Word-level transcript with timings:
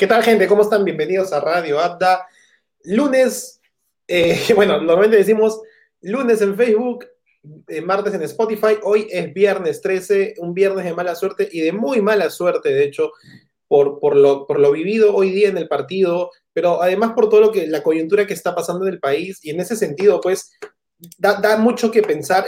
¿Qué 0.00 0.06
tal, 0.06 0.22
gente? 0.22 0.46
¿Cómo 0.46 0.62
están? 0.62 0.82
Bienvenidos 0.82 1.30
a 1.30 1.40
Radio 1.40 1.78
Abda. 1.78 2.26
Lunes, 2.84 3.60
eh, 4.08 4.40
bueno, 4.56 4.78
normalmente 4.78 5.18
decimos 5.18 5.60
lunes 6.00 6.40
en 6.40 6.56
Facebook, 6.56 7.04
eh, 7.68 7.82
martes 7.82 8.14
en 8.14 8.22
Spotify. 8.22 8.78
Hoy 8.82 9.08
es 9.10 9.30
viernes 9.34 9.82
13, 9.82 10.36
un 10.38 10.54
viernes 10.54 10.86
de 10.86 10.94
mala 10.94 11.14
suerte 11.14 11.46
y 11.52 11.60
de 11.60 11.72
muy 11.72 12.00
mala 12.00 12.30
suerte, 12.30 12.70
de 12.70 12.84
hecho, 12.84 13.12
por, 13.68 14.00
por, 14.00 14.16
lo, 14.16 14.46
por 14.46 14.58
lo 14.58 14.72
vivido 14.72 15.14
hoy 15.14 15.32
día 15.32 15.50
en 15.50 15.58
el 15.58 15.68
partido, 15.68 16.30
pero 16.54 16.80
además 16.80 17.12
por 17.12 17.28
todo 17.28 17.42
lo 17.42 17.52
que 17.52 17.66
la 17.66 17.82
coyuntura 17.82 18.26
que 18.26 18.32
está 18.32 18.54
pasando 18.54 18.86
en 18.86 18.94
el 18.94 19.00
país. 19.00 19.40
Y 19.42 19.50
en 19.50 19.60
ese 19.60 19.76
sentido, 19.76 20.18
pues, 20.22 20.50
da, 21.18 21.58
mucho 21.58 21.90
que 21.90 22.00
pensar 22.00 22.46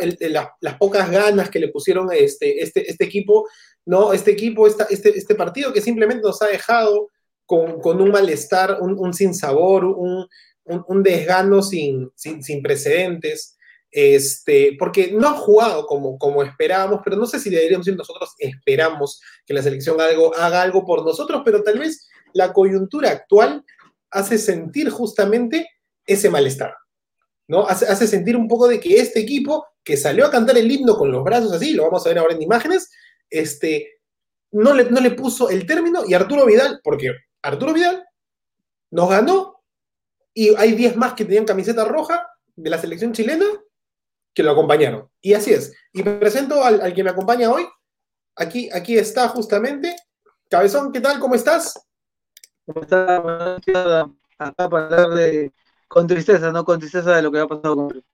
las 0.62 0.78
pocas 0.78 1.10
ganas 1.10 1.50
que 1.50 1.58
le 1.58 1.68
pusieron 1.68 2.08
este, 2.14 2.62
este, 2.62 2.90
este 2.90 3.04
equipo, 3.04 3.46
¿no? 3.84 4.14
Este 4.14 4.30
equipo, 4.30 4.66
esta, 4.66 4.84
este, 4.84 5.10
este 5.10 5.34
partido 5.34 5.70
que 5.70 5.82
simplemente 5.82 6.22
nos 6.22 6.40
ha 6.40 6.46
dejado 6.46 7.10
con, 7.82 8.00
un 8.00 8.10
malestar, 8.10 8.78
un, 8.80 8.98
un 8.98 9.12
sinsabor, 9.12 9.84
un, 9.84 10.26
un, 10.64 11.02
desgano 11.02 11.62
sin, 11.62 12.10
sin, 12.16 12.62
precedentes. 12.62 13.58
Este, 13.90 14.74
porque 14.78 15.12
no 15.12 15.28
ha 15.28 15.34
jugado 15.34 15.86
como, 15.86 16.16
como 16.16 16.42
esperábamos, 16.42 17.02
pero 17.04 17.16
no 17.16 17.26
sé 17.26 17.38
si 17.38 17.50
deberíamos 17.50 17.84
decir 17.84 17.98
nosotros 17.98 18.32
esperamos 18.38 19.20
que 19.44 19.52
la 19.52 19.62
selección 19.62 20.00
algo, 20.00 20.34
haga 20.34 20.62
algo 20.62 20.86
por 20.86 21.04
nosotros, 21.04 21.42
pero 21.44 21.62
tal 21.62 21.78
vez 21.78 22.08
la 22.32 22.54
coyuntura 22.54 23.10
actual 23.10 23.62
hace 24.10 24.38
sentir 24.38 24.88
justamente 24.88 25.68
ese 26.06 26.30
malestar, 26.30 26.74
¿no? 27.48 27.66
Hace, 27.68 27.84
hace, 27.84 28.06
sentir 28.06 28.34
un 28.34 28.48
poco 28.48 28.66
de 28.66 28.80
que 28.80 28.98
este 28.98 29.20
equipo 29.20 29.66
que 29.84 29.98
salió 29.98 30.24
a 30.24 30.30
cantar 30.30 30.56
el 30.56 30.70
himno 30.70 30.96
con 30.96 31.12
los 31.12 31.22
brazos 31.22 31.52
así, 31.52 31.74
lo 31.74 31.82
vamos 31.82 32.06
a 32.06 32.08
ver 32.08 32.18
ahora 32.18 32.34
en 32.34 32.40
imágenes, 32.40 32.88
este, 33.28 34.00
no, 34.52 34.72
le, 34.72 34.84
no 34.84 35.02
le 35.02 35.10
puso 35.10 35.50
el 35.50 35.66
término 35.66 36.04
y 36.08 36.14
Arturo 36.14 36.46
Vidal, 36.46 36.80
porque 36.82 37.10
Arturo 37.42 37.72
Vidal 37.72 38.06
nos 38.90 39.10
ganó 39.10 39.62
y 40.34 40.54
hay 40.54 40.72
10 40.72 40.96
más 40.96 41.14
que 41.14 41.24
tenían 41.24 41.44
camiseta 41.44 41.84
roja 41.84 42.26
de 42.54 42.70
la 42.70 42.78
selección 42.78 43.12
chilena 43.12 43.46
que 44.34 44.42
lo 44.42 44.52
acompañaron. 44.52 45.08
Y 45.20 45.34
así 45.34 45.52
es. 45.52 45.72
Y 45.92 46.02
me 46.02 46.14
presento 46.14 46.62
al, 46.64 46.94
que 46.94 47.04
me 47.04 47.10
acompaña 47.10 47.50
hoy. 47.50 47.66
Aquí, 48.36 48.70
aquí 48.72 48.96
está 48.96 49.28
justamente. 49.28 49.94
Cabezón, 50.48 50.92
¿qué 50.92 51.00
tal? 51.00 51.18
¿Cómo 51.18 51.34
estás? 51.34 51.78
¿Cómo 52.64 52.82
estás? 52.82 53.20
Acá 54.38 54.68
para 54.68 54.84
hablar 54.84 55.10
de, 55.10 55.52
con 55.88 56.06
tristeza, 56.06 56.50
¿no? 56.50 56.64
Con 56.64 56.78
tristeza 56.78 57.16
de 57.16 57.22
lo 57.22 57.30
que 57.30 57.38
ha 57.38 57.46
pasado 57.46 57.76
con 57.76 58.04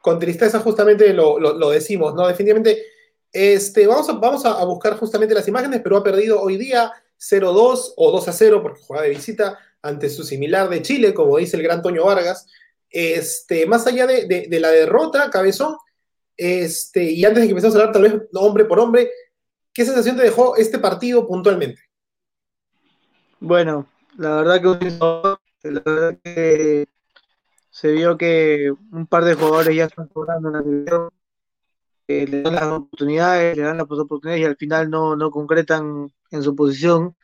Con 0.00 0.18
tristeza 0.18 0.60
justamente 0.60 1.12
lo, 1.12 1.38
lo, 1.38 1.70
decimos, 1.70 2.14
¿no? 2.14 2.26
Definitivamente, 2.26 2.84
este, 3.32 3.86
vamos, 3.86 4.08
a, 4.08 4.12
vamos 4.12 4.44
a 4.44 4.64
buscar 4.64 4.96
justamente 4.98 5.34
las 5.34 5.48
imágenes, 5.48 5.80
pero 5.82 5.96
ha 5.96 6.04
perdido 6.04 6.40
hoy 6.40 6.56
día 6.56 6.92
0-2 7.30 7.94
o 7.96 8.20
2-0 8.20 8.62
porque 8.62 8.82
juega 8.86 9.02
de 9.02 9.10
visita 9.10 9.58
ante 9.82 10.08
su 10.08 10.24
similar 10.24 10.68
de 10.68 10.82
Chile, 10.82 11.14
como 11.14 11.36
dice 11.36 11.56
el 11.56 11.62
gran 11.62 11.82
Toño 11.82 12.04
Vargas. 12.04 12.46
Este, 12.90 13.66
más 13.66 13.86
allá 13.86 14.06
de, 14.06 14.48
la 14.60 14.70
derrota, 14.70 15.30
Cabezón, 15.30 15.76
este, 16.36 17.04
y 17.04 17.24
antes 17.24 17.42
de 17.42 17.46
que 17.48 17.50
empecemos 17.50 17.76
a 17.76 17.80
hablar 17.80 17.92
tal 17.92 18.02
vez 18.02 18.14
hombre 18.34 18.64
por 18.64 18.80
hombre, 18.80 19.10
¿qué 19.72 19.84
sensación 19.84 20.16
te 20.16 20.22
dejó 20.22 20.56
este 20.56 20.78
partido 20.78 21.26
puntualmente? 21.26 21.82
Bueno, 23.40 23.88
la 24.16 24.36
verdad 24.36 24.62
que, 24.62 25.70
la 25.70 25.82
verdad 25.84 26.18
que 26.22 26.86
se 27.70 27.90
vio 27.90 28.16
que 28.16 28.72
un 28.92 29.06
par 29.06 29.24
de 29.24 29.34
jugadores 29.34 29.76
ya 29.76 29.84
están 29.86 30.08
cobrando 30.08 30.48
en 30.48 30.84
la 30.84 31.08
división, 32.08 32.30
le 32.30 32.42
dan 32.42 32.54
las 32.54 32.64
oportunidades, 32.64 33.56
le 33.56 33.62
dan 33.62 33.78
las 33.78 33.90
oportunidades 33.90 34.42
y 34.42 34.44
al 34.44 34.56
final 34.56 34.90
no, 34.90 35.16
no 35.16 35.30
concretan 35.30 36.12
en 36.30 36.42
su 36.42 36.54
posición. 36.54 37.16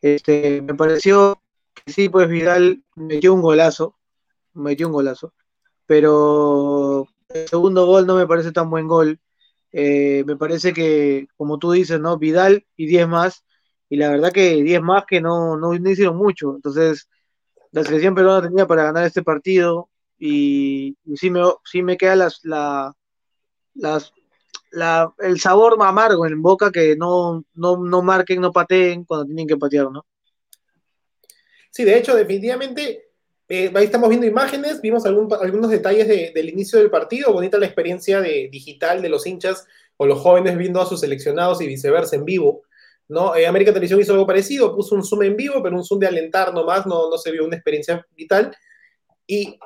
Este, 0.00 0.62
me 0.62 0.74
pareció 0.74 1.42
que 1.74 1.92
sí, 1.92 2.08
pues 2.08 2.28
Vidal 2.28 2.82
metió 2.96 3.34
un 3.34 3.42
golazo, 3.42 3.96
metió 4.54 4.88
un 4.88 4.92
golazo, 4.94 5.34
pero 5.86 7.08
el 7.28 7.48
segundo 7.48 7.86
gol 7.86 8.06
no 8.06 8.16
me 8.16 8.26
parece 8.26 8.52
tan 8.52 8.70
buen 8.70 8.88
gol. 8.88 9.20
Eh, 9.72 10.24
me 10.26 10.36
parece 10.36 10.72
que, 10.72 11.28
como 11.36 11.58
tú 11.58 11.72
dices, 11.72 12.00
¿no? 12.00 12.18
Vidal 12.18 12.66
y 12.76 12.86
10 12.86 13.08
más, 13.08 13.44
y 13.88 13.96
la 13.96 14.10
verdad 14.10 14.32
que 14.32 14.62
10 14.62 14.82
más 14.82 15.04
que 15.06 15.20
no, 15.20 15.56
no, 15.56 15.74
hicieron 15.74 16.16
mucho. 16.16 16.54
Entonces, 16.56 17.08
la 17.72 17.84
selección 17.84 18.14
peruana 18.14 18.48
tenía 18.48 18.66
para 18.66 18.84
ganar 18.84 19.06
este 19.06 19.22
partido, 19.22 19.90
y, 20.18 20.96
sí, 21.16 21.30
me, 21.30 21.42
sí 21.64 21.82
me 21.82 21.96
queda 21.96 22.16
las, 22.16 22.40
la, 22.44 22.94
las, 23.74 24.12
el 25.18 25.40
sabor 25.40 25.76
amargo 25.80 26.26
en 26.26 26.40
boca 26.40 26.70
que 26.70 26.96
no, 26.96 27.44
no, 27.54 28.02
marquen, 28.02 28.40
no 28.40 28.52
pateen 28.52 29.04
cuando 29.04 29.26
tienen 29.26 29.46
que 29.46 29.56
patear, 29.56 29.90
¿no? 29.90 30.06
Sí, 31.70 31.84
de 31.84 31.96
hecho, 31.96 32.14
definitivamente, 32.14 33.10
eh, 33.48 33.70
ahí 33.74 33.84
estamos 33.84 34.08
viendo 34.08 34.26
imágenes, 34.26 34.80
vimos 34.80 35.04
algunos 35.06 35.70
detalles 35.70 36.34
del 36.34 36.48
inicio 36.48 36.78
del 36.78 36.90
partido, 36.90 37.32
bonita 37.32 37.58
la 37.58 37.66
experiencia 37.66 38.20
de, 38.20 38.48
digital 38.50 39.00
de 39.00 39.08
los 39.08 39.26
hinchas 39.26 39.66
o 39.96 40.06
los 40.06 40.20
jóvenes 40.20 40.56
viendo 40.56 40.80
a 40.80 40.86
sus 40.86 41.00
seleccionados 41.00 41.60
y 41.60 41.66
viceversa 41.66 42.16
en 42.16 42.24
vivo. 42.24 42.62
¿no? 43.08 43.34
Eh, 43.36 43.46
América 43.46 43.72
Televisión 43.72 44.00
hizo 44.00 44.12
algo 44.12 44.26
parecido, 44.26 44.74
puso 44.74 44.94
un 44.94 45.04
zoom 45.04 45.22
en 45.22 45.36
vivo, 45.36 45.62
pero 45.62 45.76
un 45.76 45.84
zoom 45.84 46.00
de 46.00 46.06
alentar 46.06 46.52
nomás, 46.52 46.86
no, 46.86 47.10
no 47.10 47.18
se 47.18 47.30
vio 47.30 47.44
una 47.44 47.56
experiencia 47.56 48.06
vital. 48.16 48.54
Y, 49.26 49.58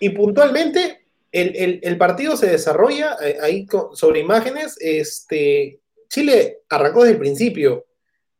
y 0.00 0.10
puntualmente, 0.10 1.07
el, 1.32 1.98
partido 1.98 2.36
se 2.36 2.46
desarrolla 2.50 3.16
eh, 3.22 3.38
ahí 3.42 3.66
sobre 3.94 4.20
imágenes. 4.20 4.76
Este, 4.80 5.80
Chile 6.08 6.60
arrancó 6.68 7.02
desde 7.02 7.14
el 7.14 7.20
principio 7.20 7.86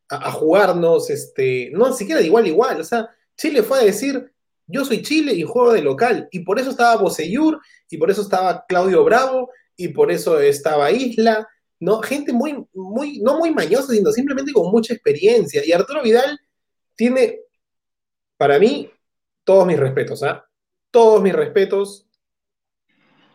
a, 0.09 0.32
jugarnos, 0.32 1.10
este, 1.10 1.71
no 1.72 1.93
siquiera 1.93 2.21
de 2.21 2.26
igual 2.26 2.47
igual. 2.47 2.81
O 2.81 2.84
sea, 2.84 3.09
Chile 3.37 3.62
fue 3.62 3.81
a 3.81 3.84
decir, 3.84 4.32
yo 4.66 4.84
soy 4.84 5.03
Chile 5.03 5.32
y 5.34 5.43
juego 5.43 5.72
de 5.72 5.82
local. 5.82 6.28
Y 6.31 6.41
por 6.41 6.59
eso 6.59 6.71
estaba 6.71 7.00
Boseyur, 7.00 7.60
y 7.91 7.97
por 7.99 8.10
eso 8.10 8.22
estaba 8.22 8.65
Claudio 8.66 9.05
Bravo, 9.05 9.50
y 9.76 9.88
por 9.88 10.10
eso 10.10 10.41
estaba 10.41 10.91
Isla. 10.91 11.47
¿no? 11.81 12.03
Gente 12.03 12.32
muy, 12.32 12.66
muy, 12.75 13.20
no 13.20 13.38
muy 13.38 13.53
mañosa, 13.53 13.93
sino 13.93 14.10
simplemente 14.12 14.53
con 14.53 14.70
mucha 14.70 14.94
experiencia. 14.94 15.62
Y 15.65 15.72
Arturo 15.72 16.03
Vidal 16.03 16.38
tiene, 16.97 17.41
para 18.37 18.59
mí, 18.59 18.91
todos 19.44 19.66
mis 19.66 19.78
respetos, 19.78 20.22
¿ah? 20.22 20.44
Todos 20.91 21.22
mis 21.22 21.32
respetos 21.32 22.08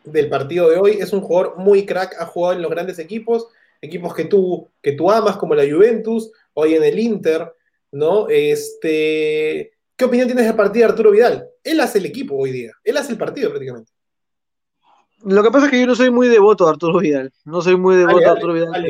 del 0.04 0.28
partido 0.28 0.70
de 0.70 0.78
hoy. 0.78 0.92
Es 1.00 1.12
un 1.12 1.20
jugador 1.20 1.56
muy 1.56 1.86
crack, 1.86 2.16
ha 2.18 2.26
jugado 2.26 2.54
en 2.54 2.62
los 2.62 2.70
grandes 2.70 2.98
equipos, 2.98 3.48
equipos 3.80 4.14
que 4.14 4.24
tú, 4.24 4.70
que 4.82 4.92
tú 4.92 5.10
amas, 5.10 5.36
como 5.36 5.54
la 5.54 5.64
Juventus, 5.64 6.30
hoy 6.54 6.74
en 6.74 6.84
el 6.84 6.98
Inter, 6.98 7.54
¿no? 7.92 8.28
Este, 8.28 9.72
¿Qué 9.96 10.04
opinión 10.04 10.28
tienes 10.28 10.46
del 10.46 10.56
partido 10.56 10.86
de 10.86 10.92
Arturo 10.92 11.10
Vidal? 11.10 11.48
Él 11.62 11.80
hace 11.80 11.98
el 11.98 12.06
equipo 12.06 12.36
hoy 12.36 12.50
día, 12.50 12.72
él 12.82 12.96
hace 12.96 13.12
el 13.12 13.18
partido 13.18 13.50
prácticamente. 13.50 13.92
Lo 15.24 15.42
que 15.42 15.50
pasa 15.50 15.66
es 15.66 15.70
que 15.70 15.80
yo 15.80 15.86
no 15.86 15.94
soy 15.94 16.10
muy 16.10 16.28
devoto 16.28 16.64
de 16.64 16.70
Arturo 16.70 16.98
Vidal, 16.98 17.32
no 17.44 17.62
soy 17.62 17.76
muy 17.76 17.96
devoto 17.96 18.18
de 18.18 18.26
Arturo 18.26 18.52
Vidal, 18.52 18.84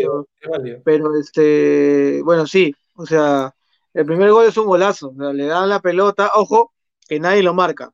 pero, 0.85 1.17
este, 1.17 2.21
bueno, 2.25 2.47
sí, 2.47 2.75
o 2.97 3.07
sea, 3.07 3.55
el 3.93 4.05
primer 4.05 4.33
gol 4.33 4.47
es 4.47 4.57
un 4.57 4.67
golazo, 4.67 5.15
le 5.17 5.47
dan 5.47 5.69
la 5.69 5.81
pelota, 5.81 6.33
ojo, 6.35 6.73
que 7.09 7.21
nadie 7.21 7.43
lo 7.43 7.55
marca. 7.55 7.93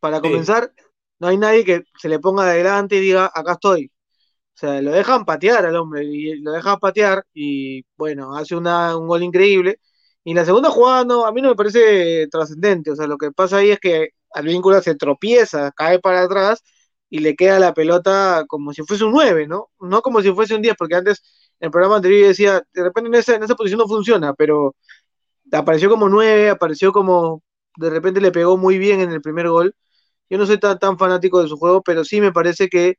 Para 0.00 0.20
comenzar, 0.20 0.72
no 1.20 1.28
hay 1.28 1.36
nadie 1.38 1.64
que 1.64 1.82
se 1.98 2.08
le 2.08 2.18
ponga 2.18 2.44
adelante 2.44 2.96
y 2.96 3.00
diga, 3.00 3.30
acá 3.34 3.52
estoy. 3.52 3.90
O 4.54 4.58
sea, 4.60 4.82
lo 4.82 4.92
dejan 4.92 5.24
patear 5.24 5.66
al 5.66 5.76
hombre, 5.76 6.04
y 6.04 6.40
lo 6.40 6.52
dejan 6.52 6.78
patear, 6.80 7.24
y 7.34 7.84
bueno, 7.96 8.36
hace 8.36 8.56
una, 8.56 8.96
un 8.96 9.06
gol 9.08 9.22
increíble. 9.22 9.80
Y 10.24 10.34
la 10.34 10.44
segunda 10.44 10.70
jugada 10.70 11.04
no, 11.04 11.26
a 11.26 11.32
mí 11.32 11.40
no 11.42 11.50
me 11.50 11.56
parece 11.56 12.26
trascendente. 12.28 12.90
O 12.90 12.96
sea, 12.96 13.06
lo 13.06 13.16
que 13.18 13.32
pasa 13.32 13.58
ahí 13.58 13.70
es 13.70 13.80
que 13.80 14.10
Advíncula 14.34 14.82
se 14.82 14.94
tropieza, 14.96 15.72
cae 15.76 16.00
para 16.00 16.22
atrás 16.22 16.62
y 17.08 17.20
le 17.20 17.36
queda 17.36 17.58
la 17.58 17.72
pelota 17.74 18.44
como 18.48 18.72
si 18.72 18.82
fuese 18.82 19.04
un 19.04 19.12
9, 19.12 19.46
¿no? 19.46 19.70
No 19.80 20.02
como 20.02 20.20
si 20.22 20.32
fuese 20.32 20.54
un 20.54 20.62
10, 20.62 20.74
porque 20.76 20.96
antes 20.96 21.22
en 21.60 21.66
el 21.66 21.70
programa 21.70 21.96
anterior 21.96 22.22
yo 22.22 22.28
decía, 22.28 22.62
de 22.72 22.82
repente 22.82 23.08
en 23.08 23.14
esa, 23.14 23.36
en 23.36 23.42
esa 23.44 23.54
posición 23.54 23.78
no 23.78 23.88
funciona, 23.88 24.34
pero 24.34 24.76
apareció 25.52 25.90
como 25.90 26.08
9, 26.08 26.50
apareció 26.50 26.92
como, 26.92 27.42
de 27.76 27.90
repente 27.90 28.20
le 28.20 28.32
pegó 28.32 28.56
muy 28.56 28.78
bien 28.78 29.00
en 29.00 29.12
el 29.12 29.20
primer 29.22 29.48
gol 29.48 29.74
yo 30.30 30.38
no 30.38 30.46
soy 30.46 30.58
tan, 30.58 30.78
tan 30.78 30.98
fanático 30.98 31.42
de 31.42 31.48
su 31.48 31.56
juego, 31.56 31.82
pero 31.82 32.04
sí 32.04 32.20
me 32.20 32.32
parece 32.32 32.68
que 32.68 32.96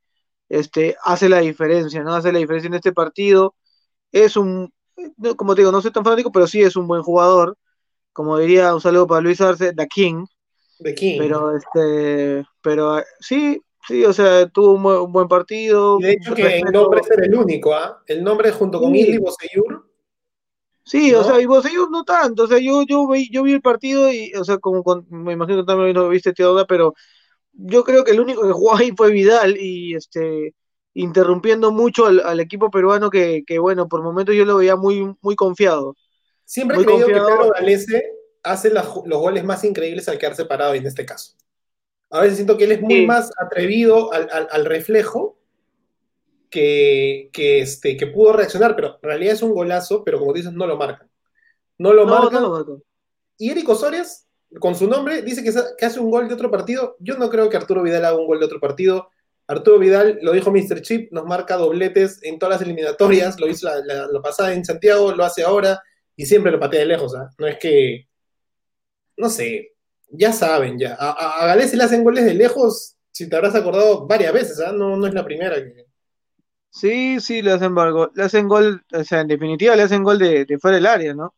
este, 0.50 0.96
hace 1.04 1.30
la 1.30 1.40
diferencia, 1.40 2.04
¿no? 2.04 2.16
Hace 2.16 2.32
la 2.32 2.40
diferencia 2.40 2.68
en 2.68 2.74
este 2.74 2.92
partido. 2.92 3.56
Es 4.12 4.36
un, 4.36 4.74
como 5.38 5.56
te 5.56 5.62
digo, 5.62 5.72
no 5.72 5.82
soy 5.82 5.92
tan 5.92 6.04
fanático, 6.04 6.32
pero 6.32 6.48
sí 6.48 6.62
es 6.62 6.76
un 6.76 6.88
buen 6.88 7.04
jugador. 7.04 7.58
Como 8.14 8.38
diría, 8.38 8.74
un 8.74 8.82
saludo 8.82 9.08
para 9.08 9.22
Luis 9.22 9.40
Arce, 9.40 9.74
The 9.74 9.88
King. 9.88 10.26
The 10.80 10.96
King. 10.96 11.20
Pero, 11.20 11.56
este, 11.56 12.46
pero 12.62 13.04
sí, 13.20 13.62
sí, 13.88 14.04
o 14.04 14.14
sea, 14.14 14.48
tuvo 14.50 15.04
un, 15.04 15.14
buen 15.14 15.28
partido. 15.28 16.00
de 16.00 16.14
hecho, 16.14 16.34
que 16.34 16.60
el 16.60 16.72
nombre 16.72 17.02
es 17.02 17.18
el 17.18 17.36
único, 17.36 17.74
¿ah? 17.74 18.02
El 18.08 18.24
nombre 18.24 18.52
junto 18.52 18.80
con 18.80 18.92
sí. 18.94 19.18
Boseyur 19.18 19.90
Sí, 20.90 21.14
o 21.14 21.24
sea, 21.24 21.40
y 21.40 21.46
vos 21.46 21.64
ellos 21.66 21.88
no 21.92 22.04
tanto, 22.04 22.46
o 22.46 22.48
sea, 22.48 22.58
yo, 22.58 22.82
yo, 22.82 23.08
vi, 23.08 23.30
yo 23.30 23.44
vi 23.44 23.54
el 23.54 23.62
partido 23.62 24.12
y, 24.12 24.34
o 24.34 24.44
sea, 24.44 24.58
como 24.58 24.84
me 25.10 25.34
imagino 25.34 25.60
que 25.60 25.68
también 25.68 25.94
lo 25.94 26.10
viste, 26.10 26.34
tío, 26.34 26.66
pero 26.68 26.96
yo 27.62 27.84
creo 27.84 28.04
que 28.04 28.12
el 28.12 28.20
único 28.20 28.42
que 28.44 28.54
jugó 28.54 28.76
ahí 28.76 28.92
fue 28.96 29.12
Vidal 29.12 29.58
y 29.58 29.96
este 29.96 30.54
interrumpiendo 30.94 31.72
mucho 31.72 32.08
al, 32.08 32.40
equipo 32.40 32.70
peruano 32.70 33.10
que, 33.10 33.44
bueno, 33.60 33.88
por 33.88 34.02
momentos 34.02 34.36
yo 34.36 34.46
lo 34.46 34.58
veía 34.58 34.76
muy, 34.76 35.16
muy 35.22 35.36
confiado. 35.36 35.96
Siempre 36.44 36.78
he 36.78 36.84
creído 36.84 37.08
que 37.08 37.14
Pedro 37.14 37.52
Galese 37.52 38.12
hace 38.44 38.72
los 38.72 39.04
goles 39.06 39.44
más 39.44 39.64
increíbles 39.64 40.10
al 40.10 40.18
quedar 40.18 40.36
separado 40.36 40.74
en 40.74 40.86
este 40.86 41.06
caso. 41.06 41.36
A 42.10 42.22
veces 42.22 42.38
siento 42.38 42.58
que 42.58 42.64
él 42.64 42.72
es 42.72 42.82
muy 42.82 43.06
más 43.06 43.32
atrevido 43.38 44.12
al, 44.12 44.66
reflejo 44.66 45.38
que, 46.50 47.30
este, 47.34 47.96
que 47.96 48.08
pudo 48.08 48.34
reaccionar, 48.34 48.76
pero 48.76 48.96
en 49.02 49.10
realidad 49.10 49.36
es 49.36 49.44
un 49.44 49.54
golazo, 49.54 50.04
pero 50.04 50.20
como 50.20 50.34
dices, 50.34 50.52
no 50.52 50.66
lo 50.66 50.76
marcan. 50.76 51.10
No 51.78 51.94
lo 51.94 52.06
marcan. 52.06 52.44
y 53.38 53.52
Eric 53.52 53.70
Osorias, 53.70 54.28
con 54.60 54.76
su 54.76 54.88
nombre, 54.88 55.22
dice 55.22 55.44
que, 55.44 55.86
hace 55.86 56.00
un 56.00 56.10
gol 56.10 56.28
de 56.28 56.34
otro 56.34 56.50
partido. 56.50 56.96
Yo 57.00 57.18
no 57.18 57.30
creo 57.30 57.50
que 57.50 57.58
Arturo 57.58 57.84
Vidal 57.84 58.06
haga 58.06 58.18
un 58.18 58.26
gol 58.26 58.40
de 58.40 58.46
otro 58.46 58.60
partido. 58.60 59.10
Arturo 59.48 59.80
Vidal, 59.80 60.20
lo 60.22 60.32
dijo 60.32 60.52
Mr. 60.52 60.82
Chip, 60.82 61.12
nos 61.12 61.26
marca 61.26 61.58
dobletes 61.58 62.20
en 62.24 62.40
todas 62.40 62.56
las 62.56 62.62
eliminatorias, 62.62 63.40
lo 63.40 63.48
hizo 63.48 63.68
la, 63.68 64.08
lo 64.08 64.22
pasada 64.22 64.54
en 64.54 64.66
Santiago, 64.66 65.12
lo 65.12 65.24
hace 65.24 65.44
ahora 65.44 65.82
y 66.16 66.26
siempre 66.26 66.52
lo 66.52 66.60
patea 66.60 66.82
de 66.82 66.86
lejos. 66.86 67.16
¿ah? 67.16 67.30
No 67.38 67.48
es 67.48 67.58
que, 67.58 68.08
no 69.18 69.30
sé, 69.30 69.74
ya 70.10 70.34
saben, 70.34 70.78
ya. 70.78 70.96
A, 71.00 71.52
a, 71.52 71.68
se 71.68 71.78
le 71.78 71.84
hacen 71.84 72.04
goles 72.04 72.26
de 72.26 72.34
lejos, 72.34 72.96
si 73.12 73.30
te 73.30 73.36
habrás 73.36 73.56
acordado 73.56 74.06
varias 74.06 74.34
veces, 74.34 74.60
¿ah? 74.60 74.72
no, 74.72 74.98
no 74.98 75.08
es 75.08 75.14
la 75.14 75.26
primera 75.26 75.56
que... 75.56 75.86
Sí, 76.72 77.20
sí, 77.20 77.42
le 77.42 77.52
hacen, 77.52 77.74
gol, 77.74 78.12
le 78.14 78.24
hacen 78.24 78.48
gol, 78.48 78.84
o 78.94 79.04
sea, 79.04 79.22
en 79.22 79.28
definitiva 79.28 79.76
le 79.76 79.84
hacen 79.84 80.04
gol 80.04 80.20
de, 80.20 80.46
fuera 80.62 80.76
del 80.76 80.86
área, 80.86 81.14
¿no? 81.16 81.34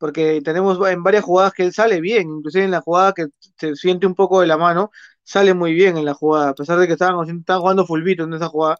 Porque 0.00 0.40
tenemos 0.42 0.78
en 0.88 1.02
varias 1.02 1.24
jugadas 1.24 1.52
que 1.52 1.62
él 1.62 1.74
sale 1.74 2.00
bien, 2.00 2.30
inclusive 2.38 2.64
en 2.64 2.70
la 2.70 2.80
jugada 2.80 3.12
que 3.12 3.26
se 3.58 3.76
siente 3.76 4.06
un 4.06 4.14
poco 4.14 4.40
de 4.40 4.46
la 4.46 4.56
mano, 4.56 4.90
sale 5.22 5.52
muy 5.52 5.74
bien 5.74 5.98
en 5.98 6.06
la 6.06 6.14
jugada, 6.14 6.48
a 6.48 6.54
pesar 6.54 6.78
de 6.78 6.86
que 6.86 6.94
estaban, 6.94 7.28
estaban 7.28 7.60
jugando 7.60 7.86
fulbito 7.86 8.24
en 8.24 8.32
esa 8.32 8.48
jugada, 8.48 8.78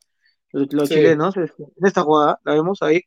los, 0.52 0.88
chilenos, 0.88 1.36
en 1.36 1.50
esta 1.82 2.02
jugada, 2.02 2.40
la 2.42 2.54
vemos 2.54 2.80
ahí, 2.80 3.02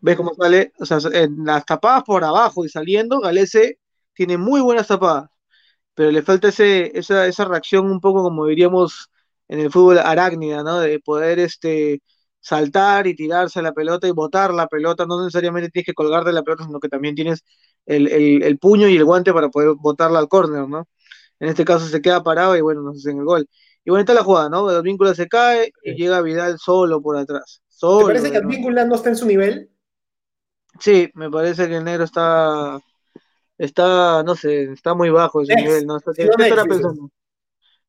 ves 0.00 0.16
cómo 0.16 0.34
sale, 0.34 0.72
o 0.78 0.86
sea, 0.86 0.98
en 1.12 1.44
las 1.44 1.66
tapadas 1.66 2.04
por 2.04 2.22
abajo 2.22 2.64
y 2.64 2.68
saliendo, 2.68 3.18
Galese 3.18 3.80
tiene 4.14 4.38
muy 4.38 4.60
buenas 4.60 4.86
tapadas, 4.86 5.30
pero 5.94 6.12
le 6.12 6.22
falta 6.22 6.48
ese, 6.48 6.96
esa, 6.96 7.26
esa 7.26 7.44
reacción 7.44 7.90
un 7.90 8.00
poco 8.00 8.22
como 8.22 8.46
diríamos 8.46 9.10
en 9.48 9.58
el 9.58 9.72
fútbol 9.72 9.98
arácnida, 9.98 10.62
¿no? 10.62 10.78
De 10.78 11.00
poder 11.00 11.40
este, 11.40 12.02
saltar 12.40 13.06
y 13.06 13.14
tirarse 13.14 13.62
la 13.62 13.72
pelota 13.72 14.08
y 14.08 14.12
botar 14.12 14.52
la 14.52 14.66
pelota, 14.66 15.06
no 15.06 15.20
necesariamente 15.20 15.70
tienes 15.70 15.86
que 15.86 15.94
colgarte 15.94 16.32
la 16.32 16.42
pelota, 16.42 16.64
sino 16.64 16.80
que 16.80 16.88
también 16.88 17.14
tienes 17.14 17.44
el, 17.86 18.58
puño 18.58 18.88
y 18.88 18.96
el 18.96 19.04
guante 19.04 19.32
para 19.32 19.48
poder 19.48 19.74
botarla 19.78 20.18
al 20.18 20.28
córner, 20.28 20.68
¿no? 20.68 20.88
En 21.38 21.48
este 21.48 21.64
caso 21.64 21.86
se 21.86 22.02
queda 22.02 22.22
parado 22.22 22.56
y 22.56 22.60
bueno, 22.60 22.82
nos 22.82 22.98
hacen 22.98 23.18
el 23.18 23.24
gol. 23.24 23.48
Y 23.84 23.90
bueno, 23.90 24.00
está 24.00 24.14
la 24.14 24.24
jugada, 24.24 24.48
¿no? 24.50 24.70
El 24.70 24.82
vínculo 24.82 25.14
se 25.14 25.28
cae 25.28 25.72
y 25.82 25.94
llega 25.94 26.20
Vidal 26.20 26.58
solo 26.58 27.00
por 27.00 27.16
atrás. 27.16 27.62
¿Te 27.80 28.04
parece 28.04 28.30
que 28.30 28.38
el 28.38 28.46
vínculo 28.46 28.84
no 28.84 28.94
está 28.94 29.08
en 29.08 29.16
su 29.16 29.26
nivel? 29.26 29.70
Sí, 30.78 31.10
me 31.14 31.30
parece 31.30 31.66
que 31.66 31.76
el 31.76 31.84
negro 31.84 32.04
está 32.04 32.78
está, 33.56 34.22
no 34.22 34.34
sé, 34.34 34.72
está 34.72 34.94
muy 34.94 35.10
bajo 35.10 35.42
ese 35.42 35.54
nivel, 35.54 35.86
¿no? 35.86 35.98
Está, 35.98 36.12
estará 36.12 36.64
pensando? 36.64 37.10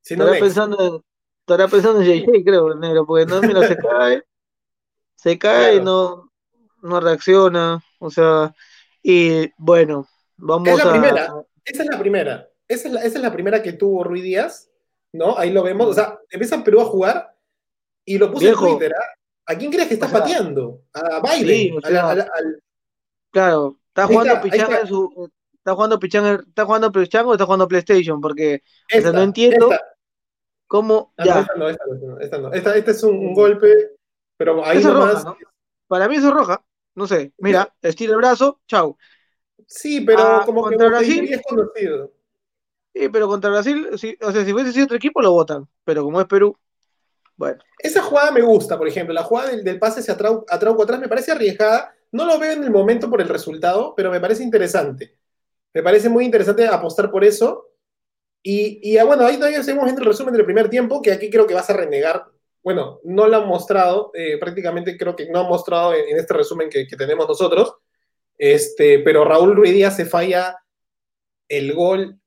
estará, 0.04 0.39
pensando 0.39 1.06
estará 1.39 1.68
pensando 1.68 2.01
en 2.01 2.25
JJ, 2.25 2.44
creo, 2.44 2.74
el 2.74 2.80
negro, 2.80 3.06
porque 3.06 3.25
no, 3.25 3.42
mira, 3.42 3.68
se 3.68 3.77
cae, 3.77 4.24
se 5.21 5.38
cae, 5.38 5.81
no, 5.81 6.31
no 6.81 7.00
reacciona, 7.00 7.83
o 8.00 8.09
sea, 8.09 8.56
y 9.03 9.51
bueno, 9.57 10.07
vamos 10.38 10.69
es 10.69 10.83
la 10.83 10.91
Primera, 10.91 11.33
esa 11.63 11.83
es 11.83 11.89
la 11.89 12.00
primera, 12.00 12.50
esa 12.68 12.88
es 12.88 12.94
la, 12.94 13.00
esa 13.01 13.18
es 13.18 13.21
la 13.21 13.31
primera 13.31 13.62
que 13.62 13.73
tuvo 13.73 14.03
Rui 14.03 14.21
Díaz, 14.21 14.71
¿no? 15.12 15.38
Ahí 15.38 15.51
lo 15.51 15.62
vemos, 15.62 15.88
o 15.89 15.94
sea, 15.94 16.19
empieza 16.29 16.63
Perú 16.63 16.81
a 16.81 16.85
jugar 16.85 17.38
y 18.03 18.18
lo 18.18 18.31
puse 18.31 18.50
en 18.50 18.56
Twitter, 18.56 18.94
¿ah? 18.95 19.53
¿a 19.53 19.56
quién 19.56 19.71
crees 19.71 19.88
que 19.89 19.94
está 19.94 20.07
pateando? 20.07 20.85
A 20.94 21.21
Biden, 21.21 21.75
al, 21.83 22.62
Claro, 23.29 23.77
está 23.89 24.07
jugando 24.07 24.41
Pichanga 24.41 24.79
en 24.79 24.88
su 24.88 25.31
está 25.62 25.75
jugando 25.75 26.00
Pichanga, 26.00 26.44
está 26.47 26.65
jugando 26.65 26.88
o 26.88 27.33
está 27.33 27.45
jugando 27.45 27.68
PlayStation, 27.68 28.19
porque 28.19 28.63
no 29.13 29.21
entiendo 29.21 29.69
cómo. 30.65 31.13
Ya. 31.23 31.47
No, 31.56 31.69
esta 31.69 31.85
no, 31.85 32.19
esta 32.19 32.38
no, 32.39 32.51
esta 32.51 32.75
Este 32.75 32.91
es 32.91 33.03
un, 33.03 33.33
golpe, 33.33 33.91
pero 34.41 34.65
ahí 34.65 34.83
nomás. 34.83 35.23
Para 35.88 36.07
mí 36.07 36.15
eso 36.15 36.29
es 36.29 36.33
roja, 36.33 36.65
no 36.95 37.05
sé. 37.05 37.31
Mira, 37.38 37.71
estira 37.79 38.13
el 38.13 38.17
brazo, 38.17 38.59
chau. 38.67 38.97
Sí, 39.67 40.01
pero 40.01 40.19
ah, 40.19 40.43
como 40.43 40.63
contra 40.63 40.85
que 40.85 40.89
Brasil 40.89 41.31
es 41.31 41.41
conocido. 41.47 42.11
Sí, 42.91 43.07
pero 43.09 43.27
contra 43.27 43.51
Brasil, 43.51 43.88
o 43.91 43.97
sea, 44.31 44.43
si 44.43 44.51
fuese 44.51 44.73
sido 44.73 44.85
otro 44.85 44.97
equipo 44.97 45.21
lo 45.21 45.31
votan, 45.31 45.67
pero 45.83 46.03
como 46.03 46.19
es 46.19 46.25
Perú, 46.25 46.57
bueno. 47.35 47.59
Esa 47.77 48.01
jugada 48.01 48.31
me 48.31 48.41
gusta, 48.41 48.79
por 48.79 48.88
ejemplo, 48.88 49.13
la 49.13 49.21
jugada 49.21 49.51
del, 49.51 49.77
pase 49.77 49.99
hacia 49.99 50.17
Trauco 50.17 50.81
atrás 50.81 50.99
me 50.99 51.07
parece 51.07 51.33
arriesgada, 51.33 51.94
no 52.11 52.25
lo 52.25 52.39
veo 52.39 52.53
en 52.53 52.63
el 52.63 52.71
momento 52.71 53.11
por 53.11 53.21
el 53.21 53.29
resultado, 53.29 53.94
pero 53.95 54.09
me 54.09 54.19
parece 54.19 54.41
interesante. 54.41 55.19
Me 55.71 55.83
parece 55.83 56.09
muy 56.09 56.25
interesante 56.25 56.65
apostar 56.67 57.11
por 57.11 57.23
eso. 57.23 57.67
Y, 58.41 58.79
y 58.81 58.97
ah, 58.97 59.03
bueno, 59.03 59.23
ahí 59.23 59.35
todavía 59.35 59.61
seguimos 59.61 59.85
viendo 59.85 60.01
el 60.01 60.07
resumen 60.07 60.33
del 60.33 60.45
primer 60.45 60.67
tiempo, 60.67 60.99
que 60.99 61.11
aquí 61.11 61.29
creo 61.29 61.45
que 61.45 61.53
vas 61.53 61.69
a 61.69 61.73
renegar. 61.73 62.25
Bueno, 62.63 62.99
no 63.03 63.27
lo 63.27 63.37
han 63.37 63.47
mostrado, 63.47 64.11
eh, 64.13 64.37
prácticamente 64.37 64.97
creo 64.97 65.15
que 65.15 65.29
no 65.29 65.39
han 65.39 65.47
mostrado 65.47 65.93
en, 65.93 66.17
este 66.17 66.33
resumen 66.33 66.69
que, 66.69 66.85
tenemos 66.85 67.27
nosotros. 67.27 67.75
Este, 68.37 68.99
pero 68.99 69.25
Raúl 69.25 69.55
Ruiz 69.55 69.93
se 69.93 70.05
falla 70.05 70.57
el 71.47 71.73
gol, 71.73 72.19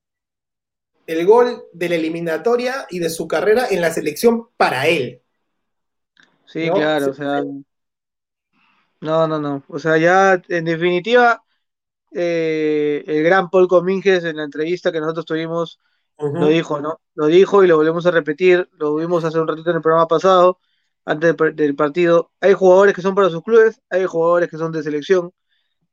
el 1.06 1.26
gol 1.26 1.64
de 1.72 1.88
la 1.88 1.94
eliminatoria 1.96 2.86
y 2.90 2.98
de 2.98 3.10
su 3.10 3.28
carrera 3.28 3.66
en 3.70 3.80
la 3.80 3.92
selección 3.92 4.48
para 4.56 4.86
él. 4.86 5.22
Sí, 6.46 6.68
claro, 6.70 7.10
o 7.10 7.14
sea. 7.14 7.42
No, 9.00 9.28
no, 9.28 9.38
no. 9.38 9.64
O 9.68 9.78
sea, 9.78 9.98
ya 9.98 10.40
en 10.48 10.64
definitiva, 10.64 11.42
eh, 12.12 13.04
el 13.06 13.22
gran 13.22 13.50
Paul 13.50 13.68
Cominges 13.68 14.24
en 14.24 14.36
la 14.36 14.44
entrevista 14.44 14.90
que 14.90 15.00
nosotros 15.00 15.26
tuvimos 15.26 15.78
lo 16.18 16.46
dijo, 16.46 16.80
¿no? 16.80 17.00
Lo 17.14 17.26
dijo 17.26 17.64
y 17.64 17.68
lo 17.68 17.76
volvemos 17.76 18.06
a 18.06 18.10
repetir, 18.10 18.68
lo 18.72 18.94
vimos 18.96 19.24
hace 19.24 19.38
un 19.38 19.48
ratito 19.48 19.70
en 19.70 19.76
el 19.76 19.82
programa 19.82 20.06
pasado, 20.08 20.58
antes 21.04 21.36
del, 21.54 21.76
partido. 21.76 22.32
Hay 22.40 22.54
jugadores 22.54 22.94
que 22.94 23.02
son 23.02 23.14
para 23.14 23.30
sus 23.30 23.42
clubes, 23.42 23.80
hay 23.90 24.04
jugadores 24.06 24.48
que 24.50 24.56
son 24.58 24.72
de 24.72 24.82
selección. 24.82 25.32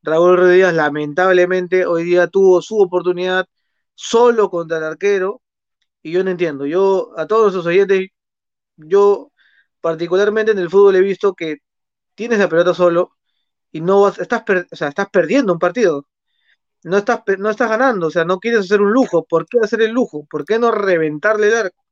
Raúl 0.04 0.38
Rodríguez 0.38 0.74
lamentablemente 0.74 1.86
hoy 1.86 2.04
día 2.04 2.28
tuvo 2.28 2.62
su 2.62 2.80
oportunidad 2.82 3.48
solo 3.96 4.50
contra 4.50 4.78
el 4.80 4.86
arquero 4.86 5.42
y 6.04 6.12
yo 6.12 6.24
no 6.24 6.32
entiendo. 6.32 6.66
Yo 6.66 7.12
a 7.18 7.28
todos 7.28 7.54
esos 7.54 7.66
oyentes, 7.66 8.10
yo 8.78 9.32
particularmente 9.82 10.52
en 10.54 10.60
el 10.60 10.70
fútbol 10.70 10.96
he 10.96 11.02
visto 11.02 11.34
que 11.36 11.58
tienes 12.16 12.40
la 12.40 12.50
pelota 12.50 12.74
solo 12.74 13.18
y 13.72 13.82
no 13.82 14.02
vas, 14.02 14.20
estás, 14.20 14.44
o 14.72 14.76
sea, 14.76 14.90
estás 14.90 15.10
perdiendo 15.12 15.54
un 15.54 15.60
partido 15.60 16.08
no 16.84 16.98
estás, 16.98 17.22
no 17.38 17.50
estás 17.50 17.70
ganando, 17.70 18.08
o 18.08 18.12
sea, 18.12 18.26
no 18.26 18.40
quieres 18.40 18.62
hacer 18.62 18.82
un 18.82 18.92
lujo. 18.92 19.26
¿Por 19.26 19.48
qué 19.48 19.60
hacer 19.62 19.82
el 19.82 19.92
lujo? 19.92 20.26
¿Por 20.30 20.46
qué 20.46 20.60
no 20.60 20.72
reventarle 20.72 21.48
el 21.48 21.56
arco? 21.56 21.86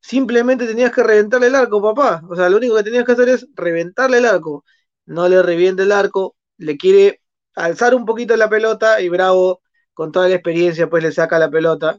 Simplemente 0.00 0.66
tenías 0.66 0.92
que 0.92 1.02
reventarle 1.02 1.48
el 1.48 1.54
arco, 1.54 1.82
papá. 1.82 2.22
O 2.28 2.36
sea, 2.36 2.48
lo 2.48 2.56
único 2.56 2.76
que 2.76 2.84
tenías 2.84 3.04
que 3.04 3.12
hacer 3.12 3.28
es 3.28 3.46
reventarle 3.54 4.18
el 4.18 4.26
arco. 4.26 4.64
No 5.06 5.28
le 5.28 5.42
reviente 5.42 5.82
el 5.82 5.92
arco, 5.92 6.36
le 6.58 6.76
quiere 6.76 7.20
alzar 7.54 7.94
un 7.94 8.04
poquito 8.04 8.36
la 8.36 8.48
pelota 8.48 9.00
y 9.00 9.08
Bravo, 9.08 9.62
con 9.92 10.12
toda 10.12 10.28
la 10.28 10.34
experiencia, 10.36 10.88
pues 10.88 11.02
le 11.02 11.12
saca 11.12 11.38
la 11.38 11.50
pelota. 11.50 11.98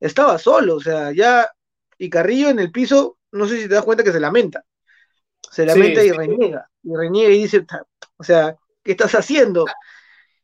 Estaba 0.00 0.38
solo, 0.38 0.76
o 0.76 0.80
sea, 0.80 1.12
ya. 1.12 1.48
Y 1.98 2.08
Carrillo 2.10 2.48
en 2.48 2.58
el 2.58 2.72
piso, 2.72 3.18
no 3.32 3.46
sé 3.46 3.60
si 3.60 3.68
te 3.68 3.74
das 3.74 3.84
cuenta 3.84 4.04
que 4.04 4.12
se 4.12 4.20
lamenta. 4.20 4.64
Se 5.50 5.66
lamenta 5.66 6.02
y 6.02 6.12
reniega. 6.12 6.68
Y 6.82 6.96
reniega 6.96 7.30
y 7.32 7.42
dice, 7.42 7.66
o 8.16 8.24
sea, 8.24 8.56
¿qué 8.82 8.92
estás 8.92 9.14
haciendo? 9.14 9.66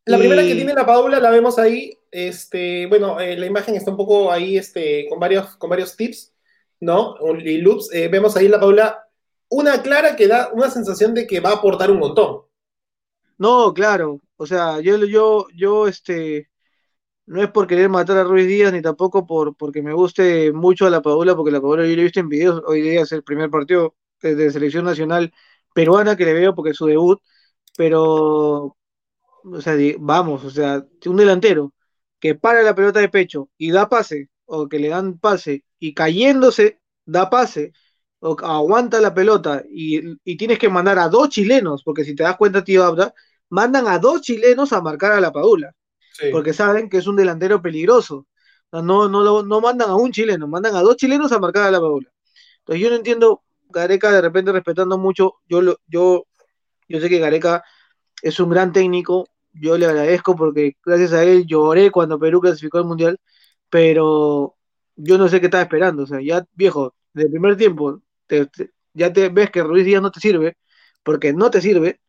La 0.09 0.19
primera 0.19 0.43
que 0.43 0.55
tiene 0.55 0.73
la 0.73 0.87
Paula 0.87 1.21
la 1.21 1.31
vemos 1.31 1.59
ahí. 1.59 1.99
Este, 2.11 2.87
bueno, 2.87 3.21
eh, 3.21 3.37
la 3.37 3.45
imagen 3.45 3.75
está 3.75 3.91
un 3.91 3.99
poco 3.99 4.33
ahí 4.33 4.57
este, 4.57 5.07
con, 5.07 5.21
varios, 5.21 5.57
con 5.57 5.69
varios 5.69 5.97
tips, 5.97 6.33
¿no? 6.81 7.17
Y 7.45 7.59
loops. 7.59 7.93
Eh, 7.93 8.09
vemos 8.09 8.35
ahí 8.35 8.49
la 8.49 8.59
Paula, 8.59 9.07
una 9.50 9.83
clara 9.83 10.17
que 10.17 10.27
da 10.27 10.50
una 10.55 10.71
sensación 10.71 11.12
de 11.12 11.27
que 11.27 11.41
va 11.41 11.50
a 11.50 11.57
aportar 11.57 11.91
un 11.91 11.99
montón. 11.99 12.41
No, 13.37 13.75
claro. 13.75 14.23
O 14.37 14.47
sea, 14.47 14.81
yo, 14.81 14.97
yo, 15.05 15.47
yo, 15.55 15.87
este, 15.87 16.49
no 17.27 17.43
es 17.43 17.50
por 17.50 17.67
querer 17.67 17.91
matar 17.91 18.17
a 18.17 18.25
Ruiz 18.25 18.47
Díaz 18.47 18.73
ni 18.73 18.81
tampoco 18.81 19.27
por 19.27 19.57
porque 19.57 19.83
me 19.83 19.93
guste 19.93 20.53
mucho 20.53 20.87
a 20.87 20.91
la 20.91 21.03
Paula, 21.03 21.37
porque 21.37 21.53
la 21.53 21.61
Paula 21.61 21.87
yo 21.87 21.95
la 21.95 22.00
he 22.00 22.05
visto 22.05 22.21
en 22.21 22.31
videos. 22.31 22.62
Hoy 22.67 22.81
día 22.81 23.03
es 23.03 23.12
el 23.12 23.23
primer 23.23 23.50
partido 23.50 23.95
de 24.23 24.50
selección 24.50 24.87
nacional 24.87 25.35
peruana 25.75 26.17
que 26.17 26.25
le 26.25 26.33
veo 26.33 26.55
porque 26.55 26.71
es 26.71 26.77
su 26.79 26.87
debut. 26.87 27.21
Pero 27.77 28.78
o 29.45 29.61
sea, 29.61 29.75
vamos, 29.99 30.45
o 30.45 30.50
sea, 30.50 30.85
un 31.07 31.16
delantero 31.16 31.73
que 32.21 32.35
para 32.35 32.62
la 32.62 32.75
pelota 32.75 33.00
de 33.00 33.09
pecho 33.09 33.50
y 33.57 33.71
da 33.71 33.88
pase, 33.88 34.28
o 34.47 34.68
que 34.68 34.78
le 34.78 34.88
dan 34.88 35.18
pase 35.18 35.64
y 35.78 35.95
cayéndose 35.95 36.80
da 37.04 37.30
pase, 37.30 37.73
o 38.21 38.37
aguanta 38.40 39.00
la 39.00 39.14
pelota 39.14 39.62
y, 39.68 40.16
tienes 40.37 40.59
que 40.59 40.68
mandar 40.68 40.99
a 40.99 41.09
dos 41.09 41.28
chilenos, 41.28 41.83
porque 41.85 42.04
si 42.04 42.14
te 42.14 42.25
das 42.25 42.37
cuenta, 42.37 42.64
tío 42.64 42.85
Abda, 42.85 43.14
mandan 43.50 43.87
a 43.87 43.99
dos 43.99 44.23
chilenos 44.23 44.73
a 44.73 44.80
marcar 44.80 45.12
a 45.12 45.21
la 45.21 45.33
Padula, 45.33 45.75
porque 46.33 46.52
saben 46.52 46.88
que 46.88 46.99
es 46.99 47.07
un 47.07 47.16
delantero 47.16 47.62
peligroso. 47.62 48.26
No, 48.73 49.09
no, 49.09 49.42
no 49.42 49.61
mandan 49.61 49.88
a 49.88 49.95
un 49.95 50.12
chileno, 50.12 50.47
mandan 50.47 50.76
a 50.76 50.83
dos 50.83 50.97
chilenos 50.97 51.33
a 51.33 51.38
marcar 51.38 51.64
a 51.64 51.71
la 51.71 51.80
Padula. 51.80 52.11
Entonces 52.59 52.83
yo 52.83 52.90
no 52.90 52.97
entiendo, 52.97 53.42
Gareca 53.71 54.11
de 54.11 54.21
repente 54.21 54.52
respetando 54.52 54.99
mucho, 54.99 55.37
yo, 55.49 55.62
yo, 55.87 56.26
yo 56.88 57.00
sé 57.00 57.09
que 57.09 57.18
Gareca 57.18 57.64
es 58.23 58.41
un 58.41 58.51
gran 58.51 58.73
técnico, 58.73 59.29
yo 59.53 59.79
le 59.79 59.87
agradezco 59.87 60.37
porque 60.37 60.77
gracias 60.85 61.13
a 61.13 61.25
él 61.25 61.47
lloré 61.47 61.91
cuando 61.91 62.19
Perú 62.19 62.41
clasificó 62.41 62.79
al 62.79 62.85
Mundial, 62.85 63.19
pero 63.71 64.57
yo 64.97 65.19
no 65.19 65.29
sé 65.29 65.41
qué 65.41 65.47
estaba 65.47 65.63
esperando, 65.63 66.05
o 66.05 66.07
sea, 66.07 66.21
ya 66.21 66.45
viejo, 66.55 66.95
desde 67.13 67.29
el 67.29 67.33
primer 67.33 67.57
tiempo, 67.57 68.03
ya 68.95 69.13
te 69.13 69.29
ves 69.29 69.51
que 69.51 69.63
Ruiz 69.63 69.85
Díaz 69.85 70.03
no 70.03 70.11
te 70.11 70.21
sirve, 70.21 70.57
porque 71.03 71.33
no 71.33 71.51
te 71.51 71.61
sirve, 71.61 72.01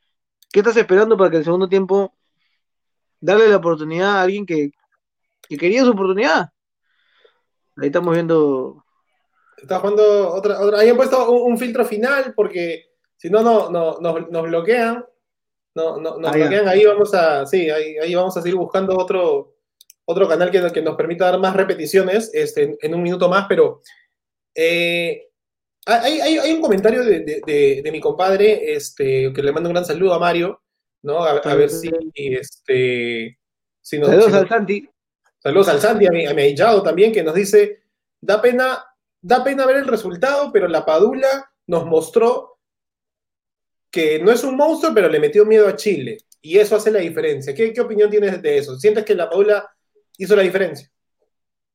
¿qué 0.52 0.60
estás 0.60 0.78
esperando 0.78 1.18
para 1.18 1.32
que 1.32 1.38
el 1.38 1.44
segundo 1.44 1.70
tiempo 1.70 2.14
darle 3.20 3.48
la 3.48 3.58
oportunidad 3.58 4.18
a 4.18 4.22
alguien 4.24 4.46
que, 4.46 4.72
quería 5.48 5.84
su 5.84 5.92
oportunidad? 5.92 6.50
Ahí 7.78 7.88
estamos 7.88 8.14
viendo. 8.14 8.84
Está 9.58 9.80
jugando 9.80 10.34
otra, 10.34 10.60
otra. 10.60 10.80
Ahí 10.80 10.90
han 10.90 10.98
puesto 10.98 11.32
un, 11.32 11.58
filtro 11.58 11.86
final 11.86 12.34
porque 12.36 12.90
si 13.16 13.30
no, 13.30 13.42
no, 13.42 13.70
no 13.70 14.00
nos, 14.02 14.44
bloquean. 14.44 15.06
No, 15.76 15.98
no, 15.98 16.18
nos 16.18 16.32
bloquean. 16.32 16.68
Ahí 16.68 16.86
vamos 16.86 17.14
a. 17.14 17.46
Sí, 17.46 17.70
ahí, 17.70 18.16
vamos 18.16 18.36
a 18.36 18.42
seguir 18.42 18.58
buscando 18.58 18.98
otro, 18.98 19.56
otro 20.06 20.28
canal 20.28 20.52
que, 20.52 20.72
que 20.72 20.82
nos 20.82 20.96
permita 20.96 21.26
dar 21.26 21.40
más 21.40 21.56
repeticiones 21.56 22.32
este, 22.34 22.78
en, 22.82 22.96
un 22.96 23.04
minuto 23.04 23.30
más, 23.30 23.46
pero. 23.48 23.82
Eh, 24.56 25.26
hay, 25.86 26.20
hay, 26.20 26.52
un 26.52 26.62
comentario 26.62 27.04
de, 27.04 27.90
mi 27.92 28.00
compadre, 28.00 28.74
este, 28.74 29.32
que 29.34 29.42
le 29.42 29.52
mando 29.52 29.70
un 29.70 29.74
gran 29.74 29.86
saludo 29.86 30.14
a 30.14 30.20
Mario, 30.20 30.62
¿no? 31.02 31.24
A, 31.24 31.56
ver 31.56 31.70
si, 31.70 31.90
este, 32.14 33.40
Saludos 33.82 34.34
al 34.34 34.48
Santi. 34.48 34.88
Saludos 35.40 35.70
al 35.70 35.80
Santi, 35.80 36.06
a 36.06 36.12
mi, 36.12 36.26
a 36.28 36.34
mi 36.34 36.54
también, 36.56 37.12
que 37.12 37.24
nos 37.24 37.34
dice, 37.34 37.82
da 38.22 38.42
pena, 38.42 38.86
da 39.22 39.44
pena 39.44 39.66
ver 39.66 39.78
el 39.78 39.88
resultado, 39.88 40.52
pero 40.52 40.68
la 40.68 40.86
Padula 40.86 41.52
nos 41.66 41.86
mostró 41.86 42.49
que 43.92 44.20
no 44.20 44.32
es 44.32 44.44
un 44.44 44.56
monstruo, 44.56 44.94
pero 44.94 45.10
le 45.10 45.20
metió 45.20 45.46
miedo 45.46 45.68
a 45.68 45.76
Chile. 45.76 46.18
Y 46.42 46.58
eso 46.58 46.76
hace 46.76 46.92
la 46.92 47.00
diferencia. 47.00 47.54
¿Qué, 47.54 47.74
qué 47.74 47.82
opinión 47.82 48.10
tienes 48.10 48.42
de 48.42 48.58
eso? 48.58 48.78
¿Sientes 48.80 49.04
que 49.04 49.16
la 49.16 49.30
Padula 49.30 49.70
hizo 50.18 50.36
la 50.36 50.44
diferencia? 50.44 50.90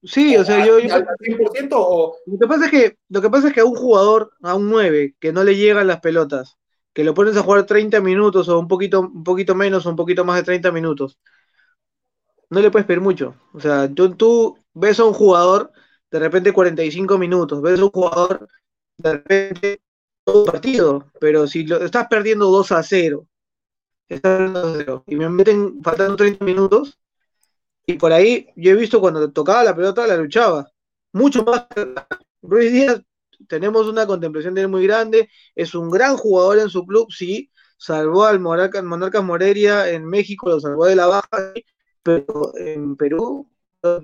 Sí, 0.02 0.36
o 0.36 0.44
sea, 0.44 0.64
yo, 0.64 0.78
Lo 0.78 2.38
que 2.38 2.46
pasa 2.46 2.66
es 2.66 2.70
que 2.70 2.98
lo 3.08 3.22
que 3.22 3.30
pasa 3.30 3.48
es 3.48 3.54
que 3.54 3.60
a 3.60 3.64
un 3.64 3.74
jugador, 3.74 4.32
a 4.42 4.54
un 4.54 4.68
9 4.68 5.16
que 5.18 5.32
no 5.32 5.44
le 5.44 5.56
llegan 5.56 5.86
las 5.86 6.00
pelotas, 6.00 6.58
que 6.92 7.04
lo 7.04 7.14
pones 7.14 7.36
a 7.36 7.42
jugar 7.42 7.64
30 7.64 8.00
minutos 8.02 8.48
o 8.50 8.58
un 8.58 8.68
poquito 8.68 9.00
un 9.00 9.24
poquito 9.24 9.54
menos 9.54 9.86
o 9.86 9.90
un 9.90 9.96
poquito 9.96 10.24
más 10.24 10.36
de 10.36 10.42
30 10.42 10.72
minutos, 10.72 11.18
no 12.50 12.60
le 12.60 12.70
puedes 12.70 12.86
pedir 12.86 13.00
mucho. 13.00 13.34
O 13.52 13.60
sea, 13.60 13.92
tú, 13.92 14.14
tú 14.14 14.58
ves 14.74 15.00
a 15.00 15.04
un 15.04 15.14
jugador 15.14 15.72
de 16.10 16.18
repente 16.18 16.52
45 16.52 17.18
minutos, 17.18 17.62
ves 17.62 17.80
a 17.80 17.84
un 17.84 17.90
jugador 17.90 18.48
de 18.98 19.12
repente 19.12 19.80
todo 20.24 20.44
partido, 20.44 21.10
pero 21.20 21.46
si 21.46 21.66
lo 21.66 21.84
estás 21.84 22.06
perdiendo 22.08 22.46
2 22.46 22.72
a 22.72 22.82
0, 22.82 23.26
estás 24.08 24.38
perdiendo 24.38 24.60
2 24.60 24.78
a 24.78 24.84
0 24.84 25.04
y 25.06 25.16
me 25.16 25.28
meten 25.28 25.82
faltando 25.82 26.16
30 26.16 26.44
minutos, 26.44 26.98
y 27.86 27.94
por 27.94 28.12
ahí 28.12 28.48
yo 28.56 28.70
he 28.70 28.74
visto 28.74 29.00
cuando 29.00 29.30
tocaba 29.30 29.62
la 29.62 29.76
pelota 29.76 30.06
la 30.06 30.16
luchaba. 30.16 30.70
Mucho 31.12 31.44
más 31.44 31.66
Ruiz 32.40 32.72
Díaz, 32.72 33.02
tenemos 33.46 33.86
una 33.86 34.06
contemplación 34.06 34.54
de 34.54 34.62
él 34.62 34.68
muy 34.68 34.86
grande, 34.86 35.28
es 35.54 35.74
un 35.74 35.90
gran 35.90 36.16
jugador 36.16 36.58
en 36.58 36.70
su 36.70 36.86
club, 36.86 37.12
sí, 37.12 37.50
salvó 37.76 38.24
al 38.24 38.40
Monarcas, 38.40 38.82
Monarcas 38.82 39.22
Morelia 39.22 39.90
en 39.90 40.06
México, 40.06 40.48
lo 40.48 40.58
salvó 40.58 40.86
de 40.86 40.96
la 40.96 41.06
baja, 41.06 41.52
pero 42.02 42.52
en 42.56 42.96
Perú 42.96 43.50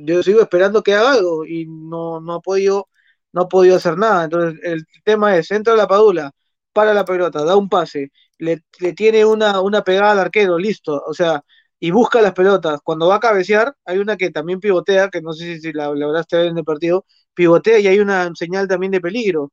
yo 0.00 0.22
sigo 0.22 0.42
esperando 0.42 0.82
que 0.82 0.94
haga 0.94 1.12
algo 1.12 1.46
y 1.46 1.66
no, 1.66 2.20
no 2.20 2.34
ha 2.34 2.40
podido 2.40 2.89
no 3.32 3.42
ha 3.42 3.48
podido 3.48 3.76
hacer 3.76 3.96
nada. 3.98 4.24
Entonces 4.24 4.60
el 4.62 4.86
tema 5.04 5.36
es, 5.36 5.50
entra 5.50 5.76
la 5.76 5.88
Padula, 5.88 6.32
para 6.72 6.94
la 6.94 7.04
pelota, 7.04 7.44
da 7.44 7.56
un 7.56 7.68
pase, 7.68 8.12
le, 8.38 8.62
le 8.78 8.92
tiene 8.92 9.24
una, 9.24 9.60
una 9.60 9.82
pegada 9.84 10.12
al 10.12 10.18
arquero, 10.20 10.58
listo. 10.58 11.02
O 11.06 11.14
sea, 11.14 11.42
y 11.80 11.90
busca 11.90 12.20
las 12.22 12.34
pelotas. 12.34 12.80
Cuando 12.84 13.08
va 13.08 13.16
a 13.16 13.20
cabecear, 13.20 13.74
hay 13.84 13.98
una 13.98 14.16
que 14.16 14.30
también 14.30 14.60
pivotea, 14.60 15.08
que 15.10 15.22
no 15.22 15.32
sé 15.32 15.58
si 15.60 15.72
la 15.72 15.88
lograste 15.94 16.36
ver 16.36 16.46
en 16.48 16.58
el 16.58 16.64
partido, 16.64 17.06
pivotea 17.34 17.78
y 17.80 17.88
hay 17.88 18.00
una 18.00 18.30
señal 18.34 18.68
también 18.68 18.92
de 18.92 19.00
peligro. 19.00 19.52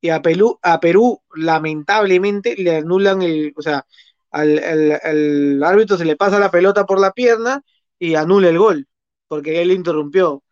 Y 0.00 0.10
a 0.10 0.22
Perú, 0.22 0.58
a 0.62 0.80
Perú 0.80 1.20
lamentablemente, 1.34 2.56
le 2.56 2.76
anulan 2.78 3.22
el, 3.22 3.52
o 3.56 3.62
sea, 3.62 3.86
al, 4.30 5.62
árbitro 5.62 5.96
se 5.96 6.04
le 6.04 6.16
pasa 6.16 6.38
la 6.38 6.50
pelota 6.50 6.86
por 6.86 7.00
la 7.00 7.12
pierna 7.12 7.62
y 7.98 8.14
anula 8.14 8.48
el 8.50 8.58
gol, 8.58 8.88
porque 9.28 9.62
él 9.62 9.72
interrumpió. 9.72 10.43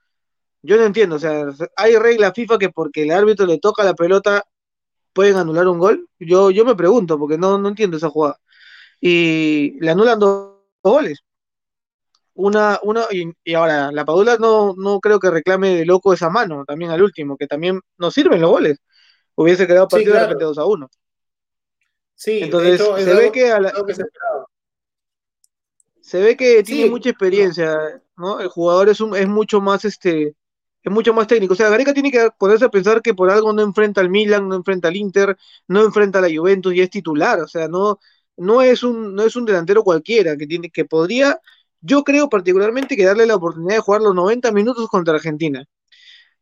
Yo 0.63 0.77
no 0.77 0.85
entiendo, 0.85 1.17
o 1.17 1.19
sea, 1.19 1.47
hay 1.77 1.97
regla 1.97 2.33
FIFA 2.33 2.59
que 2.59 2.71
porque 2.71 3.03
el 3.03 3.11
árbitro 3.11 3.47
le 3.47 3.59
toca 3.59 3.83
la 3.83 3.95
pelota 3.95 4.45
pueden 5.13 5.37
anular 5.37 5.69
un 5.69 5.79
gol. 5.79 6.09
Yo, 6.19 6.51
yo 6.51 6.65
me 6.65 6.75
pregunto, 6.75 7.19
porque 7.19 7.39
no, 7.39 7.59
no 7.59 7.69
entiendo 7.69 7.97
esa 7.97 8.11
jugada. 8.11 8.39
Y 9.01 9.79
le 9.81 9.91
anulan 9.91 10.19
dos 10.19 10.57
goles. 10.83 11.21
Una, 12.35 12.79
una, 12.83 13.05
y, 13.11 13.55
ahora, 13.55 13.93
la 13.93 14.05
Padula 14.05 14.37
no, 14.39 14.75
no 14.77 15.01
creo 15.01 15.21
que 15.21 15.31
reclame 15.31 15.77
de 15.77 15.85
loco 15.85 16.15
esa 16.15 16.31
mano 16.31 16.65
también 16.65 16.91
al 16.91 17.03
último, 17.03 17.37
que 17.37 17.47
también 17.47 17.81
no 17.99 18.11
sirven 18.11 18.41
los 18.41 18.51
goles. 18.51 18.79
Hubiese 19.35 19.67
quedado 19.67 19.89
partido 19.89 20.15
de 20.15 20.21
repente 20.21 20.45
2 20.45 20.59
a 20.59 20.65
1. 20.65 20.89
Sí, 22.15 22.41
entonces 22.43 22.81
se, 22.81 23.15
ve 23.15 23.33
que 23.33 23.53
se, 26.01 26.21
ve 26.21 26.37
que 26.37 26.63
tiene 26.63 26.89
mucha 26.89 27.11
experiencia, 27.11 28.01
¿no? 28.17 28.39
El 28.41 28.49
jugador 28.49 28.89
es, 28.89 29.01
un, 29.01 29.17
es 29.17 29.27
mucho 29.27 29.61
más 29.61 29.85
este 29.85 30.37
es 30.83 30.93
mucho 30.93 31.15
más 31.15 31.27
técnico. 31.27 31.55
O 31.55 31.57
sea, 31.57 31.71
Gareca 31.71 31.95
tiene 31.95 32.11
que 32.11 32.31
ponerse 32.37 32.65
a 32.65 32.69
pensar 32.71 33.03
que 33.03 33.15
por 33.15 33.31
algo 33.31 33.53
no 33.53 33.63
enfrenta 33.63 34.01
al 34.01 34.11
Milan, 34.11 34.49
no 34.49 34.57
enfrenta 34.57 34.89
al 34.89 34.97
Inter, 34.97 35.37
no 35.69 35.83
enfrenta 35.85 36.19
a 36.19 36.23
la 36.23 36.29
Juventus 36.35 36.75
y 36.75 36.81
es 36.81 36.91
titular. 36.91 37.41
O 37.41 37.49
sea, 37.49 37.69
no, 37.69 38.01
no 38.37 38.63
es 38.63 38.83
un, 38.83 39.15
no 39.15 39.23
es 39.23 39.37
un 39.37 39.45
delantero 39.45 39.85
cualquiera, 39.85 40.37
que, 40.37 40.47
tiene, 40.47 40.71
que 40.71 40.85
podría, 40.85 41.39
yo 41.81 42.03
creo 42.03 42.29
particularmente 42.29 42.97
que 42.97 43.05
darle 43.05 43.27
la 43.27 43.37
oportunidad 43.37 43.77
de 43.77 43.81
jugar 43.81 44.03
los 44.03 44.15
90 44.15 44.51
minutos 44.53 44.89
contra 44.89 45.15
Argentina. 45.15 45.65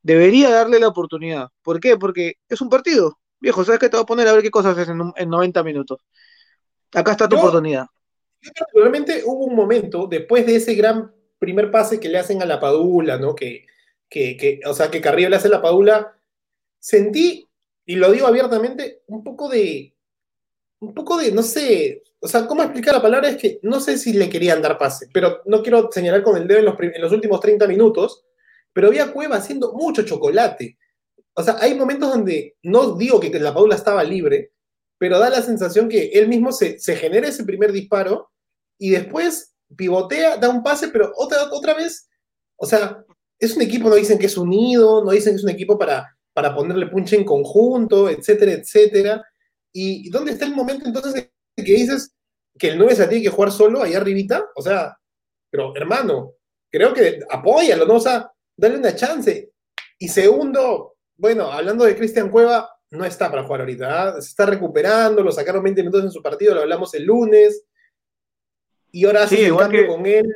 Debería 0.02 0.50
darle 0.50 0.80
la 0.80 0.88
oportunidad. 0.88 1.48
¿Por 1.62 1.78
qué? 1.78 1.98
Porque 1.98 2.34
es 2.48 2.60
un 2.62 2.70
partido. 2.70 3.18
Viejo, 3.40 3.64
¿sabes 3.64 3.80
qué 3.80 3.88
te 3.88 3.96
voy 3.96 4.04
a 4.04 4.06
poner 4.06 4.28
a 4.28 4.32
ver 4.32 4.42
qué 4.42 4.50
cosas 4.50 4.76
haces 4.76 4.88
en, 4.88 5.12
en 5.16 5.28
90 5.28 5.62
minutos? 5.62 6.00
Acá 6.92 7.12
está 7.12 7.28
tu 7.28 7.36
oportunidad. 7.36 7.86
Particularmente 8.58 9.22
hubo 9.26 9.44
un 9.44 9.54
momento, 9.54 10.06
después 10.06 10.46
de 10.46 10.56
ese 10.56 10.74
gran 10.74 11.12
primer 11.38 11.70
pase 11.70 12.00
que 12.00 12.08
le 12.08 12.18
hacen 12.18 12.42
a 12.42 12.46
la 12.46 12.58
Padula, 12.58 13.18
¿no? 13.18 13.34
Que, 13.34 13.66
que, 14.10 14.36
que, 14.36 14.60
o 14.66 14.74
sea, 14.74 14.90
que 14.90 15.00
Carrillo 15.00 15.30
le 15.30 15.36
hace 15.36 15.48
la 15.48 15.62
Padula, 15.62 16.14
sentí, 16.78 17.48
y 17.86 17.96
lo 17.96 18.10
digo 18.10 18.26
abiertamente, 18.26 19.02
un 19.06 19.24
poco 19.24 19.48
de, 19.48 19.94
un 20.80 20.94
poco 20.94 21.16
de, 21.18 21.30
no 21.30 21.42
sé, 21.42 22.02
o 22.20 22.28
sea, 22.28 22.46
¿cómo 22.46 22.62
explicar 22.62 22.94
la 22.94 23.02
palabra? 23.02 23.28
Es 23.28 23.36
que 23.36 23.60
no 23.62 23.80
sé 23.80 23.96
si 23.96 24.12
le 24.12 24.28
querían 24.28 24.60
dar 24.60 24.78
pase, 24.78 25.08
pero 25.12 25.42
no 25.46 25.62
quiero 25.62 25.90
señalar 25.92 26.22
con 26.22 26.36
el 26.36 26.46
dedo 26.46 26.58
en 26.58 27.00
los, 27.00 27.12
últimos 27.12 27.40
30 27.40 27.66
minutos, 27.66 28.24
pero 28.72 28.90
vi 28.90 28.98
a 28.98 29.12
Cueva 29.12 29.36
haciendo 29.36 29.72
mucho 29.72 30.02
chocolate. 30.02 30.76
O 31.34 31.42
sea, 31.42 31.56
hay 31.60 31.74
momentos 31.74 32.10
donde 32.10 32.56
no 32.62 32.96
digo 32.96 33.20
que 33.20 33.30
la 33.38 33.54
Paula 33.54 33.76
estaba 33.76 34.02
libre, 34.04 34.52
pero 34.98 35.18
da 35.18 35.30
la 35.30 35.42
sensación 35.42 35.88
que 35.88 36.08
él 36.08 36.28
mismo 36.28 36.52
se, 36.52 36.78
genera 36.96 37.28
ese 37.28 37.44
primer 37.44 37.72
disparo 37.72 38.30
y 38.78 38.90
después 38.90 39.54
pivotea, 39.76 40.36
da 40.36 40.48
un 40.48 40.62
pase, 40.62 40.88
pero 40.88 41.12
otra, 41.16 41.44
otra 41.52 41.74
vez, 41.74 42.08
o 42.56 42.66
sea, 42.66 43.04
es 43.40 43.56
un 43.56 43.62
equipo, 43.62 43.88
no 43.88 43.96
dicen 43.96 44.18
que 44.18 44.26
es 44.26 44.36
unido, 44.36 45.02
no 45.02 45.10
dicen 45.10 45.32
que 45.32 45.38
es 45.38 45.44
un 45.44 45.50
equipo 45.50 45.78
para, 45.78 46.16
para 46.32 46.54
ponerle 46.54 46.86
punche 46.86 47.16
en 47.16 47.24
conjunto, 47.24 48.08
etcétera, 48.10 48.52
etcétera. 48.52 49.24
¿Y 49.72 50.10
dónde 50.10 50.32
está 50.32 50.44
el 50.44 50.54
momento 50.54 50.86
entonces 50.86 51.30
que 51.56 51.62
dices 51.62 52.14
que 52.58 52.68
el 52.68 52.78
9 52.78 52.94
se 52.94 53.06
tiene 53.08 53.24
que 53.24 53.30
jugar 53.30 53.50
solo 53.50 53.82
ahí 53.82 53.94
arribita? 53.94 54.46
O 54.54 54.62
sea, 54.62 54.94
pero 55.50 55.74
hermano, 55.74 56.34
creo 56.70 56.92
que 56.92 57.20
apóyalo, 57.30 57.86
¿no? 57.86 57.94
O 57.94 58.00
sea, 58.00 58.30
dale 58.56 58.76
una 58.76 58.94
chance. 58.94 59.52
Y 59.98 60.08
segundo, 60.08 60.96
bueno, 61.16 61.50
hablando 61.50 61.84
de 61.84 61.96
Cristian 61.96 62.30
Cueva, 62.30 62.70
no 62.90 63.04
está 63.04 63.30
para 63.30 63.44
jugar 63.44 63.60
ahorita. 63.60 64.08
¿ah? 64.08 64.12
Se 64.20 64.28
está 64.28 64.46
recuperando, 64.46 65.22
lo 65.22 65.32
sacaron 65.32 65.62
20 65.62 65.82
minutos 65.82 66.04
en 66.04 66.10
su 66.10 66.22
partido, 66.22 66.54
lo 66.54 66.60
hablamos 66.60 66.92
el 66.94 67.04
lunes. 67.04 67.64
Y 68.92 69.06
ahora 69.06 69.26
sí, 69.26 69.36
que, 69.36 69.86
con 69.86 70.06
él. 70.06 70.34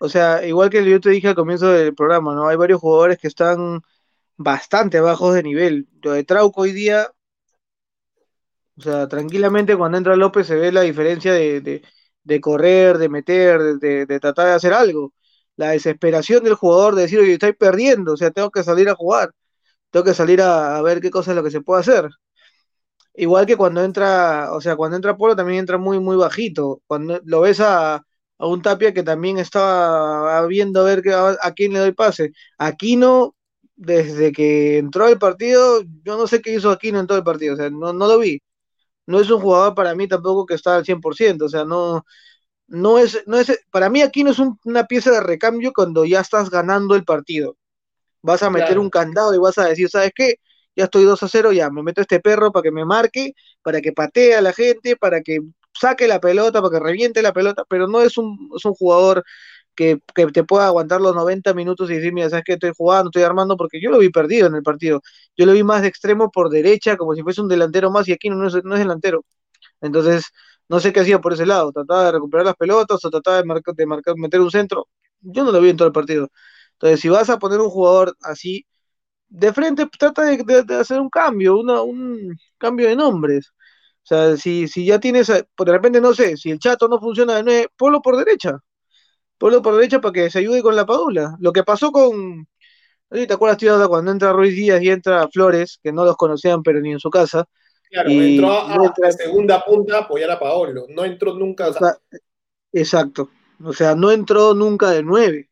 O 0.00 0.08
sea, 0.08 0.46
igual 0.46 0.70
que 0.70 0.84
yo 0.88 1.00
te 1.00 1.10
dije 1.10 1.28
al 1.28 1.34
comienzo 1.34 1.68
del 1.72 1.94
programa, 1.94 2.34
¿no? 2.34 2.48
Hay 2.48 2.56
varios 2.56 2.80
jugadores 2.80 3.18
que 3.18 3.28
están 3.28 3.82
bastante 4.36 5.00
bajos 5.00 5.34
de 5.34 5.42
nivel. 5.42 5.88
Lo 6.02 6.12
de 6.12 6.24
Trauco 6.24 6.62
hoy 6.62 6.72
día 6.72 7.10
o 8.78 8.82
sea, 8.82 9.08
tranquilamente 9.08 9.76
cuando 9.76 9.98
entra 9.98 10.16
López 10.16 10.46
se 10.46 10.54
ve 10.54 10.70
la 10.72 10.82
diferencia 10.82 11.32
de, 11.32 11.82
correr, 12.40 12.98
de 12.98 13.08
meter, 13.08 13.60
de, 13.78 14.20
tratar 14.20 14.46
de 14.46 14.52
hacer 14.54 14.72
algo. 14.72 15.12
La 15.56 15.70
desesperación 15.70 16.44
del 16.44 16.54
jugador 16.54 16.94
de 16.94 17.02
decir, 17.02 17.18
oye, 17.20 17.34
estoy 17.34 17.52
perdiendo, 17.54 18.12
o 18.14 18.16
sea, 18.16 18.30
tengo 18.30 18.50
que 18.50 18.62
salir 18.62 18.88
a 18.88 18.94
jugar, 18.94 19.32
tengo 19.90 20.04
que 20.04 20.14
salir 20.14 20.42
a, 20.42 20.80
ver 20.82 21.00
qué 21.00 21.10
cosa 21.10 21.32
es 21.32 21.36
lo 21.36 21.44
que 21.44 21.50
se 21.52 21.62
puede 21.62 21.80
hacer. 21.82 22.08
Igual 23.14 23.46
que 23.46 23.56
cuando 23.56 23.82
entra, 23.84 24.52
o 24.52 24.60
sea, 24.60 24.76
cuando 24.76 24.96
entra 24.96 25.16
Polo 25.16 25.34
también 25.34 25.60
entra 25.60 25.76
muy, 25.78 25.98
muy 25.98 26.16
bajito. 26.16 26.82
Cuando 26.86 27.20
lo 27.24 27.40
ves 27.40 27.60
a, 27.60 28.04
un 28.46 28.62
Tapia 28.62 28.94
que 28.94 29.02
también 29.02 29.38
estaba 29.38 30.46
viendo 30.46 30.80
a 30.80 30.84
ver 30.84 31.02
a, 31.10 31.36
a 31.42 31.52
quién 31.54 31.72
le 31.72 31.80
doy 31.80 31.92
pase. 31.92 32.32
Aquino, 32.58 33.34
desde 33.76 34.32
que 34.32 34.78
entró 34.78 35.08
el 35.08 35.18
partido, 35.18 35.82
yo 36.04 36.16
no 36.16 36.26
sé 36.26 36.40
qué 36.42 36.54
hizo 36.54 36.70
Aquino 36.70 37.00
en 37.00 37.06
todo 37.06 37.18
el 37.18 37.24
partido, 37.24 37.54
o 37.54 37.56
sea, 37.56 37.70
no, 37.70 37.92
no 37.92 38.06
lo 38.06 38.18
vi 38.18 38.40
no 39.08 39.20
es 39.20 39.30
un 39.30 39.40
jugador 39.40 39.74
para 39.74 39.94
mí 39.94 40.06
tampoco 40.06 40.46
que 40.46 40.54
está 40.54 40.76
al 40.76 40.84
100%, 40.84 41.46
o 41.46 41.48
sea, 41.48 41.64
no, 41.64 42.04
no 42.68 42.98
es, 42.98 43.22
no 43.26 43.38
es, 43.38 43.58
para 43.70 43.90
mí 43.90 44.02
aquí 44.02 44.24
no 44.24 44.30
es 44.32 44.38
una 44.64 44.86
pieza 44.86 45.10
de 45.10 45.20
recambio 45.20 45.72
cuando 45.74 46.04
ya 46.04 46.20
estás 46.20 46.50
ganando 46.50 46.94
el 46.94 47.04
partido. 47.04 47.56
Vas 48.22 48.42
a 48.42 48.50
meter 48.50 48.78
un 48.78 48.90
candado 48.90 49.34
y 49.34 49.38
vas 49.38 49.58
a 49.58 49.66
decir, 49.66 49.88
¿sabes 49.90 50.12
qué? 50.14 50.36
Ya 50.76 50.84
estoy 50.84 51.04
2 51.04 51.22
a 51.22 51.28
0, 51.28 51.52
ya 51.52 51.70
me 51.70 51.82
meto 51.82 52.02
este 52.02 52.20
perro 52.20 52.52
para 52.52 52.64
que 52.64 52.70
me 52.72 52.84
marque, 52.84 53.32
para 53.62 53.80
que 53.80 53.92
patee 53.92 54.34
a 54.36 54.42
la 54.42 54.52
gente, 54.52 54.96
para 54.96 55.22
que 55.22 55.40
saque 55.78 56.08
la 56.08 56.20
pelota, 56.20 56.60
para 56.62 56.78
que 56.78 56.84
reviente 56.84 57.22
la 57.22 57.32
pelota, 57.32 57.64
pero 57.68 57.88
no 57.88 58.00
es 58.02 58.18
un, 58.18 58.50
es 58.56 58.64
un 58.64 58.74
jugador 58.74 59.24
que, 59.74 60.00
te 60.32 60.44
pueda 60.44 60.66
aguantar 60.66 61.00
los 61.00 61.14
90 61.14 61.54
minutos 61.54 61.90
y 61.90 61.94
decir, 61.94 62.12
mira, 62.12 62.28
¿sabes 62.30 62.44
qué? 62.44 62.54
Estoy 62.54 62.72
jugando, 62.76 63.10
estoy 63.10 63.22
armando, 63.22 63.56
porque 63.56 63.80
yo 63.80 63.90
lo 63.90 63.98
vi 63.98 64.10
perdido 64.10 64.48
en 64.48 64.56
el 64.56 64.62
partido. 64.62 65.02
Yo 65.36 65.46
lo 65.46 65.52
vi 65.52 65.62
más 65.62 65.82
de 65.82 65.88
extremo 65.88 66.30
por 66.32 66.50
derecha, 66.50 66.96
como 66.96 67.14
si 67.14 67.22
fuese 67.22 67.40
un 67.42 67.48
delantero 67.48 67.90
más, 67.90 68.08
y 68.08 68.12
aquí 68.12 68.28
no 68.30 68.46
es, 68.48 68.54
no 68.64 68.74
es 68.74 68.80
delantero. 68.80 69.24
Entonces, 69.80 70.26
no 70.68 70.80
sé 70.80 70.92
qué 70.92 71.00
hacía 71.00 71.20
por 71.20 71.32
ese 71.34 71.46
lado, 71.46 71.72
trataba 71.72 72.06
de 72.06 72.12
recuperar 72.12 72.46
las 72.46 72.56
pelotas 72.56 73.04
o 73.04 73.10
trataba 73.10 73.38
de, 73.38 73.44
marcar, 73.44 73.74
de 73.74 73.86
marcar, 73.86 74.16
meter 74.16 74.40
un 74.40 74.50
centro. 74.50 74.88
Yo 75.20 75.44
no 75.44 75.52
lo 75.52 75.60
vi 75.60 75.70
en 75.70 75.76
todo 75.76 75.88
el 75.88 75.94
partido. 75.94 76.28
Entonces, 76.74 77.00
si 77.00 77.08
vas 77.08 77.30
a 77.30 77.38
poner 77.38 77.60
un 77.60 77.70
jugador 77.70 78.16
así, 78.22 78.66
de 79.28 79.52
frente 79.52 79.86
trata 79.98 80.24
de, 80.24 80.74
hacer 80.76 81.00
un 81.00 81.10
cambio, 81.10 81.58
una, 81.58 81.82
un 81.82 82.36
cambio 82.58 82.88
de 82.88 82.96
nombres. 82.96 83.52
O 84.08 84.14
sea, 84.14 84.36
si, 84.38 84.66
si 84.68 84.86
ya 84.86 84.98
tienes, 84.98 85.26
de 85.26 85.44
repente 85.58 86.00
no 86.00 86.14
sé, 86.14 86.38
si 86.38 86.50
el 86.50 86.58
chato 86.58 86.88
no 86.88 86.98
funciona 86.98 87.34
de 87.36 87.42
nueve, 87.42 87.68
ponlo 87.76 88.00
por 88.00 88.16
derecha. 88.16 88.58
Ponlo 89.36 89.60
por 89.60 89.74
derecha 89.74 90.00
para 90.00 90.14
que 90.14 90.30
se 90.30 90.38
ayude 90.38 90.62
con 90.62 90.74
la 90.74 90.86
padula. 90.86 91.36
Lo 91.40 91.52
que 91.52 91.62
pasó 91.62 91.92
con, 91.92 92.48
¿te 93.10 93.30
acuerdas, 93.30 93.58
tío, 93.58 93.86
cuando 93.86 94.10
entra 94.10 94.32
Ruiz 94.32 94.54
Díaz 94.54 94.80
y 94.80 94.88
entra 94.88 95.28
Flores, 95.28 95.78
que 95.82 95.92
no 95.92 96.06
los 96.06 96.16
conocían, 96.16 96.62
pero 96.62 96.80
ni 96.80 96.92
en 96.92 96.98
su 96.98 97.10
casa? 97.10 97.44
Claro, 97.90 98.08
entró 98.08 98.50
a 98.50 98.94
la 98.96 99.12
segunda 99.12 99.62
punta 99.62 99.98
a 99.98 100.00
apoyar 100.00 100.30
a 100.30 100.38
Paolo, 100.38 100.86
no 100.88 101.04
entró 101.04 101.34
nunca. 101.34 101.70
exacto, 102.72 103.28
o 103.62 103.74
sea, 103.74 103.94
no 103.94 104.10
entró 104.10 104.54
nunca 104.54 104.88
de 104.90 105.02
nueve, 105.02 105.50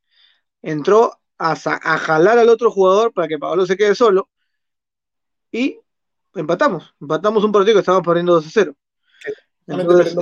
entró 0.62 1.12
a, 1.36 1.52
a, 1.52 1.98
jalar 1.98 2.38
al 2.38 2.48
otro 2.48 2.70
jugador 2.70 3.12
para 3.12 3.28
que 3.28 3.38
Paolo 3.38 3.66
se 3.66 3.76
quede 3.76 3.94
solo 3.94 4.30
y 5.52 5.78
empatamos, 6.36 6.94
empatamos 7.00 7.44
un 7.44 7.52
partido 7.52 7.74
que 7.74 7.80
estábamos 7.80 8.06
perdiendo 8.06 8.34
2 8.34 8.46
a 8.46 8.50
0. 8.50 8.74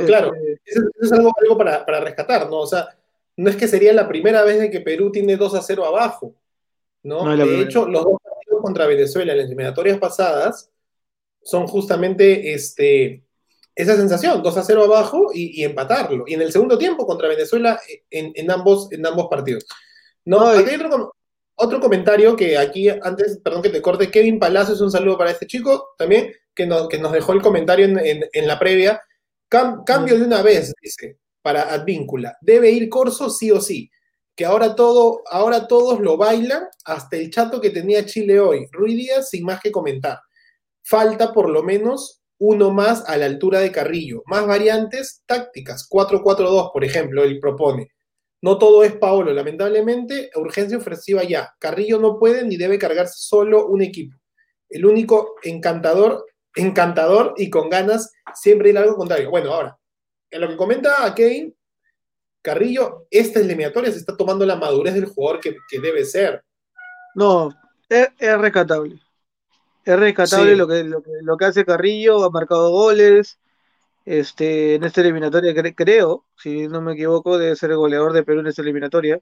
claro, 0.06 0.34
este, 0.34 0.60
eso, 0.64 0.82
es 1.00 1.12
algo, 1.12 1.32
algo 1.40 1.58
para, 1.58 1.84
para, 1.84 2.00
rescatar, 2.00 2.48
¿no? 2.48 2.60
O 2.60 2.66
sea, 2.66 2.88
no 3.36 3.50
es 3.50 3.56
que 3.56 3.68
sería 3.68 3.92
la 3.92 4.08
primera 4.08 4.42
vez 4.42 4.60
de 4.60 4.70
que 4.70 4.80
Perú 4.80 5.10
tiene 5.10 5.36
2 5.36 5.54
a 5.54 5.62
0 5.62 5.84
abajo, 5.84 6.34
¿no? 7.02 7.36
de 7.36 7.60
hecho, 7.60 7.86
los 7.86 8.04
dos 8.04 8.16
partidos 8.22 8.62
contra 8.62 8.86
Venezuela 8.86 9.32
en 9.32 9.38
las 9.38 9.46
eliminatorias 9.46 9.98
pasadas 9.98 10.70
son 11.42 11.66
justamente 11.66 12.54
este, 12.54 13.22
esa 13.74 13.96
sensación, 13.96 14.42
2 14.42 14.56
a 14.56 14.62
0 14.62 14.84
abajo 14.84 15.30
y, 15.34 15.62
empatarlo. 15.64 16.24
Y 16.26 16.34
en 16.34 16.42
el 16.42 16.52
segundo 16.52 16.78
tiempo 16.78 17.06
contra 17.06 17.28
Venezuela 17.28 17.78
en, 18.10 18.50
ambos, 18.50 18.90
en 18.92 19.04
ambos 19.04 19.26
partidos. 19.28 19.66
No, 20.24 20.46
hay 20.48 20.64
otro, 20.76 21.14
comentario 21.56 22.36
que 22.36 22.58
aquí, 22.58 22.88
antes, 22.88 23.38
perdón 23.42 23.62
que 23.62 23.70
te 23.70 23.82
corte, 23.82 24.10
Kevin 24.10 24.38
Palacios, 24.38 24.80
un 24.80 24.90
saludo 24.90 25.18
para 25.18 25.30
este 25.30 25.46
chico 25.46 25.94
también, 25.98 26.32
que 26.54 26.66
nos, 26.66 26.88
que 26.88 26.98
nos 26.98 27.12
dejó 27.12 27.32
el 27.32 27.42
comentario 27.42 27.86
en, 27.86 28.46
la 28.46 28.58
previa. 28.58 29.00
cambio 29.48 30.18
de 30.18 30.24
una 30.24 30.42
vez, 30.42 30.72
dice, 30.80 31.18
para 31.42 31.72
Advíncula. 31.72 32.36
Debe 32.40 32.70
ir 32.70 32.88
Corso 32.88 33.30
sí 33.30 33.50
o 33.50 33.60
sí. 33.60 33.90
Que 34.36 34.44
ahora, 34.44 34.74
todo, 34.74 35.22
ahora 35.30 35.68
todos 35.68 36.00
lo 36.00 36.16
bailan, 36.16 36.64
hasta 36.84 37.16
el 37.16 37.30
chato 37.30 37.60
que 37.60 37.70
tenía 37.70 38.04
Chile 38.04 38.40
hoy. 38.40 38.66
Rui 38.72 38.94
Díaz, 38.94 39.30
sin 39.30 39.44
más 39.44 39.60
que 39.60 39.70
comentar 39.70 40.18
falta 40.84 41.32
por 41.32 41.48
lo 41.48 41.62
menos 41.62 42.22
uno 42.38 42.70
más 42.70 43.08
a 43.08 43.16
la 43.16 43.26
altura 43.26 43.60
de 43.60 43.72
Carrillo. 43.72 44.22
Más 44.26 44.46
variantes 44.46 45.22
tácticas. 45.26 45.88
4-4-2, 45.88 46.72
por 46.72 46.84
ejemplo, 46.84 47.24
él 47.24 47.38
propone. 47.40 47.90
No 48.44 48.58
todo 48.58 48.84
es 48.84 48.92
Paolo, 48.92 49.32
lamentablemente, 49.32 50.30
urgencia 50.34 50.76
ofensiva 50.76 51.22
ya. 51.24 51.54
Carrillo 51.58 51.98
no 51.98 52.18
puede 52.18 52.44
ni 52.44 52.58
debe 52.58 52.78
cargarse 52.78 53.14
solo 53.16 53.68
un 53.68 53.80
equipo. 53.80 54.18
El 54.68 54.84
único 54.84 55.36
encantador, 55.44 56.26
encantador 56.54 57.32
y 57.38 57.48
con 57.48 57.70
ganas, 57.70 58.12
siempre 58.34 58.68
ir 58.68 58.76
algo 58.76 58.96
contrario. 58.96 59.30
Bueno, 59.30 59.50
ahora, 59.50 59.78
en 60.30 60.42
lo 60.42 60.48
que 60.50 60.58
comenta 60.58 61.06
a 61.06 61.14
Kane, 61.14 61.54
Carrillo, 62.42 63.06
esta 63.10 63.40
eliminatoria 63.40 63.90
se 63.90 63.96
está 63.96 64.14
tomando 64.14 64.44
la 64.44 64.56
madurez 64.56 64.92
del 64.92 65.06
jugador 65.06 65.40
que, 65.40 65.56
debe 65.80 66.04
ser. 66.04 66.44
No, 67.14 67.48
es, 67.88 68.08
es 68.18 68.38
recatable. 68.38 69.00
Es 69.86 69.98
rescatable 69.98 70.54
lo, 70.54 70.68
que, 70.68 70.84
lo, 70.84 71.36
que, 71.38 71.44
hace 71.46 71.64
Carrillo, 71.64 72.22
ha 72.22 72.28
marcado 72.28 72.70
goles. 72.72 73.38
Este, 74.04 74.74
en 74.74 74.84
esta 74.84 75.00
eliminatoria, 75.00 75.54
creo, 75.74 76.26
si 76.36 76.68
no 76.68 76.82
me 76.82 76.92
equivoco, 76.92 77.38
debe 77.38 77.56
ser 77.56 77.70
el 77.70 77.78
goleador 77.78 78.12
de 78.12 78.22
Perú 78.22 78.40
en 78.40 78.48
esta 78.48 78.62
eliminatoria. 78.62 79.20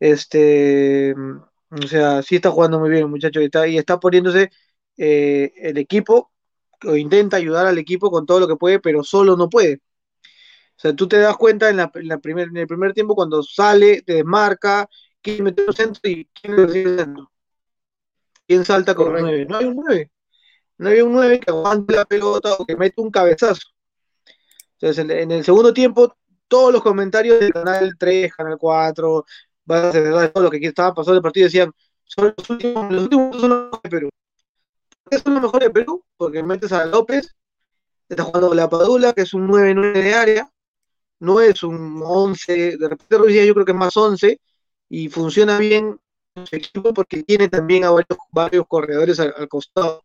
Este, 0.00 1.14
o 1.70 1.86
sea, 1.86 2.22
sí 2.22 2.36
está 2.36 2.50
jugando 2.50 2.78
muy 2.80 2.90
bien 2.90 3.02
el 3.02 3.08
muchacho 3.08 3.40
y 3.40 3.44
está, 3.46 3.66
y 3.68 3.78
está 3.78 4.00
poniéndose 4.00 4.50
eh, 4.96 5.52
el 5.56 5.78
equipo, 5.78 6.32
o 6.84 6.96
intenta 6.96 7.36
ayudar 7.36 7.66
al 7.66 7.78
equipo 7.78 8.10
con 8.10 8.26
todo 8.26 8.40
lo 8.40 8.48
que 8.48 8.56
puede, 8.56 8.80
pero 8.80 9.02
solo 9.04 9.36
no 9.36 9.48
puede. 9.48 9.80
O 10.76 10.78
sea, 10.78 10.94
tú 10.94 11.08
te 11.08 11.18
das 11.18 11.36
cuenta 11.36 11.70
en, 11.70 11.78
la, 11.78 11.90
en, 11.94 12.20
primer, 12.20 12.48
en 12.48 12.56
el 12.58 12.66
primer 12.66 12.92
tiempo 12.92 13.14
cuando 13.14 13.42
sale, 13.42 14.02
te 14.02 14.14
desmarca, 14.14 14.88
quiere 15.22 15.42
meter 15.42 15.66
un 15.68 15.74
centro 15.74 16.10
y 16.10 16.26
quiere 16.26 16.62
el 16.64 16.70
centro. 16.98 17.32
¿Quién 18.46 18.64
salta 18.64 18.94
con 18.94 19.08
un 19.08 19.20
9? 19.22 19.46
No 19.46 19.58
hay 19.58 19.64
un 19.66 19.76
9. 19.76 20.10
No 20.78 20.88
hay 20.90 21.00
un 21.00 21.12
9 21.12 21.40
que 21.40 21.50
aguante 21.50 21.96
la 21.96 22.04
pelota 22.04 22.54
o 22.54 22.66
que 22.66 22.76
mete 22.76 23.00
un 23.00 23.10
cabezazo. 23.10 23.75
Entonces, 24.80 25.04
en, 25.08 25.30
el 25.30 25.44
segundo 25.44 25.72
tiempo, 25.72 26.14
todos 26.48 26.72
los 26.72 26.82
comentarios 26.82 27.40
del 27.40 27.52
canal 27.52 27.96
3, 27.98 28.32
canal 28.34 28.58
4, 28.58 29.24
todo 29.66 30.42
lo 30.42 30.50
que 30.50 30.58
estaba 30.66 30.94
pasando 30.94 31.16
el 31.16 31.22
partido 31.22 31.46
decían, 31.46 31.72
son 32.04 32.34
los 32.36 32.50
últimos, 32.50 32.92
los 32.92 33.02
últimos 33.04 33.40
son 33.40 33.50
los 33.50 33.64
mejores 33.64 33.82
de 33.82 33.90
Perú. 33.90 34.10
¿Por 35.02 35.10
qué 35.10 35.18
son 35.18 35.34
los 35.34 35.42
mejores 35.42 35.68
de 35.68 35.72
Perú? 35.72 36.04
Porque 36.16 36.42
metes 36.42 36.72
a 36.72 36.84
López, 36.84 37.34
está 38.08 38.24
jugando 38.24 38.54
la 38.54 38.68
Padula, 38.68 39.12
que 39.12 39.22
es 39.22 39.34
un 39.34 39.48
9-9 39.48 39.92
de 39.92 40.14
área, 40.14 40.50
no 41.20 41.40
es 41.40 41.62
un 41.62 42.02
11, 42.04 42.76
de 42.76 42.88
repente 42.88 43.18
Ruiz 43.18 43.46
yo 43.46 43.54
creo 43.54 43.64
que 43.64 43.72
es 43.72 43.78
más 43.78 43.96
11, 43.96 44.40
y 44.88 45.08
funciona 45.08 45.58
bien 45.58 45.98
equipo 46.52 46.92
porque 46.92 47.22
tiene 47.22 47.48
también 47.48 47.84
a 47.84 47.90
varios, 48.30 48.66
corredores 48.68 49.18
al, 49.20 49.48
costado. 49.48 50.02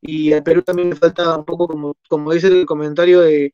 Y 0.00 0.32
al 0.32 0.42
Perú 0.42 0.62
también 0.62 0.90
le 0.90 0.96
falta 0.96 1.36
un 1.36 1.44
poco, 1.44 1.66
como, 1.66 1.96
como 2.08 2.32
dice 2.32 2.48
el 2.48 2.66
comentario 2.66 3.20
de, 3.22 3.52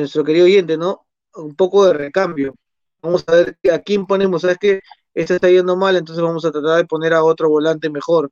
nuestro 0.00 0.24
querido 0.24 0.46
oyente, 0.46 0.76
¿no? 0.76 1.06
Un 1.34 1.54
poco 1.54 1.86
de 1.86 1.94
recambio. 1.94 2.54
Vamos 3.02 3.24
a 3.26 3.32
ver 3.34 3.58
a 3.72 3.78
quién 3.80 4.06
ponemos. 4.06 4.42
¿Sabes 4.42 4.58
que 4.58 4.80
Este 5.14 5.34
está 5.36 5.50
yendo 5.50 5.76
mal, 5.76 5.96
entonces 5.96 6.22
vamos 6.22 6.44
a 6.44 6.52
tratar 6.52 6.78
de 6.78 6.86
poner 6.86 7.12
a 7.14 7.24
otro 7.24 7.48
volante 7.50 7.90
mejor. 7.90 8.30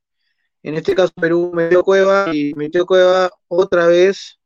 En 0.62 0.74
este 0.74 0.94
caso, 0.94 1.12
Perú 1.20 1.52
metió 1.54 1.82
Cueva 1.82 2.34
y 2.34 2.54
metió 2.54 2.86
Cueva 2.86 3.30
otra 3.48 3.86
vez. 3.86 4.38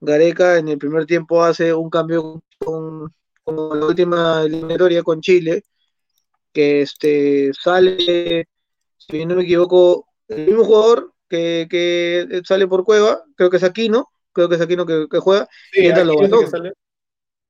Gareca 0.00 0.58
en 0.58 0.68
el 0.68 0.78
primer 0.78 1.06
tiempo 1.06 1.42
hace 1.42 1.72
un 1.74 1.90
cambio 1.90 2.42
con, 2.58 3.12
con 3.44 3.80
la 3.80 3.86
última 3.86 4.42
eliminatoria 4.42 5.02
con 5.02 5.20
Chile 5.20 5.62
que 6.56 6.80
este, 6.80 7.52
sale, 7.52 8.48
si 8.96 9.26
no 9.26 9.36
me 9.36 9.42
equivoco, 9.42 10.08
el 10.26 10.46
mismo 10.46 10.64
jugador 10.64 11.12
que, 11.28 12.40
sale 12.44 12.66
por 12.66 12.82
Cueva, 12.82 13.22
creo 13.36 13.50
que 13.50 13.58
es 13.58 13.62
Aquino, 13.62 14.08
creo 14.36 14.48
que 14.48 14.56
es 14.56 14.60
Aquino 14.60 14.84
que, 14.84 15.06
que 15.10 15.18
juega, 15.18 15.48
y 15.72 15.86
entra 15.86 16.04
Lobatón. 16.04 16.72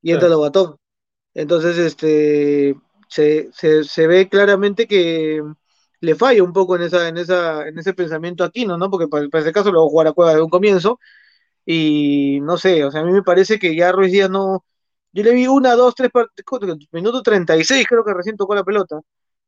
Y 0.01 0.13
entra 0.13 0.29
Lobatón. 0.29 0.77
Entonces, 1.35 1.77
este, 1.79 2.77
se, 3.09 4.07
ve 4.07 4.29
claramente 4.29 4.87
que 4.87 5.43
le 6.01 6.15
falla 6.15 6.43
un 6.45 6.53
poco 6.53 6.77
en 6.77 6.83
esa, 6.83 7.09
en 7.09 7.19
esa, 7.19 7.67
en 7.67 7.79
ese 7.79 7.93
pensamiento 7.93 8.45
Aquino, 8.45 8.79
¿no? 8.79 8.89
Porque 8.91 9.09
para, 9.09 9.27
ese 9.41 9.53
caso 9.53 9.73
lo 9.73 9.81
va 9.81 9.87
a 9.87 9.91
jugar 9.91 10.07
a 10.07 10.13
Cueva 10.13 10.35
de 10.35 10.43
un 10.43 10.51
comienzo. 10.51 11.01
Y 11.67 12.39
no 12.43 12.57
sé, 12.59 12.85
o 12.85 12.91
sea, 12.93 13.01
a 13.01 13.05
mí 13.05 13.13
me 13.13 13.23
parece 13.23 13.59
que 13.59 13.75
ya 13.75 13.93
Ruiz 13.93 14.13
Díaz 14.13 14.31
no, 14.31 14.65
yo 15.13 15.25
le 15.25 15.33
vi 15.33 15.47
una, 15.49 15.75
dos, 15.75 15.95
tres 15.95 16.11
partidos, 16.13 16.79
minuto 16.93 17.23
36 17.23 17.87
creo 17.89 18.05
que 18.05 18.15
recién 18.15 18.37
tocó 18.37 18.55
la 18.55 18.65
pelota. 18.65 19.01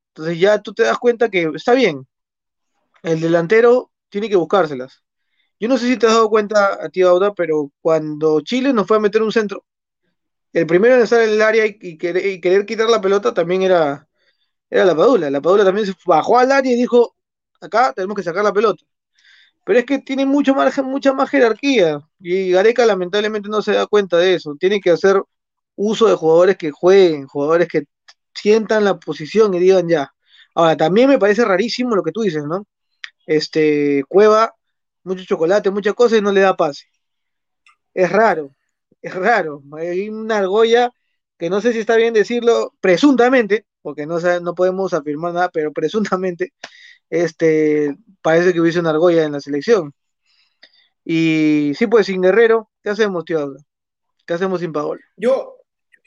Entonces 0.08 0.38
ya 0.40 0.60
tú 0.62 0.74
te 0.74 0.82
das 0.82 0.98
cuenta 0.98 1.28
que 1.30 1.50
está 1.54 1.74
bien. 1.74 2.06
El 3.02 3.20
delantero 3.20 3.92
tiene 4.08 4.28
que 4.28 4.36
buscárselas. 4.36 5.02
Yo 5.60 5.68
no 5.68 5.76
sé 5.78 5.88
si 5.88 5.96
te 5.96 6.06
has 6.06 6.12
dado 6.12 6.28
cuenta 6.30 6.88
ti, 6.90 7.02
Auda, 7.02 7.34
pero 7.34 7.70
cuando 7.80 8.40
Chile 8.42 8.72
nos 8.72 8.86
fue 8.86 8.98
a 8.98 9.00
meter 9.00 9.22
un 9.22 9.32
centro, 9.32 9.64
el 10.52 10.66
primero 10.66 10.94
en 10.96 11.02
estar 11.02 11.20
en 11.22 11.30
el 11.30 11.42
área 11.42 11.66
y, 11.66 11.98
querer, 11.98 12.66
quitar 12.66 12.88
la 12.88 13.00
pelota 13.00 13.34
también 13.34 13.62
era, 13.62 14.08
era 14.70 14.84
la 14.84 14.96
Padula. 14.96 15.30
La 15.30 15.40
Padula 15.40 15.64
también 15.64 15.86
se 15.86 15.94
bajó 16.06 16.38
al 16.38 16.52
área 16.52 16.72
y 16.72 16.76
dijo, 16.76 17.16
acá 17.60 17.92
tenemos 17.94 18.16
que 18.16 18.22
sacar 18.22 18.44
la 18.44 18.52
pelota. 18.52 18.84
Pero 19.64 19.80
es 19.80 19.86
que 19.86 19.98
tiene 19.98 20.26
mucho 20.26 20.54
margen, 20.54 20.86
mucha 20.86 21.12
más 21.12 21.30
jerarquía. 21.30 22.00
Y 22.20 22.52
Gareca 22.52 22.86
lamentablemente 22.86 23.48
no 23.50 23.62
se 23.62 23.72
da 23.72 23.86
cuenta 23.86 24.16
de 24.18 24.34
eso. 24.34 24.56
Tiene 24.58 24.80
que 24.80 24.90
hacer 24.90 25.22
uso 25.76 26.08
de 26.08 26.14
jugadores 26.16 26.56
que 26.56 26.70
jueguen, 26.70 27.26
jugadores 27.26 27.68
que 27.68 27.84
sientan 28.34 28.84
la 28.84 28.98
posición 28.98 29.54
y 29.54 29.60
digan 29.60 29.88
ya. 29.88 30.12
Ahora, 30.54 30.76
también 30.76 31.08
me 31.08 31.18
parece 31.18 31.44
rarísimo 31.44 31.94
lo 31.96 32.02
que 32.02 32.12
tú 32.12 32.22
dices, 32.22 32.44
¿no? 32.44 32.66
Este, 33.26 34.04
Cueva, 34.08 34.54
mucho 35.08 35.24
chocolate, 35.24 35.70
muchas 35.70 35.94
cosas 35.94 36.18
y 36.18 36.22
no 36.22 36.32
le 36.32 36.42
da 36.42 36.56
pase. 36.56 36.84
Es 37.94 38.10
raro, 38.10 38.54
es 39.02 39.14
raro. 39.14 39.62
Hay 39.76 40.08
una 40.08 40.38
argolla 40.38 40.92
que 41.38 41.50
no 41.50 41.60
sé 41.60 41.72
si 41.72 41.78
está 41.80 41.96
bien 41.96 42.14
decirlo, 42.14 42.74
presuntamente, 42.80 43.66
porque 43.80 44.06
no, 44.06 44.18
no 44.40 44.54
podemos 44.54 44.92
afirmar 44.92 45.32
nada, 45.32 45.48
pero 45.50 45.72
presuntamente, 45.72 46.52
este, 47.10 47.96
parece 48.22 48.52
que 48.52 48.60
hubiese 48.60 48.80
una 48.80 48.90
argolla 48.90 49.24
en 49.24 49.32
la 49.32 49.40
selección. 49.40 49.94
Y 51.04 51.72
sí, 51.76 51.86
pues 51.86 52.06
sin 52.06 52.20
Guerrero, 52.20 52.70
¿qué 52.82 52.90
hacemos, 52.90 53.24
tío? 53.24 53.54
¿Qué 54.26 54.34
hacemos 54.34 54.60
sin 54.60 54.72
Paola? 54.72 55.00
Yo, 55.16 55.56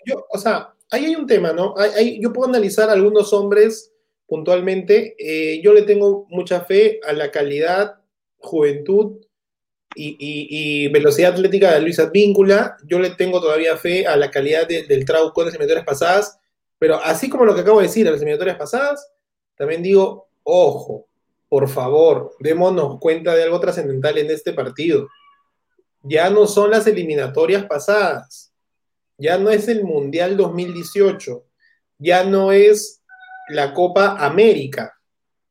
yo, 0.05 0.27
o 0.29 0.37
sea, 0.37 0.75
ahí 0.91 1.05
hay 1.05 1.15
un 1.15 1.25
tema, 1.25 1.53
¿no? 1.53 1.73
yo 2.19 2.31
puedo 2.33 2.49
analizar 2.49 2.89
algunos 2.89 3.33
hombres 3.33 3.91
puntualmente. 4.27 5.15
Eh, 5.17 5.61
yo 5.63 5.73
le 5.73 5.81
tengo 5.81 6.27
mucha 6.29 6.61
fe 6.61 6.99
a 7.07 7.13
la 7.13 7.31
calidad, 7.31 8.00
juventud 8.41 9.21
y, 9.95 10.87
velocidad 10.89 11.33
atlética 11.33 11.73
de 11.73 11.81
Luis 11.81 11.99
Advíncula. 11.99 12.77
Yo 12.85 12.99
le 12.99 13.11
tengo 13.11 13.41
todavía 13.41 13.77
fe 13.77 14.07
a 14.07 14.15
la 14.15 14.31
calidad 14.31 14.67
del 14.67 15.05
Trauco 15.05 15.41
de 15.41 15.45
las 15.45 15.55
eliminatorias 15.55 15.85
pasadas. 15.85 16.39
Pero 16.79 16.95
así 16.95 17.29
como 17.29 17.45
lo 17.45 17.53
que 17.53 17.61
acabo 17.61 17.79
de 17.79 17.87
decir 17.87 18.07
a 18.07 18.11
las 18.11 18.21
eliminatorias 18.21 18.57
pasadas, 18.57 19.11
también 19.55 19.83
digo, 19.83 20.29
ojo, 20.43 21.07
por 21.47 21.69
favor, 21.69 22.35
démonos 22.39 22.99
cuenta 22.99 23.35
de 23.35 23.43
algo 23.43 23.59
trascendental 23.59 24.17
en 24.17 24.31
este 24.31 24.53
partido. 24.53 25.07
Ya 26.01 26.29
no 26.29 26.47
son 26.47 26.71
las 26.71 26.87
eliminatorias 26.87 27.65
pasadas, 27.65 28.51
ya 29.17 29.37
no 29.37 29.51
es 29.51 29.67
el 29.67 29.83
Mundial 29.83 30.35
2018, 30.35 31.43
ya 31.99 32.23
no 32.23 32.51
es 32.51 33.03
la 33.49 33.73
Copa 33.73 34.15
América. 34.17 34.97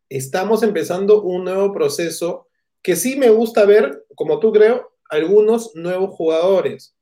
Estamos 0.08 0.64
empezando 0.64 1.22
un 1.22 1.44
nuevo 1.44 1.72
proceso 1.72 2.48
que 2.82 2.96
sí 2.96 3.16
me 3.16 3.30
gusta 3.30 3.64
ver, 3.64 4.04
como 4.14 4.38
tú 4.40 4.52
creo, 4.52 4.92
algunos 5.08 5.74
nuevos 5.74 6.14
jugadores. 6.14 6.96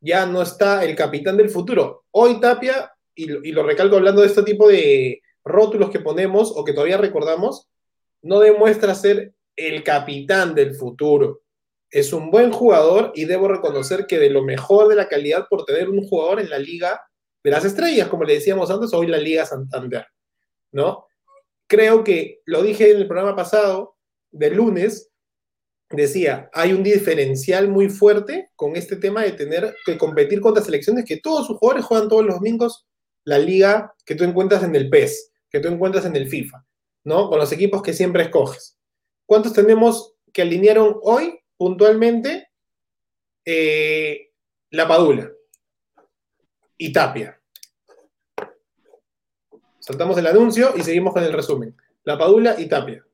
Ya 0.00 0.26
no 0.26 0.42
está 0.42 0.84
el 0.84 0.94
capitán 0.94 1.36
del 1.36 1.50
futuro. 1.50 2.04
Hoy 2.10 2.40
Tapia, 2.40 2.92
y, 3.14 3.52
lo 3.52 3.62
recalco 3.62 3.96
hablando 3.96 4.20
de 4.20 4.28
este 4.28 4.42
tipo 4.42 4.68
de 4.68 5.20
rótulos 5.44 5.90
que 5.90 6.00
ponemos 6.00 6.52
o 6.54 6.64
que 6.64 6.72
todavía 6.72 6.98
recordamos, 6.98 7.68
no 8.22 8.40
demuestra 8.40 8.94
ser 8.94 9.32
el 9.56 9.82
capitán 9.82 10.54
del 10.54 10.74
futuro. 10.74 11.40
Es 11.90 12.12
un 12.12 12.30
buen 12.30 12.52
jugador 12.52 13.12
y 13.14 13.24
debo 13.24 13.48
reconocer 13.48 14.06
que 14.06 14.18
de 14.18 14.30
lo 14.30 14.42
mejor 14.42 14.88
de 14.88 14.96
la 14.96 15.08
calidad 15.08 15.46
por 15.48 15.64
tener 15.64 15.88
un 15.88 16.06
jugador 16.06 16.40
en 16.40 16.50
la 16.50 16.58
liga 16.58 17.00
de 17.42 17.50
las 17.50 17.64
estrellas, 17.64 18.08
como 18.08 18.24
le 18.24 18.34
decíamos 18.34 18.70
antes, 18.70 18.92
hoy 18.92 19.06
la 19.06 19.18
Liga 19.18 19.46
Santander, 19.46 20.04
¿no? 20.72 21.06
Creo 21.68 22.02
que 22.02 22.40
lo 22.44 22.60
dije 22.60 22.90
en 22.90 22.96
el 22.96 23.06
programa 23.06 23.36
pasado, 23.36 23.96
del 24.32 24.56
lunes, 24.56 25.12
decía, 25.90 26.50
hay 26.52 26.72
un 26.72 26.82
diferencial 26.82 27.68
muy 27.68 27.88
fuerte 27.88 28.50
con 28.56 28.76
este 28.76 28.96
tema 28.96 29.22
de 29.22 29.32
tener 29.32 29.74
que 29.84 29.96
competir 29.96 30.40
contra 30.40 30.64
selecciones 30.64 31.04
que 31.04 31.18
todos 31.18 31.46
sus 31.46 31.58
jugadores 31.58 31.84
juegan 31.84 32.08
todos 32.08 32.24
los 32.24 32.36
domingos 32.36 32.86
la 33.24 33.38
liga 33.38 33.94
que 34.04 34.14
tú 34.14 34.24
encuentras 34.24 34.62
en 34.62 34.74
el 34.76 34.88
PES, 34.88 35.32
que 35.50 35.60
tú 35.60 35.68
encuentras 35.68 36.04
en 36.04 36.16
el 36.16 36.28
FIFA. 36.28 36.64
¿no? 37.06 37.28
Con 37.28 37.38
los 37.38 37.52
equipos 37.52 37.82
que 37.82 37.92
siempre 37.92 38.24
escoges. 38.24 38.76
¿Cuántos 39.26 39.52
tenemos 39.52 40.14
que 40.32 40.42
alinearon 40.42 40.98
hoy 41.02 41.38
puntualmente? 41.56 42.50
Eh, 43.44 44.32
la 44.70 44.88
Padula 44.88 45.30
y 46.76 46.92
Tapia. 46.92 47.40
Saltamos 49.78 50.18
el 50.18 50.26
anuncio 50.26 50.74
y 50.76 50.82
seguimos 50.82 51.12
con 51.12 51.22
el 51.22 51.32
resumen. 51.32 51.76
La 52.02 52.18
Padula 52.18 52.56
y 52.58 52.66
Tapia. 52.66 53.06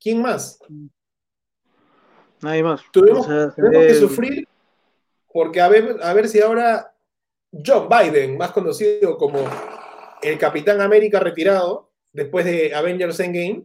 ¿Quién 0.00 0.22
más? 0.22 0.60
Nadie 2.42 2.62
más. 2.62 2.82
Tuvimos, 2.92 3.26
que 3.26 3.94
sufrir 3.94 4.48
porque 5.32 5.60
a 5.60 5.68
ver, 5.68 5.98
a 6.02 6.12
ver 6.14 6.28
si 6.28 6.40
ahora 6.40 6.94
John 7.64 7.88
Biden, 7.88 8.36
más 8.36 8.52
conocido 8.52 9.16
como 9.16 9.44
el 10.22 10.38
Capitán 10.38 10.80
América 10.80 11.20
retirado, 11.20 11.92
después 12.12 12.44
de 12.44 12.74
Avengers 12.74 13.20
Endgame, 13.20 13.64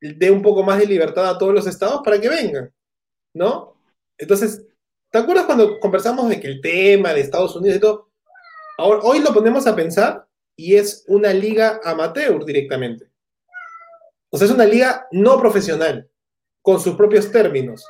dé 0.00 0.30
un 0.30 0.42
poco 0.42 0.62
más 0.62 0.78
de 0.78 0.86
libertad 0.86 1.28
a 1.28 1.38
todos 1.38 1.52
los 1.52 1.66
estados 1.66 2.00
para 2.04 2.20
que 2.20 2.28
vengan, 2.28 2.72
¿no? 3.34 3.76
Entonces, 4.18 4.66
¿te 5.10 5.18
acuerdas 5.18 5.46
cuando 5.46 5.78
conversamos 5.80 6.28
de 6.28 6.40
que 6.40 6.48
el 6.48 6.60
tema 6.60 7.12
de 7.12 7.20
Estados 7.20 7.54
Unidos 7.56 7.76
y 7.76 7.80
todo? 7.80 8.10
Ahora, 8.78 9.00
hoy 9.02 9.20
lo 9.20 9.32
ponemos 9.32 9.66
a 9.66 9.76
pensar 9.76 10.26
y 10.56 10.76
es 10.76 11.04
una 11.08 11.32
liga 11.32 11.80
amateur 11.84 12.44
directamente. 12.44 13.10
O 14.30 14.38
sea, 14.38 14.46
es 14.46 14.52
una 14.52 14.64
liga 14.64 15.06
no 15.12 15.38
profesional, 15.38 16.08
con 16.66 16.80
sus 16.80 16.96
propios 16.96 17.30
términos, 17.30 17.86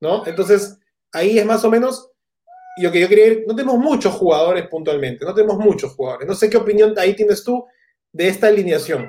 ¿no? 0.00 0.26
Entonces, 0.26 0.76
ahí 1.12 1.38
es 1.38 1.46
más 1.46 1.64
o 1.64 1.70
menos 1.70 2.10
lo 2.82 2.90
que 2.90 3.00
yo 3.00 3.08
quería 3.08 3.26
ir. 3.28 3.44
No 3.46 3.54
tenemos 3.54 3.78
muchos 3.78 4.12
jugadores 4.12 4.66
puntualmente, 4.66 5.24
no 5.24 5.32
tenemos 5.32 5.56
muchos 5.58 5.92
jugadores. 5.92 6.26
No 6.26 6.34
sé 6.34 6.50
qué 6.50 6.56
opinión 6.56 6.98
ahí 6.98 7.14
tienes 7.14 7.44
tú 7.44 7.64
de 8.12 8.26
esta 8.26 8.48
alineación? 8.48 9.08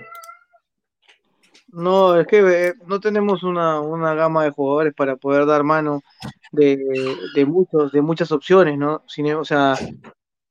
No, 1.70 2.20
es 2.20 2.28
que 2.28 2.68
eh, 2.68 2.74
no 2.86 3.00
tenemos 3.00 3.42
una, 3.42 3.82
gama 4.14 4.44
de 4.44 4.52
jugadores 4.52 4.94
para 4.94 5.16
poder 5.16 5.48
dar 5.48 5.64
mano 5.64 6.04
de, 6.52 6.78
muchos, 7.48 7.92
de 7.92 8.04
muchas 8.04 8.32
opciones, 8.32 8.78
¿no? 8.78 8.98
o 8.98 9.10
sea, 9.44 9.74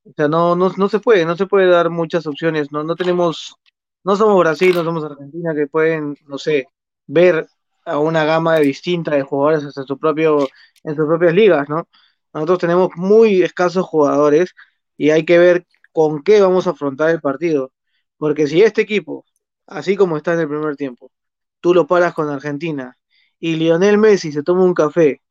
o 0.03 0.13
sea 0.17 0.27
no, 0.27 0.57
no, 0.57 0.89
se 0.89 0.99
puede, 0.99 1.23
no 1.25 1.37
se 1.37 1.45
puede 1.45 1.67
dar 1.67 1.89
muchas 1.89 2.27
opciones, 2.27 2.73
no, 2.73 2.83
no 2.83 2.97
tenemos, 2.97 3.55
no 4.03 4.17
somos 4.17 4.37
Brasil, 4.37 4.75
no 4.75 4.83
somos 4.83 5.05
Argentina 5.05 5.55
que 5.55 5.67
pueden, 5.67 6.17
no 6.27 6.37
sé, 6.37 6.67
ver 7.07 7.47
a 7.85 7.99
una 7.99 8.25
gama 8.25 8.57
distinta 8.59 9.15
de 9.15 9.23
jugadores 9.23 9.65
hasta 9.65 9.83
su 9.83 9.97
propio, 9.97 10.47
en 10.83 10.95
sus 10.95 11.05
propias 11.05 11.33
ligas, 11.33 11.69
¿no? 11.69 11.87
Nosotros 12.33 12.59
tenemos 12.59 12.89
muy 12.95 13.41
escasos 13.41 13.85
jugadores 13.85 14.53
y 14.97 15.09
hay 15.11 15.25
que 15.25 15.39
ver 15.39 15.65
con 15.91 16.23
qué 16.23 16.41
vamos 16.41 16.67
a 16.67 16.71
afrontar 16.71 17.09
el 17.09 17.21
partido. 17.21 17.71
Porque 18.17 18.47
si 18.47 18.61
este 18.61 18.81
equipo, 18.81 19.25
así 19.67 19.95
como 19.95 20.17
está 20.17 20.33
en 20.33 20.41
el 20.41 20.47
primer 20.49 20.75
tiempo, 20.75 21.11
tú 21.61 21.73
lo 21.73 21.87
paras 21.87 22.13
con 22.13 22.29
Argentina 22.29 22.97
y 23.39 23.55
Lionel 23.55 23.97
Messi 23.97 24.31
se 24.31 24.43
toma 24.43 24.63
un 24.63 24.73
café 24.73 25.21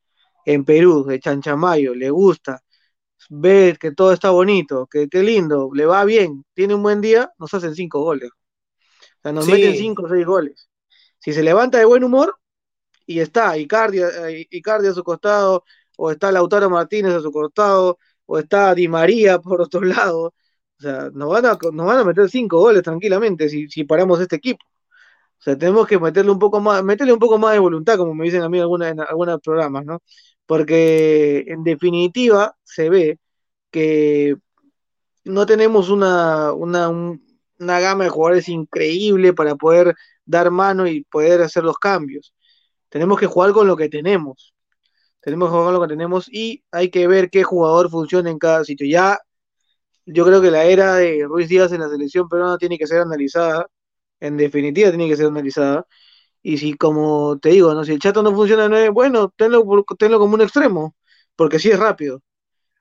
en 0.45 0.65
Perú, 0.65 1.05
de 1.05 1.21
Chanchamayo, 1.21 1.95
le 1.95 2.11
gusta, 2.11 2.63
ve 3.29 3.77
que 3.79 3.93
todo 3.93 4.13
está 4.13 4.31
bonito, 4.31 4.87
que 4.87 5.09
qué 5.09 5.23
lindo, 5.23 5.71
le 5.75 5.87
va 5.87 6.05
bien, 6.05 6.45
tiene 6.55 6.75
un 6.75 6.83
buen 6.83 7.01
día, 7.01 7.31
nos 7.39 7.53
hacen 7.55 7.75
cinco 7.75 8.01
goles. 8.01 8.31
O 8.31 9.21
sea, 9.23 9.33
nos 9.33 9.47
meten 9.47 9.77
cinco 9.77 10.05
o 10.05 10.09
seis 10.09 10.25
goles. 10.25 10.68
Si 11.19 11.33
se 11.33 11.43
levanta 11.43 11.79
de 11.79 11.85
buen 11.85 12.05
humor 12.05 12.37
y 13.07 13.21
está 13.21 13.57
Icardi, 13.59 14.01
eh, 14.01 14.49
a 14.65 14.93
su 14.95 15.05
costado, 15.05 15.65
o 15.97 16.11
está 16.11 16.33
Lautaro 16.33 16.71
Martínez 16.71 17.15
a 17.15 17.21
su 17.21 17.33
costado, 17.33 17.99
o 18.27 18.39
está 18.39 18.75
Di 18.75 18.89
María 18.89 19.39
por 19.41 19.61
otro 19.63 19.81
lado, 19.83 20.35
o 20.79 20.81
sea, 20.83 21.11
nos 21.13 21.29
van 21.31 21.47
a, 21.47 21.59
nos 21.73 21.87
van 21.87 21.99
a 21.99 22.05
meter 22.05 22.31
cinco 22.31 22.61
goles 22.61 22.83
tranquilamente 22.83 23.49
si, 23.49 23.69
si 23.69 23.85
paramos 23.85 24.21
este 24.21 24.37
equipo. 24.37 24.65
O 25.41 25.43
sea, 25.43 25.57
tenemos 25.59 25.87
que 25.87 25.99
meterle 25.99 26.33
un 26.33 26.39
poco 26.39 26.61
más, 26.61 26.83
meterle 26.85 27.13
un 27.13 27.19
poco 27.21 27.39
más 27.39 27.53
de 27.53 27.61
voluntad, 27.61 27.97
como 27.97 28.15
me 28.15 28.25
dicen 28.25 28.43
a 28.43 28.49
mí 28.49 28.59
en, 28.61 28.83
en 28.83 29.01
algunos 29.01 29.41
programas, 29.41 29.85
¿no? 29.85 30.03
Porque 30.47 31.45
en 31.49 31.63
definitiva 31.65 32.57
se 32.65 32.91
ve 32.91 33.19
que 33.71 34.37
no 35.25 35.47
tenemos 35.47 35.91
una, 35.91 36.53
una, 36.53 36.89
una 36.91 37.81
gama 37.81 38.05
de 38.05 38.11
jugadores 38.11 38.49
increíble 38.49 39.33
para 39.35 39.57
poder 39.57 39.95
dar 40.29 40.51
mano 40.51 40.87
y 40.87 41.05
poder 41.05 41.43
hacer 41.43 41.65
los 41.65 41.79
cambios. 41.79 42.35
Tenemos 42.89 43.19
que 43.19 43.27
jugar 43.27 43.53
con 43.53 43.67
lo 43.67 43.77
que 43.77 43.89
tenemos. 43.89 44.55
Tenemos 45.21 45.49
que 45.49 45.53
jugar 45.53 45.67
con 45.67 45.75
lo 45.75 45.81
que 45.83 45.89
tenemos 45.89 46.29
y 46.33 46.65
hay 46.71 46.91
que 46.91 47.09
ver 47.09 47.31
qué 47.31 47.45
jugador 47.45 47.91
funciona 47.91 48.31
en 48.31 48.39
cada 48.39 48.65
sitio. 48.65 48.87
Ya 48.89 49.19
yo 50.07 50.25
creo 50.25 50.41
que 50.41 50.51
la 50.51 50.65
era 50.65 50.95
de 50.97 51.25
Ruiz 51.27 51.49
Díaz 51.49 51.73
en 51.73 51.81
la 51.81 51.89
selección 51.89 52.29
peruana 52.29 52.59
tiene 52.59 52.79
que 52.79 52.87
ser 52.87 53.01
analizada, 53.03 53.69
en 54.21 54.37
definitiva 54.37 54.91
tiene 54.91 55.09
que 55.09 55.17
ser 55.17 55.27
analizada, 55.27 55.87
y 56.43 56.59
si 56.59 56.75
como 56.75 57.39
te 57.41 57.51
digo, 57.51 57.75
¿no? 57.75 57.85
si 57.85 57.93
el 57.93 58.01
chato 58.01 58.23
no 58.23 58.35
funciona, 58.35 58.91
bueno, 58.91 59.33
tenlo, 59.37 59.65
tenlo 59.99 60.19
como 60.19 60.35
un 60.35 60.43
extremo, 60.43 60.97
porque 61.37 61.59
sí 61.59 61.71
es 61.71 61.79
rápido, 61.79 62.23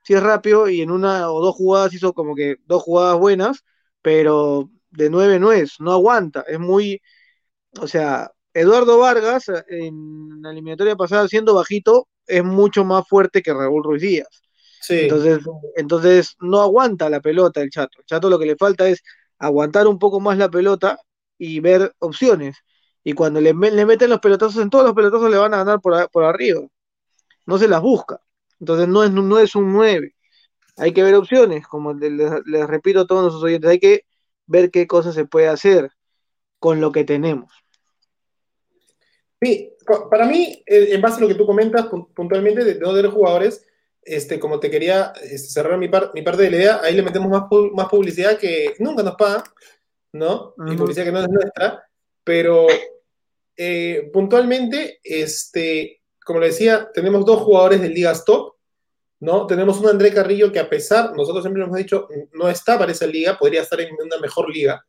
sí 0.03 0.13
es 0.15 0.23
rápido 0.23 0.69
y 0.69 0.81
en 0.81 0.91
una 0.91 1.31
o 1.31 1.41
dos 1.41 1.55
jugadas 1.55 1.93
hizo 1.93 2.13
como 2.13 2.35
que 2.35 2.57
dos 2.65 2.83
jugadas 2.83 3.19
buenas, 3.19 3.65
pero 4.01 4.69
de 4.91 5.09
nueve 5.09 5.39
no 5.39 5.51
es, 5.51 5.79
no 5.79 5.91
aguanta, 5.93 6.43
es 6.47 6.59
muy, 6.59 7.01
o 7.79 7.87
sea, 7.87 8.31
Eduardo 8.53 8.97
Vargas 8.97 9.45
en 9.67 10.41
la 10.41 10.51
eliminatoria 10.51 10.95
pasada 10.95 11.27
siendo 11.27 11.53
bajito 11.53 12.07
es 12.25 12.43
mucho 12.43 12.83
más 12.83 13.07
fuerte 13.07 13.41
que 13.41 13.53
Raúl 13.53 13.83
Ruiz 13.83 14.01
Díaz. 14.01 14.27
Entonces, 14.89 15.39
entonces 15.75 16.35
no 16.39 16.61
aguanta 16.61 17.09
la 17.09 17.19
pelota 17.19 17.61
el 17.61 17.69
chato. 17.69 17.99
El 17.99 18.05
chato 18.05 18.29
lo 18.29 18.39
que 18.39 18.45
le 18.45 18.55
falta 18.55 18.87
es 18.87 19.03
aguantar 19.37 19.87
un 19.87 19.99
poco 19.99 20.19
más 20.19 20.37
la 20.37 20.49
pelota 20.49 20.99
y 21.37 21.59
ver 21.59 21.93
opciones. 21.99 22.57
Y 23.03 23.13
cuando 23.13 23.41
le, 23.41 23.53
le 23.53 23.85
meten 23.85 24.09
los 24.09 24.19
pelotazos, 24.19 24.61
en 24.61 24.69
todos 24.69 24.85
los 24.85 24.93
pelotazos 24.93 25.29
le 25.29 25.37
van 25.37 25.53
a 25.53 25.57
ganar 25.57 25.79
por, 25.81 26.09
por 26.09 26.23
arriba. 26.23 26.61
No 27.45 27.57
se 27.57 27.67
las 27.67 27.81
busca. 27.81 28.19
Entonces 28.59 28.87
no 28.87 29.03
es, 29.03 29.11
no 29.11 29.39
es 29.39 29.55
un 29.55 29.71
9. 29.71 30.15
Hay 30.77 30.93
que 30.93 31.03
ver 31.03 31.15
opciones, 31.15 31.67
como 31.67 31.93
les, 31.93 32.67
repito 32.67 33.01
a 33.01 33.07
todos 33.07 33.23
nuestros 33.23 33.43
oyentes, 33.43 33.69
hay 33.69 33.79
que 33.79 34.05
ver 34.45 34.71
qué 34.71 34.87
cosas 34.87 35.15
se 35.15 35.25
puede 35.25 35.47
hacer 35.47 35.91
con 36.59 36.81
lo 36.81 36.91
que 36.91 37.03
tenemos. 37.03 37.53
Sí, 39.41 39.73
para 40.09 40.25
mí, 40.25 40.63
en 40.65 41.01
base 41.01 41.17
a 41.17 41.21
lo 41.21 41.27
que 41.27 41.35
tú 41.35 41.45
comentas 41.45 41.87
puntualmente 42.15 42.63
de 42.63 42.75
no 42.75 42.93
tener 42.93 43.11
jugadores, 43.11 43.65
este, 44.01 44.39
como 44.39 44.59
te 44.59 44.71
quería 44.71 45.13
este, 45.21 45.49
cerrar 45.49 45.77
mi, 45.77 45.89
mi 46.13 46.21
parte 46.21 46.43
de 46.43 46.51
la 46.51 46.57
idea, 46.57 46.79
ahí 46.81 46.95
le 46.95 47.03
metemos 47.03 47.29
más, 47.29 47.43
más 47.73 47.87
publicidad 47.87 48.37
que 48.37 48.73
nunca 48.79 49.03
nos 49.03 49.15
pagan, 49.15 49.43
¿no? 50.13 50.55
Y 50.65 50.75
publicidad 50.75 51.05
que 51.05 51.11
no 51.11 51.19
es 51.19 51.29
nuestra, 51.29 51.83
pero 52.23 52.67
eh, 53.55 54.09
puntualmente, 54.11 54.99
este, 55.03 56.01
como 56.23 56.39
le 56.39 56.47
decía, 56.47 56.89
tenemos 56.93 57.25
dos 57.25 57.41
jugadores 57.41 57.81
de 57.81 57.89
ligas 57.89 58.25
top, 58.25 58.55
¿no? 59.19 59.45
Tenemos 59.45 59.79
un 59.79 59.89
André 59.89 60.13
Carrillo 60.13 60.51
que 60.51 60.59
a 60.59 60.69
pesar, 60.69 61.15
nosotros 61.15 61.43
siempre 61.43 61.63
hemos 61.63 61.77
dicho, 61.77 62.07
no 62.33 62.49
está 62.49 62.77
para 62.77 62.91
esa 62.91 63.07
liga, 63.07 63.37
podría 63.37 63.61
estar 63.61 63.79
en 63.81 63.89
una 64.01 64.17
mejor 64.19 64.49
liga, 64.49 64.85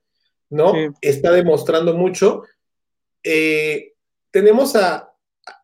¿no? 0.51 0.73
Está 1.01 1.33
demostrando 1.33 1.95
mucho. 1.95 2.43
Eh, 3.23 3.93
tenemos 4.31 4.77
a, 4.77 5.13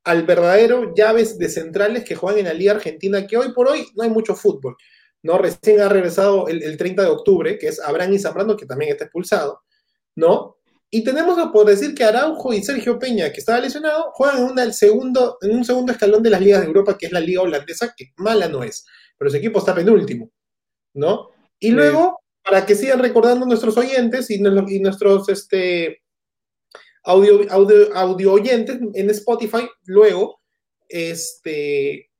al 0.04 0.24
verdadero 0.24 0.94
llaves 0.94 1.38
de 1.38 1.48
centrales 1.48 2.04
que 2.04 2.14
juegan 2.14 2.40
en 2.40 2.46
la 2.46 2.54
Liga 2.54 2.72
Argentina, 2.72 3.26
que 3.26 3.36
hoy 3.36 3.52
por 3.52 3.68
hoy 3.68 3.88
no 3.94 4.04
hay 4.04 4.10
mucho 4.10 4.34
fútbol, 4.34 4.76
¿no? 5.22 5.38
Recién 5.38 5.80
ha 5.80 5.88
regresado 5.88 6.48
el, 6.48 6.76
30 6.76 7.02
de 7.02 7.08
octubre, 7.08 7.58
que 7.58 7.68
es 7.68 7.80
Abraham 7.80 8.12
y 8.12 8.18
Zambrano, 8.18 8.56
que 8.56 8.66
también 8.66 8.92
está 8.92 9.04
expulsado, 9.04 9.62
¿no? 10.14 10.56
Y 10.90 11.02
tenemos 11.02 11.36
que 11.36 11.50
por 11.50 11.66
decir 11.66 11.94
que 11.94 12.04
Araujo 12.04 12.52
y 12.52 12.62
Sergio 12.62 12.98
Peña, 12.98 13.32
que 13.32 13.40
estaba 13.40 13.58
lesionado, 13.58 14.12
juegan 14.12 14.56
en, 14.58 14.72
segundo, 14.72 15.38
en 15.40 15.56
un 15.56 15.64
segundo 15.64 15.92
escalón 15.92 16.22
de 16.22 16.30
las 16.30 16.40
ligas 16.40 16.60
de 16.60 16.68
Europa, 16.68 16.96
que 16.96 17.06
es 17.06 17.12
la 17.12 17.20
liga 17.20 17.42
holandesa, 17.42 17.92
que 17.96 18.12
mala 18.16 18.48
no 18.48 18.62
es, 18.62 18.86
pero 19.18 19.28
ese 19.28 19.38
equipo 19.38 19.58
está 19.58 19.74
penúltimo, 19.74 20.30
¿no? 20.94 21.30
Y 21.58 21.70
luego, 21.70 22.20
para 22.44 22.66
que 22.66 22.74
sigan 22.74 23.00
recordando 23.00 23.46
nuestros 23.46 23.76
oyentes 23.76 24.30
y, 24.30 24.38
nuestros 24.38 25.28
este, 25.28 26.02
audio, 27.02 27.40
audio, 27.50 28.32
oyentes 28.32 28.78
en 28.94 29.10
Spotify, 29.10 29.68
luego, 29.86 30.40
este, 30.88 32.10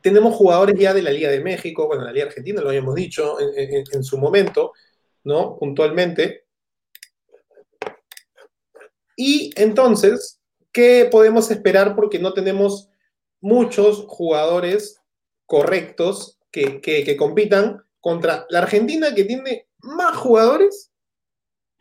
tenemos 0.00 0.34
jugadores 0.34 0.78
ya 0.78 0.94
de 0.94 1.02
la 1.02 1.10
Liga 1.10 1.30
de 1.30 1.40
México, 1.40 1.86
bueno, 1.86 2.04
la 2.04 2.12
Liga 2.12 2.26
Argentina, 2.26 2.60
lo 2.60 2.68
habíamos 2.68 2.94
dicho 2.94 3.36
en, 3.40 3.84
en 3.92 4.04
su 4.04 4.18
momento, 4.18 4.72
¿no? 5.24 5.56
Puntualmente 5.58 6.44
y 9.16 9.52
entonces, 9.56 10.40
¿qué 10.72 11.08
podemos 11.10 11.50
esperar? 11.50 11.94
Porque 11.94 12.18
no 12.18 12.32
tenemos 12.32 12.90
muchos 13.40 14.04
jugadores 14.08 15.00
correctos 15.46 16.38
que, 16.50 17.16
compitan 17.18 17.82
contra 18.04 18.44
la 18.50 18.58
Argentina, 18.58 19.14
que 19.14 19.24
tiene 19.24 19.68
más 19.80 20.14
jugadores 20.14 20.92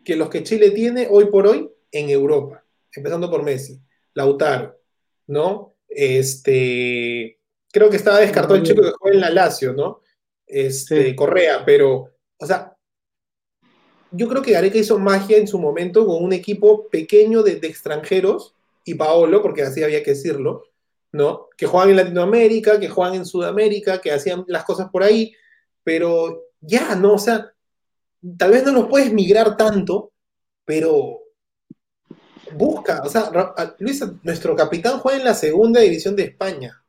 que 0.06 0.16
los 0.16 0.30
que 0.30 0.42
Chile 0.42 0.72
tiene 0.72 1.06
hoy 1.12 1.26
por 1.26 1.46
hoy 1.46 1.70
en 1.92 2.10
Europa, 2.10 2.64
empezando 2.94 3.30
por 3.30 3.44
Messi, 3.44 3.82
Lautaro, 4.14 4.80
¿no? 5.28 5.76
Este, 5.86 7.42
creo 7.70 7.90
que 7.90 7.98
estaba 7.98 8.20
descartado 8.20 8.56
el 8.56 8.64
chico 8.64 8.84
que 8.84 8.94
juega 8.98 9.16
en 9.16 9.20
la 9.20 9.32
Lazio, 9.32 9.74
¿no? 9.74 10.00
Este, 10.48 11.14
Correa, 11.14 11.66
pero, 11.66 12.12
o 12.38 12.46
sea, 12.46 12.74
yo 14.12 14.30
creo 14.30 14.42
que 14.42 14.54
Gareca 14.54 14.78
hizo 14.78 14.98
magia 14.98 15.36
en 15.36 15.50
su 15.50 15.60
momento 15.60 16.06
con 16.06 16.24
un 16.24 16.32
equipo 16.32 16.88
pequeño 16.88 17.44
de, 17.44 17.60
extranjeros, 17.64 18.56
y 18.86 18.94
Paolo, 18.94 19.42
porque 19.42 19.64
así 19.64 19.84
había 19.84 20.02
que 20.02 20.12
decirlo, 20.12 20.70
¿no? 21.12 21.50
Que 21.58 21.66
juegan 21.66 21.90
en 21.90 21.98
Latinoamérica, 21.98 22.80
que 22.80 22.88
juegan 22.88 23.16
en 23.16 23.26
Sudamérica, 23.26 24.00
que 24.00 24.14
hacían 24.14 24.46
las 24.48 24.64
cosas 24.64 24.90
por 24.90 25.04
ahí, 25.04 25.36
pero 25.84 26.44
ya, 26.62 26.96
¿no? 26.96 27.14
O 27.14 27.20
sea, 27.20 27.54
tal 28.38 28.52
vez 28.52 28.64
no 28.64 28.72
los 28.72 28.88
puedes 28.88 29.12
migrar 29.12 29.58
tanto, 29.58 30.14
pero 30.66 31.20
busca, 32.54 33.02
o 33.04 33.10
sea, 33.10 33.32
Luis, 33.80 34.04
nuestro 34.24 34.56
capitán 34.56 35.00
juega 35.00 35.20
en 35.20 35.26
la 35.26 35.34
segunda 35.34 35.82
división 35.82 36.16
de 36.16 36.24
España. 36.24 36.84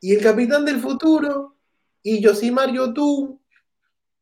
Y 0.00 0.14
el 0.14 0.22
capitán 0.22 0.64
del 0.64 0.80
futuro, 0.80 1.56
y 2.02 2.22
Josimar 2.22 2.72
tú 2.94 3.40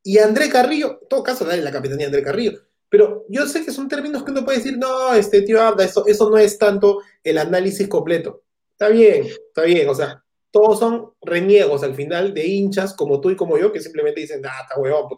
y 0.02 0.18
André 0.18 0.48
Carrillo, 0.48 1.00
en 1.02 1.08
todo 1.08 1.22
caso, 1.22 1.44
dale 1.44 1.62
la 1.62 1.72
capitanía 1.72 2.06
André 2.06 2.22
Carrillo. 2.22 2.60
Pero 2.88 3.26
yo 3.28 3.46
sé 3.46 3.64
que 3.64 3.72
son 3.72 3.88
términos 3.88 4.22
que 4.22 4.30
uno 4.30 4.44
puede 4.44 4.58
decir, 4.58 4.78
no, 4.78 5.12
este 5.12 5.42
tío 5.42 5.60
Arda, 5.60 5.84
eso, 5.84 6.06
eso 6.06 6.30
no 6.30 6.38
es 6.38 6.56
tanto 6.58 7.02
el 7.22 7.38
análisis 7.38 7.88
completo. 7.88 8.44
Está 8.72 8.88
bien, 8.88 9.26
está 9.26 9.62
bien, 9.62 9.88
o 9.88 9.94
sea, 9.94 10.22
todos 10.50 10.78
son 10.78 11.12
reniegos 11.20 11.82
al 11.82 11.94
final 11.94 12.32
de 12.32 12.46
hinchas 12.46 12.94
como 12.94 13.20
tú 13.20 13.30
y 13.30 13.36
como 13.36 13.58
yo, 13.58 13.72
que 13.72 13.80
simplemente 13.80 14.20
dicen, 14.20 14.44
ah, 14.46 14.62
está 14.62 14.80
huevón, 14.80 15.08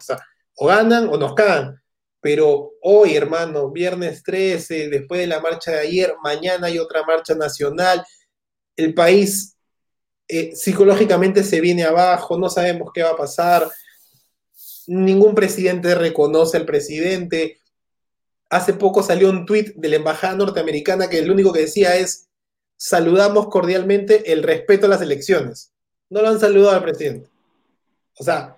o 0.55 0.67
ganan 0.67 1.07
o 1.09 1.17
nos 1.17 1.33
cagan. 1.33 1.81
Pero 2.21 2.73
hoy, 2.81 3.15
hermano, 3.15 3.71
viernes 3.71 4.23
13, 4.23 4.89
después 4.89 5.21
de 5.21 5.27
la 5.27 5.39
marcha 5.39 5.71
de 5.71 5.79
ayer, 5.79 6.13
mañana 6.21 6.67
hay 6.67 6.77
otra 6.77 7.03
marcha 7.05 7.33
nacional, 7.33 8.05
el 8.75 8.93
país 8.93 9.55
eh, 10.27 10.55
psicológicamente 10.55 11.43
se 11.43 11.61
viene 11.61 11.83
abajo, 11.83 12.37
no 12.37 12.49
sabemos 12.49 12.91
qué 12.93 13.03
va 13.03 13.11
a 13.11 13.17
pasar, 13.17 13.69
ningún 14.87 15.35
presidente 15.35 15.95
reconoce 15.95 16.57
al 16.57 16.65
presidente. 16.65 17.59
Hace 18.49 18.73
poco 18.73 19.03
salió 19.03 19.29
un 19.29 19.45
tuit 19.45 19.75
de 19.75 19.89
la 19.89 19.97
embajada 19.97 20.35
norteamericana 20.35 21.09
que 21.09 21.21
lo 21.21 21.33
único 21.33 21.53
que 21.53 21.61
decía 21.61 21.95
es, 21.95 22.28
saludamos 22.79 23.49
cordialmente 23.49 24.31
el 24.31 24.41
respeto 24.41 24.85
a 24.85 24.89
las 24.89 25.01
elecciones. 25.01 25.73
No 26.09 26.21
lo 26.21 26.29
han 26.29 26.39
saludado 26.39 26.77
al 26.77 26.83
presidente. 26.83 27.29
O 28.17 28.23
sea, 28.23 28.57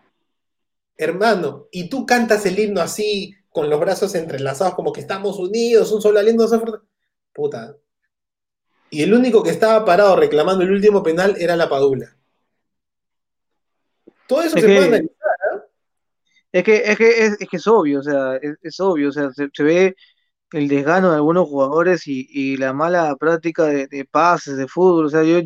hermano, 0.96 1.68
y 1.72 1.90
tú 1.90 2.06
cantas 2.06 2.46
el 2.46 2.60
himno 2.60 2.82
así, 2.82 3.34
con 3.50 3.70
los 3.70 3.80
brazos 3.80 4.14
entrelazados, 4.14 4.76
como 4.76 4.94
que 4.94 5.02
estamos 5.02 5.40
unidos, 5.40 5.92
un 5.92 6.02
solo 6.02 6.20
aliento. 6.20 6.48
Puta. 7.34 7.76
Y 8.92 9.02
el 9.02 9.14
único 9.14 9.42
que 9.42 9.50
estaba 9.50 9.84
parado 9.84 10.16
reclamando 10.16 10.64
el 10.64 10.72
último 10.72 11.02
penal 11.02 11.36
era 11.40 11.56
la 11.56 11.68
Padula. 11.68 12.16
Todo 14.28 14.44
eso 14.44 14.58
se 14.58 14.64
puede 14.64 15.10
es 16.52 16.64
que 16.64 16.76
es, 16.84 16.98
que, 16.98 17.26
es, 17.26 17.38
que 17.38 17.58
es 17.58 17.68
obvio, 17.68 18.00
o 18.00 18.04
sea, 18.04 18.38
es, 18.62 18.80
obvio, 18.82 19.10
o 19.10 19.12
sea, 19.12 19.30
se, 19.32 19.64
ve 19.64 19.96
el 20.52 20.68
desgano 20.68 21.10
de 21.10 21.16
algunos 21.16 21.48
jugadores 21.48 22.04
y, 22.08 22.58
la 22.58 22.74
mala 22.74 23.16
práctica 23.16 23.66
de, 23.66 24.08
pases, 24.10 24.58
de 24.58 24.68
fútbol, 24.68 25.06
o 25.06 25.10
sea, 25.10 25.24
yo, 25.24 25.40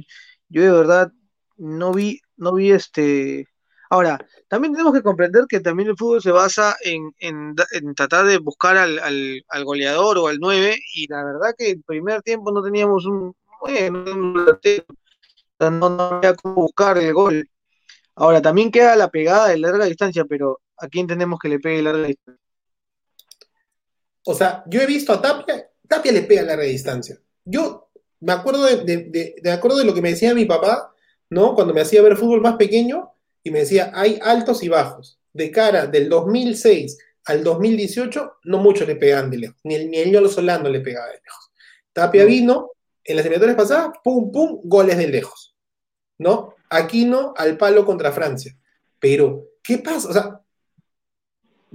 yo 0.50 0.62
de 0.64 0.72
verdad 0.72 1.12
no 1.58 1.94
vi, 1.94 2.22
no 2.38 2.54
vi 2.54 2.72
este... 2.72 3.48
Ahora, 3.90 4.20
también 4.48 4.74
tenemos 4.74 4.94
que 4.94 5.04
comprender 5.04 5.46
que 5.48 5.60
también 5.60 5.90
el 5.90 5.98
fútbol 5.98 6.22
se 6.22 6.32
basa 6.32 6.76
en, 6.82 7.14
tratar 7.96 8.26
de 8.26 8.40
buscar 8.40 8.78
al, 8.78 9.00
al, 9.00 9.64
goleador 9.64 10.18
o 10.18 10.28
al 10.28 10.40
9, 10.40 10.78
y 10.96 11.08
la 11.08 11.24
verdad 11.24 11.54
que 11.58 11.72
el 11.72 11.84
primer 11.84 12.22
tiempo 12.22 12.52
no 12.52 12.64
teníamos 12.64 13.06
un... 13.06 13.36
Bueno, 13.62 14.04
no, 15.60 15.90
no 15.90 16.04
había 16.04 16.36
cómo 16.36 16.56
buscar 16.56 16.98
el 16.98 17.14
gol. 17.14 17.50
Ahora, 18.16 18.42
también 18.42 18.72
queda 18.72 18.96
la 18.96 19.10
pegada 19.10 19.50
de 19.50 19.58
larga 19.58 19.86
distancia, 19.86 20.26
pero 20.26 20.62
¿a 20.78 20.88
quién 20.88 21.08
tenemos 21.08 21.40
que 21.40 21.50
le 21.50 21.60
pegue 21.60 21.82
larga 21.82 22.08
distancia? 22.08 22.45
O 24.26 24.34
sea, 24.34 24.64
yo 24.68 24.82
he 24.82 24.86
visto 24.86 25.14
a 25.14 25.22
Tapia, 25.22 25.70
Tapia 25.88 26.12
le 26.12 26.24
pega 26.24 26.42
a 26.42 26.46
larga 26.46 26.64
distancia. 26.64 27.18
Yo 27.44 27.90
me 28.20 28.34
acuerdo 28.34 28.66
de, 28.66 29.36
de, 29.42 29.52
acuerdo 29.52 29.78
de 29.78 29.86
lo 29.86 29.94
que 29.94 30.02
me 30.02 30.10
decía 30.10 30.34
mi 30.34 30.46
papá, 30.46 30.94
¿no? 31.30 31.54
Cuando 31.54 31.74
me 31.74 31.82
hacía 31.82 32.02
ver 32.02 32.18
fútbol 32.18 32.42
más 32.42 32.56
pequeño 32.56 33.12
y 33.44 33.52
me 33.52 33.60
decía, 33.60 33.92
hay 33.94 34.20
altos 34.22 34.64
y 34.64 34.70
bajos. 34.70 35.20
De 35.32 35.52
cara 35.52 35.86
del 35.86 36.10
2006 36.10 36.98
al 37.26 37.44
2018, 37.44 38.38
no 38.46 38.58
mucho 38.58 38.86
le 38.86 38.96
pegaban 38.96 39.30
de 39.30 39.38
lejos. 39.38 39.58
Ni 39.64 39.76
el, 39.76 39.92
ni 39.92 40.00
el 40.00 40.30
Solano 40.30 40.70
le 40.70 40.80
pegaba 40.80 41.08
de 41.08 41.22
lejos. 41.24 41.52
Tapia 41.94 42.26
vino, 42.26 42.72
en 43.04 43.16
las 43.16 43.26
eliminatorias 43.26 43.58
pasadas, 43.58 43.92
pum, 44.04 44.32
pum, 44.32 44.62
goles 44.64 44.98
de 44.98 45.08
lejos. 45.08 45.56
¿No? 46.18 46.56
Aquino 46.70 47.34
al 47.38 47.58
palo 47.58 47.86
contra 47.86 48.12
Francia. 48.12 48.58
Pero, 49.00 49.50
¿qué 49.62 49.78
pasa? 49.78 50.10
O 50.10 50.14
sea, 50.14 50.42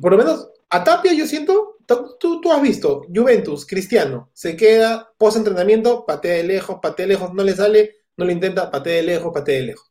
por 0.00 0.12
lo 0.12 0.18
menos 0.18 0.50
a 0.70 0.84
Tapia 0.84 1.12
yo 1.12 1.26
siento, 1.26 1.78
tú, 1.86 2.40
tú 2.40 2.52
has 2.52 2.62
visto, 2.62 3.02
Juventus, 3.12 3.66
Cristiano, 3.66 4.30
se 4.32 4.56
queda 4.56 5.12
post 5.18 5.36
entrenamiento, 5.36 6.06
patea 6.06 6.34
de 6.34 6.44
lejos, 6.44 6.78
patea 6.80 7.06
de 7.06 7.12
lejos, 7.14 7.34
no 7.34 7.42
le 7.42 7.54
sale, 7.54 7.96
no 8.16 8.24
le 8.24 8.32
intenta, 8.32 8.70
patea 8.70 8.96
de 8.96 9.02
lejos, 9.02 9.32
patea 9.34 9.56
de 9.56 9.62
lejos. 9.62 9.90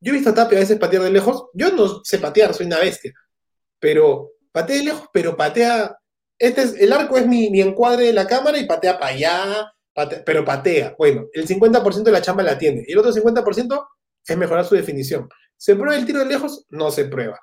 Yo 0.00 0.12
he 0.12 0.16
visto 0.16 0.30
a 0.30 0.34
Tapia 0.34 0.56
a 0.56 0.60
veces 0.62 0.78
patear 0.78 1.02
de 1.02 1.10
lejos, 1.10 1.50
yo 1.52 1.70
no 1.72 2.02
sé 2.02 2.18
patear, 2.18 2.54
soy 2.54 2.66
una 2.66 2.78
bestia, 2.78 3.12
pero 3.78 4.30
patea 4.50 4.76
de 4.76 4.84
lejos, 4.84 5.08
pero 5.12 5.36
patea, 5.36 5.94
este 6.38 6.62
es, 6.62 6.74
el 6.80 6.92
arco 6.92 7.18
es 7.18 7.26
mi, 7.26 7.50
mi 7.50 7.60
encuadre 7.60 8.06
de 8.06 8.12
la 8.14 8.26
cámara 8.26 8.56
y 8.56 8.66
patea 8.66 8.98
para 8.98 9.12
allá, 9.12 9.72
pero 10.24 10.46
patea. 10.46 10.94
Bueno, 10.96 11.26
el 11.34 11.46
50% 11.46 12.02
de 12.02 12.12
la 12.12 12.22
chamba 12.22 12.42
la 12.42 12.56
tiene, 12.56 12.84
y 12.86 12.92
el 12.92 12.98
otro 12.98 13.12
50% 13.12 13.86
es 14.26 14.36
mejorar 14.38 14.64
su 14.64 14.74
definición. 14.74 15.28
¿Se 15.58 15.76
prueba 15.76 15.96
el 15.96 16.06
tiro 16.06 16.20
de 16.20 16.24
lejos? 16.24 16.64
No 16.70 16.90
se 16.90 17.04
prueba. 17.04 17.38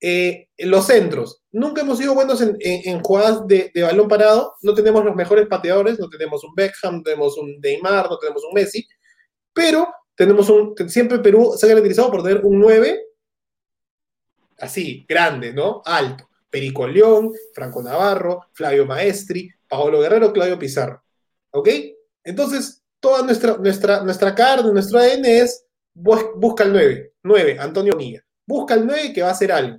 Eh, 0.00 0.48
los 0.58 0.86
centros. 0.86 1.42
Nunca 1.52 1.82
hemos 1.82 1.98
sido 1.98 2.14
buenos 2.14 2.40
en, 2.40 3.02
jugadas 3.02 3.46
de, 3.46 3.70
balón 3.82 4.08
parado. 4.08 4.54
No 4.62 4.74
tenemos 4.74 5.04
los 5.04 5.14
mejores 5.14 5.46
pateadores. 5.46 5.98
No 5.98 6.08
tenemos 6.08 6.42
un 6.44 6.54
Beckham, 6.54 6.96
no 6.96 7.02
tenemos 7.02 7.36
un 7.36 7.60
Neymar, 7.60 8.08
no 8.08 8.18
tenemos 8.18 8.42
un 8.44 8.54
Messi. 8.54 8.86
Pero 9.52 9.88
tenemos 10.14 10.48
un. 10.48 10.74
Siempre 10.88 11.18
Perú 11.18 11.54
se 11.56 11.66
ha 11.66 11.68
caracterizado 11.68 12.10
por 12.10 12.22
tener 12.22 12.44
un 12.44 12.58
9 12.58 13.06
así, 14.58 15.04
grande, 15.08 15.52
¿no? 15.52 15.82
Alto. 15.84 16.28
Perico 16.48 16.86
León, 16.86 17.32
Franco 17.54 17.82
Navarro, 17.82 18.46
Flavio 18.52 18.84
Maestri, 18.84 19.48
Paolo 19.68 20.00
Guerrero, 20.00 20.32
Claudio 20.32 20.58
Pizarro. 20.58 21.02
¿Ok? 21.52 21.68
Entonces, 22.24 22.82
toda 22.98 23.22
nuestra, 23.22 23.56
nuestra, 23.56 24.02
nuestra 24.02 24.34
carne, 24.34 24.72
nuestro 24.72 24.98
ADN 24.98 25.24
es 25.24 25.64
busca 25.94 26.64
el 26.64 26.72
9, 26.72 27.12
9, 27.22 27.56
Antonio 27.58 27.94
Milla. 27.96 28.24
Busca 28.46 28.74
el 28.74 28.86
9 28.86 29.12
que 29.12 29.22
va 29.22 29.28
a 29.28 29.32
hacer 29.32 29.52
algo. 29.52 29.78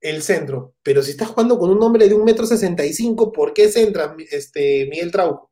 El 0.00 0.22
centro. 0.22 0.74
Pero 0.82 1.02
si 1.02 1.12
estás 1.12 1.28
jugando 1.28 1.58
con 1.58 1.70
un 1.70 1.82
hombre 1.82 2.08
de 2.08 2.14
un 2.14 2.24
metro 2.24 2.46
sesenta 2.46 2.84
y 2.84 2.92
cinco, 2.92 3.32
¿por 3.32 3.52
qué 3.52 3.68
centra 3.68 4.14
este, 4.30 4.86
Miguel 4.90 5.10
Trauco? 5.10 5.50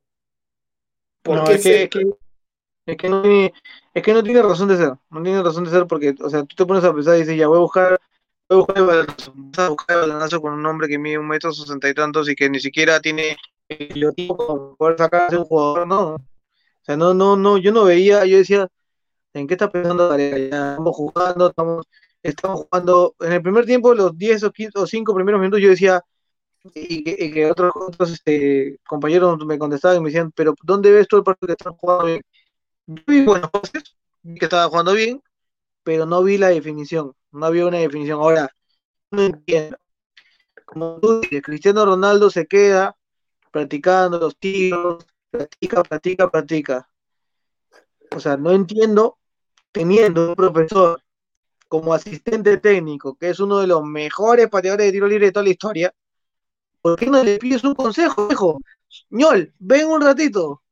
¿Por 1.21 1.43
qué 1.43 1.53
es, 1.53 1.63
que, 1.63 1.83
es, 1.83 1.89
que, 1.89 2.03
es, 2.85 2.97
que 2.97 3.09
no 3.09 3.21
tiene, 3.21 3.53
es 3.93 4.03
que 4.03 4.13
no 4.13 4.23
tiene 4.23 4.41
razón 4.41 4.69
de 4.69 4.77
ser. 4.77 4.93
No 5.09 5.21
tiene 5.21 5.43
razón 5.43 5.65
de 5.65 5.71
ser 5.71 5.85
porque, 5.87 6.15
o 6.21 6.29
sea, 6.29 6.43
tú 6.43 6.55
te 6.55 6.65
pones 6.65 6.83
a 6.83 6.93
pensar 6.93 7.15
y 7.15 7.19
dices, 7.19 7.37
ya 7.37 7.47
voy 7.47 7.57
a 7.57 7.61
buscar 7.61 7.99
voy 8.49 8.59
a 8.59 9.69
buscar 9.69 9.95
el 9.95 10.09
balonazo, 10.09 10.41
con 10.41 10.53
un 10.53 10.65
hombre 10.65 10.87
que 10.87 10.97
mide 10.97 11.17
un 11.17 11.27
metro 11.27 11.51
sesenta 11.51 11.89
y 11.89 11.93
tantos 11.93 12.29
y 12.29 12.35
que 12.35 12.49
ni 12.49 12.59
siquiera 12.59 12.99
tiene 12.99 13.37
el 13.67 14.13
tipo 14.15 14.37
para 14.37 14.75
poder 14.77 14.97
sacarse 14.97 15.37
un 15.37 15.45
jugador, 15.45 15.87
no. 15.87 16.15
O 16.15 16.19
sea, 16.81 16.95
no, 16.95 17.13
no, 17.13 17.35
no, 17.35 17.57
yo 17.57 17.71
no 17.71 17.83
veía, 17.83 18.25
yo 18.25 18.37
decía, 18.37 18.67
¿en 19.33 19.47
qué 19.47 19.55
está 19.55 19.69
pensando 19.69 20.07
Gareca? 20.07 20.37
Ya 20.37 20.69
estamos 20.71 20.95
jugando, 20.95 21.49
estamos, 21.49 21.85
estamos 22.31 22.65
jugando. 22.65 23.15
En 23.19 23.33
el 23.33 23.41
primer 23.41 23.65
tiempo, 23.65 23.93
los 23.93 24.17
10 24.17 24.43
o 24.43 24.51
15 24.51 24.79
o 24.79 24.87
5 24.87 25.15
primeros 25.15 25.39
minutos, 25.39 25.61
yo 25.61 25.69
decía, 25.69 26.03
y 26.73 27.31
que, 27.31 27.49
otros, 27.49 27.73
este, 28.11 28.79
compañeros 28.87 29.45
me 29.45 29.57
contestaban 29.57 29.97
y 29.97 30.01
me 30.01 30.09
decían, 30.09 30.31
pero 30.31 30.53
¿dónde 30.63 30.91
ves 30.91 31.07
tú 31.07 31.17
el 31.17 31.23
partido 31.23 31.47
que 31.47 31.53
están 31.53 31.73
jugando 31.73 32.05
bien? 32.05 32.21
Yo 32.87 33.03
vi 33.07 33.25
buenos 33.25 33.49
pases, 33.51 33.95
que 34.23 34.45
estaba 34.45 34.67
jugando 34.69 34.93
bien, 34.93 35.21
pero 35.83 36.05
no 36.05 36.23
vi 36.23 36.37
la 36.37 36.49
definición, 36.49 37.13
no 37.31 37.45
había 37.45 37.65
una 37.65 37.77
definición. 37.77 38.19
Ahora, 38.19 38.49
no 39.11 39.23
entiendo. 39.23 39.77
Como 40.65 40.99
tú 40.99 41.21
dices, 41.21 41.41
Cristiano 41.41 41.85
Ronaldo 41.85 42.29
se 42.29 42.45
queda 42.45 42.97
practicando 43.51 44.19
los 44.19 44.37
tiros, 44.37 45.05
practica, 45.31 45.83
practica, 45.83 46.29
practica. 46.29 46.89
O 48.15 48.19
sea, 48.19 48.37
no 48.37 48.51
entiendo, 48.51 49.17
teniendo 49.71 50.29
un 50.29 50.35
profesor 50.35 51.01
como 51.67 51.93
asistente 51.93 52.57
técnico, 52.57 53.15
que 53.15 53.29
es 53.29 53.39
uno 53.39 53.59
de 53.59 53.67
los 53.67 53.83
mejores 53.83 54.49
pateadores 54.49 54.87
de 54.87 54.91
tiro 54.91 55.07
libre 55.07 55.27
de 55.27 55.31
toda 55.31 55.43
la 55.43 55.49
historia, 55.49 55.93
¿por 56.81 56.97
qué 56.97 57.07
no 57.07 57.23
le 57.23 57.37
pides 57.37 57.63
un 57.63 57.75
consejo, 57.75 58.27
hijo? 58.31 58.59
ñol, 59.09 59.53
ven 59.59 59.87
un 59.87 60.01
ratito, 60.01 60.63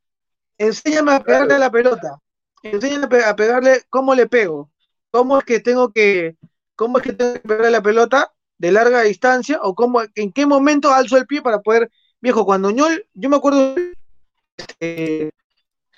enséñame 0.57 1.13
a 1.13 1.19
pegarle 1.19 1.55
a 1.55 1.59
la 1.59 1.71
pelota, 1.71 2.19
enséñame 2.63 3.23
a 3.23 3.35
pegarle 3.35 3.83
cómo 3.89 4.15
le 4.15 4.27
pego, 4.27 4.71
cómo 5.11 5.37
es 5.37 5.43
que 5.43 5.59
tengo 5.59 5.91
que, 5.91 6.37
cómo 6.75 6.97
es 6.97 7.03
que 7.03 7.13
tengo 7.13 7.33
que 7.33 7.39
pegarle 7.39 7.71
la 7.71 7.81
pelota 7.81 8.31
de 8.57 8.71
larga 8.71 9.01
distancia, 9.01 9.59
o 9.61 9.75
cómo, 9.75 10.01
en 10.15 10.31
qué 10.31 10.45
momento 10.45 10.93
alzo 10.93 11.17
el 11.17 11.27
pie 11.27 11.41
para 11.41 11.59
poder, 11.59 11.91
viejo, 12.21 12.45
cuando 12.45 12.71
ñol, 12.71 13.05
yo 13.13 13.29
me 13.29 13.35
acuerdo, 13.35 13.75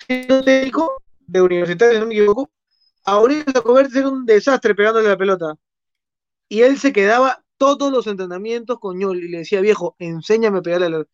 técnico 0.06 1.00
de 1.26 1.40
universitario, 1.40 1.94
si 1.94 2.00
no 2.00 2.06
me 2.06 2.14
equivoco, 2.14 2.50
Aurelio 3.12 3.62
Coberti 3.62 3.98
era 3.98 4.08
un 4.08 4.26
desastre 4.26 4.74
pegándole 4.74 5.08
la 5.08 5.16
pelota. 5.16 5.54
Y 6.48 6.62
él 6.62 6.78
se 6.78 6.92
quedaba 6.92 7.44
todos 7.56 7.92
los 7.92 8.06
entrenamientos 8.06 8.78
con 8.78 8.98
Ñol 8.98 9.18
y 9.24 9.28
le 9.28 9.38
decía, 9.38 9.60
viejo, 9.60 9.96
enséñame 9.98 10.58
a 10.58 10.62
pegarle 10.62 10.90
la 10.90 11.04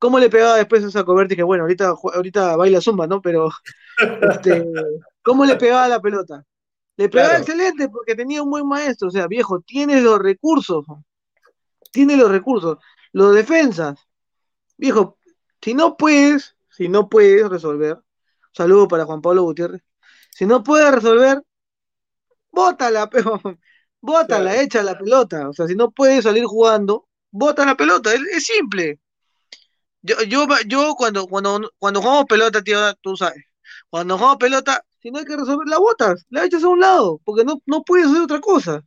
¿Cómo 0.00 0.18
le 0.18 0.30
pegaba 0.30 0.56
después 0.56 0.96
a 0.96 1.04
Coberti? 1.04 1.36
Que 1.36 1.42
bueno, 1.42 1.64
ahorita, 1.64 1.94
ahorita 2.14 2.56
baila 2.56 2.80
zumba, 2.80 3.06
¿no? 3.06 3.20
Pero, 3.20 3.50
este, 4.30 4.66
¿cómo 5.22 5.44
le 5.44 5.56
pegaba 5.56 5.88
la 5.88 6.00
pelota? 6.00 6.42
Le 6.96 7.10
pegaba 7.10 7.36
excelente 7.36 7.88
porque 7.90 8.14
tenía 8.14 8.42
un 8.42 8.50
buen 8.50 8.66
maestro. 8.66 9.08
O 9.08 9.10
sea, 9.10 9.26
viejo, 9.26 9.60
tiene 9.60 10.00
los 10.00 10.18
recursos. 10.18 10.86
Tiene 11.92 12.16
los 12.16 12.30
recursos. 12.30 12.78
Los 13.12 13.34
defensas. 13.34 13.98
Viejo, 14.78 15.18
si 15.60 15.74
no 15.74 15.98
puedes, 15.98 16.56
si 16.70 16.88
no 16.88 17.10
puedes 17.10 17.46
resolver, 17.50 17.98
saludo 18.52 18.88
para 18.88 19.04
Juan 19.04 19.20
Pablo 19.20 19.42
Gutiérrez. 19.42 19.82
Si 20.40 20.46
no 20.46 20.62
puede 20.64 20.90
resolver, 20.90 21.42
bótala, 22.50 23.10
pero 23.10 23.42
bótala, 24.00 24.56
echa 24.62 24.82
la 24.82 24.96
pelota. 24.98 25.50
O 25.50 25.52
sea, 25.52 25.66
si 25.66 25.74
no 25.74 25.90
puede 25.90 26.22
salir 26.22 26.44
jugando, 26.46 27.08
bota 27.30 27.66
la 27.66 27.76
pelota. 27.76 28.14
Es, 28.14 28.44
simple. 28.44 28.98
Yo, 30.00 30.16
yo, 30.22 30.46
yo 30.66 30.94
cuando, 30.94 31.26
cuando, 31.26 31.70
cuando 31.78 32.00
jugamos 32.00 32.24
pelota, 32.26 32.62
tío, 32.62 32.78
tú 33.02 33.16
sabes. 33.18 33.44
Cuando 33.90 34.16
jugamos 34.16 34.38
pelota, 34.38 34.82
si 35.02 35.10
no 35.10 35.18
hay 35.18 35.26
que 35.26 35.36
resolver, 35.36 35.68
la 35.68 35.78
botas, 35.78 36.24
la 36.30 36.46
echas 36.46 36.64
a 36.64 36.68
un 36.68 36.80
lado, 36.80 37.20
porque 37.22 37.44
no, 37.44 37.60
no 37.66 37.82
puedes 37.82 38.06
hacer 38.06 38.22
otra 38.22 38.40
cosa. 38.40 38.82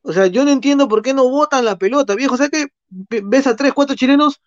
O 0.00 0.14
sea, 0.14 0.28
yo 0.28 0.46
no 0.46 0.50
entiendo 0.50 0.88
por 0.88 1.02
qué 1.02 1.12
no 1.12 1.28
botan 1.28 1.66
la 1.66 1.76
pelota, 1.76 2.14
viejo. 2.14 2.36
O 2.36 2.38
sea 2.38 2.48
que 2.48 2.68
ves 2.88 3.46
a 3.46 3.54
tres, 3.54 3.74
cuatro 3.74 3.94
chilenos, 3.96 4.40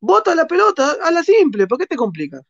bota 0.00 0.32
la 0.36 0.46
pelota, 0.46 0.96
a 1.02 1.10
la 1.10 1.24
simple, 1.24 1.66
¿por 1.66 1.78
qué 1.78 1.86
te 1.86 1.96
complicas? 1.96 2.42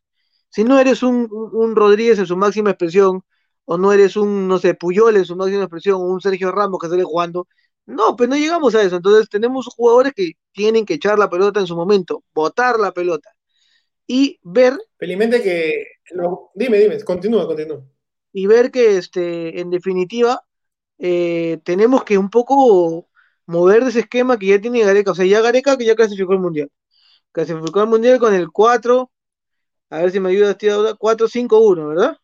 Si 0.50 0.64
no 0.64 0.78
eres 0.78 1.02
un, 1.02 1.28
Rodríguez 1.74 2.18
en 2.18 2.26
su 2.26 2.36
máxima 2.36 2.70
expresión, 2.70 3.22
o 3.64 3.78
no 3.78 3.92
eres 3.92 4.16
un, 4.16 4.48
no 4.48 4.58
sé, 4.58 4.74
Puyol 4.74 5.16
en 5.16 5.24
su 5.24 5.36
máxima 5.36 5.62
expresión, 5.62 5.96
o 5.96 6.04
un 6.04 6.20
Sergio 6.20 6.52
Ramos 6.52 6.80
que 6.80 6.88
sale 6.88 7.04
jugando, 7.04 7.46
no, 7.86 8.16
pues 8.16 8.28
no 8.28 8.36
llegamos 8.36 8.74
a 8.74 8.82
eso. 8.82 8.96
Entonces 8.96 9.28
tenemos 9.28 9.66
jugadores 9.66 10.12
que 10.14 10.32
tienen 10.52 10.84
que 10.84 10.94
echar 10.94 11.18
la 11.18 11.30
pelota 11.30 11.60
en 11.60 11.66
su 11.66 11.76
momento, 11.76 12.24
botar 12.34 12.78
la 12.78 12.92
pelota 12.92 13.30
y 14.06 14.40
ver. 14.42 14.76
Felizmente 14.98 15.40
que. 15.40 15.84
dime, 16.54 16.78
dime, 16.78 17.02
continúa, 17.04 17.46
continúa. 17.46 17.80
Y 18.32 18.46
ver 18.46 18.72
que, 18.72 18.96
este, 18.96 19.60
en 19.60 19.70
definitiva, 19.70 20.44
eh, 20.98 21.58
tenemos 21.64 22.04
que 22.04 22.18
un 22.18 22.28
poco 22.30 23.08
mover 23.46 23.84
de 23.84 23.90
ese 23.90 24.00
esquema 24.00 24.38
que 24.38 24.46
ya 24.46 24.60
tiene 24.60 24.84
Gareca. 24.84 25.12
O 25.12 25.14
sea, 25.14 25.26
ya 25.26 25.40
Gareca 25.40 25.76
que 25.76 25.84
ya 25.84 25.94
clasificó 25.94 26.32
el 26.32 26.40
mundial. 26.40 26.70
Clasificó 27.32 27.82
el 27.82 27.88
mundial 27.88 28.18
con 28.18 28.34
el 28.34 28.50
4, 28.50 29.10
a 29.90 30.02
ver 30.02 30.12
si 30.12 30.20
me 30.20 30.30
ayuda 30.30 30.56
tío 30.56 30.96
4-5-1, 30.96 31.88
¿verdad? 31.88 32.16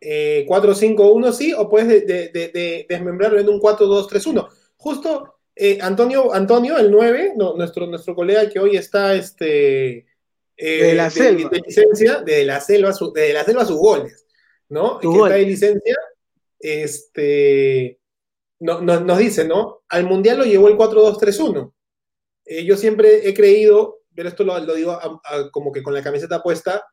4-5-1, 0.00 1.28
eh, 1.28 1.32
sí, 1.32 1.52
o 1.52 1.68
puedes 1.68 2.06
de, 2.06 2.86
desmembrarlo 2.88 3.38
en 3.38 3.48
un 3.48 3.60
4-2-3-1. 3.60 4.48
Justo 4.76 5.34
eh, 5.54 5.78
Antonio, 5.80 6.32
Antonio, 6.32 6.78
el 6.78 6.90
9, 6.90 7.34
nuestro, 7.56 7.86
nuestro 7.86 8.14
colega 8.14 8.48
que 8.48 8.58
hoy 8.58 8.76
está 8.76 9.14
este, 9.14 10.06
eh, 10.56 10.84
de 10.84 10.94
la 10.94 11.10
selva. 11.10 11.50
De, 11.50 11.60
licencia, 11.60 12.22
de 12.22 12.44
la 12.44 12.60
selva, 12.60 12.92
de 13.14 13.32
la 13.32 13.44
selva 13.44 13.64
sus 13.64 13.76
goles, 13.76 14.24
¿no? 14.68 14.98
que 14.98 15.08
está 15.08 15.34
de 15.34 15.46
licencia, 15.46 15.96
este, 16.60 17.98
nos 18.60 19.18
dice, 19.18 19.44
¿no? 19.44 19.82
Al 19.88 20.04
Mundial 20.04 20.38
lo 20.38 20.44
llevó 20.44 20.68
el 20.68 20.76
4-2-3-1. 20.76 21.72
yo 22.64 22.76
siempre 22.76 23.28
he 23.28 23.34
creído 23.34 23.97
pero 24.18 24.30
esto 24.30 24.42
lo, 24.42 24.74
digo 24.74 24.98
como 25.52 25.70
que 25.70 25.80
con 25.80 25.94
la 25.94 26.02
camiseta 26.02 26.42
puesta, 26.42 26.84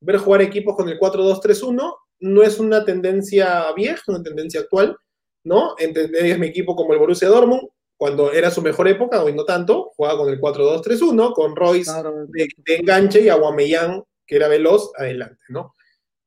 ver 0.00 0.16
jugar 0.16 0.40
equipos 0.40 0.74
con 0.74 0.88
el 0.88 0.98
4-2-3-1 0.98 1.94
no 2.20 2.42
es 2.42 2.58
una 2.58 2.86
tendencia 2.86 3.70
vieja, 3.74 4.02
una 4.06 4.22
tendencia 4.22 4.60
actual, 4.62 4.96
¿no? 5.44 5.74
es 5.76 6.38
mi 6.38 6.46
equipo 6.46 6.74
como 6.74 6.94
el 6.94 6.98
Borussia 6.98 7.28
Dortmund, 7.28 7.68
cuando 7.98 8.32
era 8.32 8.50
su 8.50 8.62
mejor 8.62 8.88
época, 8.88 9.22
hoy 9.22 9.34
no 9.34 9.44
tanto, 9.44 9.92
jugaba 9.94 10.20
con 10.20 10.30
el 10.30 10.40
4-2-3-1, 10.40 11.34
con 11.34 11.54
Royce 11.54 11.92
de, 12.28 12.76
enganche 12.76 13.20
y 13.20 13.28
Aguamellán, 13.28 14.02
que 14.26 14.36
era 14.36 14.48
veloz, 14.48 14.90
adelante, 14.96 15.42
¿no? 15.50 15.74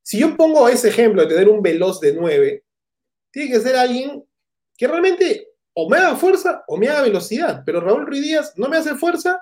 Si 0.04 0.20
yo 0.20 0.38
pongo 0.38 0.70
ese 0.70 0.90
ejemplo 0.90 1.24
de 1.24 1.30
tener 1.30 1.50
un 1.50 1.64
veloz 1.64 2.00
de 2.00 2.14
9, 2.14 2.64
tiene 3.32 3.52
que 3.52 3.60
ser 3.60 3.76
alguien 3.76 4.24
que 4.78 4.88
realmente 4.88 5.48
o 5.74 5.90
me 5.90 5.98
haga 5.98 6.16
fuerza 6.16 6.64
o 6.68 6.78
me 6.78 6.90
haga 6.90 7.02
velocidad, 7.02 7.64
pero 7.66 7.82
Raúl 7.82 8.06
Ruiz 8.06 8.22
Díaz 8.22 8.54
no 8.56 8.70
me 8.70 8.78
hace 8.78 8.94
fuerza 8.94 9.42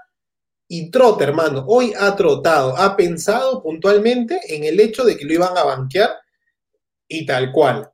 y 0.74 0.90
trota, 0.90 1.26
hermano. 1.26 1.66
Hoy 1.68 1.92
ha 2.00 2.16
trotado, 2.16 2.78
ha 2.78 2.96
pensado 2.96 3.62
puntualmente 3.62 4.40
en 4.48 4.64
el 4.64 4.80
hecho 4.80 5.04
de 5.04 5.18
que 5.18 5.26
lo 5.26 5.34
iban 5.34 5.58
a 5.58 5.66
banquear 5.66 6.12
y 7.10 7.26
tal 7.26 7.52
cual. 7.52 7.92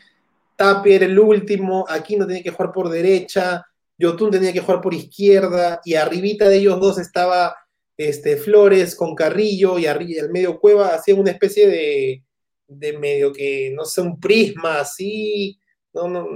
Tapia 0.56 0.97
el 0.97 1.20
último, 1.20 1.86
aquí 1.88 2.18
no 2.18 2.26
tenía 2.26 2.41
que 2.41 2.50
jugar 2.50 2.74
por 2.74 2.89
derecha, 2.89 3.64
Yotun 4.00 4.32
tenía 4.32 4.52
que 4.52 4.62
jugar 4.62 4.82
por 4.82 4.95
izquierda, 4.95 5.82
y 5.86 5.93
arribita 5.93 6.50
de 6.50 6.58
ellos 6.58 6.80
dos 6.80 6.97
estaba 6.97 7.56
este, 7.95 8.38
Flores 8.38 8.95
con 8.95 9.14
Carrillo, 9.14 9.78
y 9.78 9.86
el 9.86 10.32
medio 10.32 10.60
Cueva 10.60 10.95
hacía 10.95 11.14
una 11.14 11.30
especie 11.32 11.68
de, 11.68 12.24
de 12.70 12.97
medio 12.97 13.34
que, 13.34 13.72
no 13.76 13.86
sé, 13.86 14.01
un 14.01 14.20
prisma 14.20 14.80
así, 14.80 15.59
no, 15.93 16.07
no, 16.07 16.28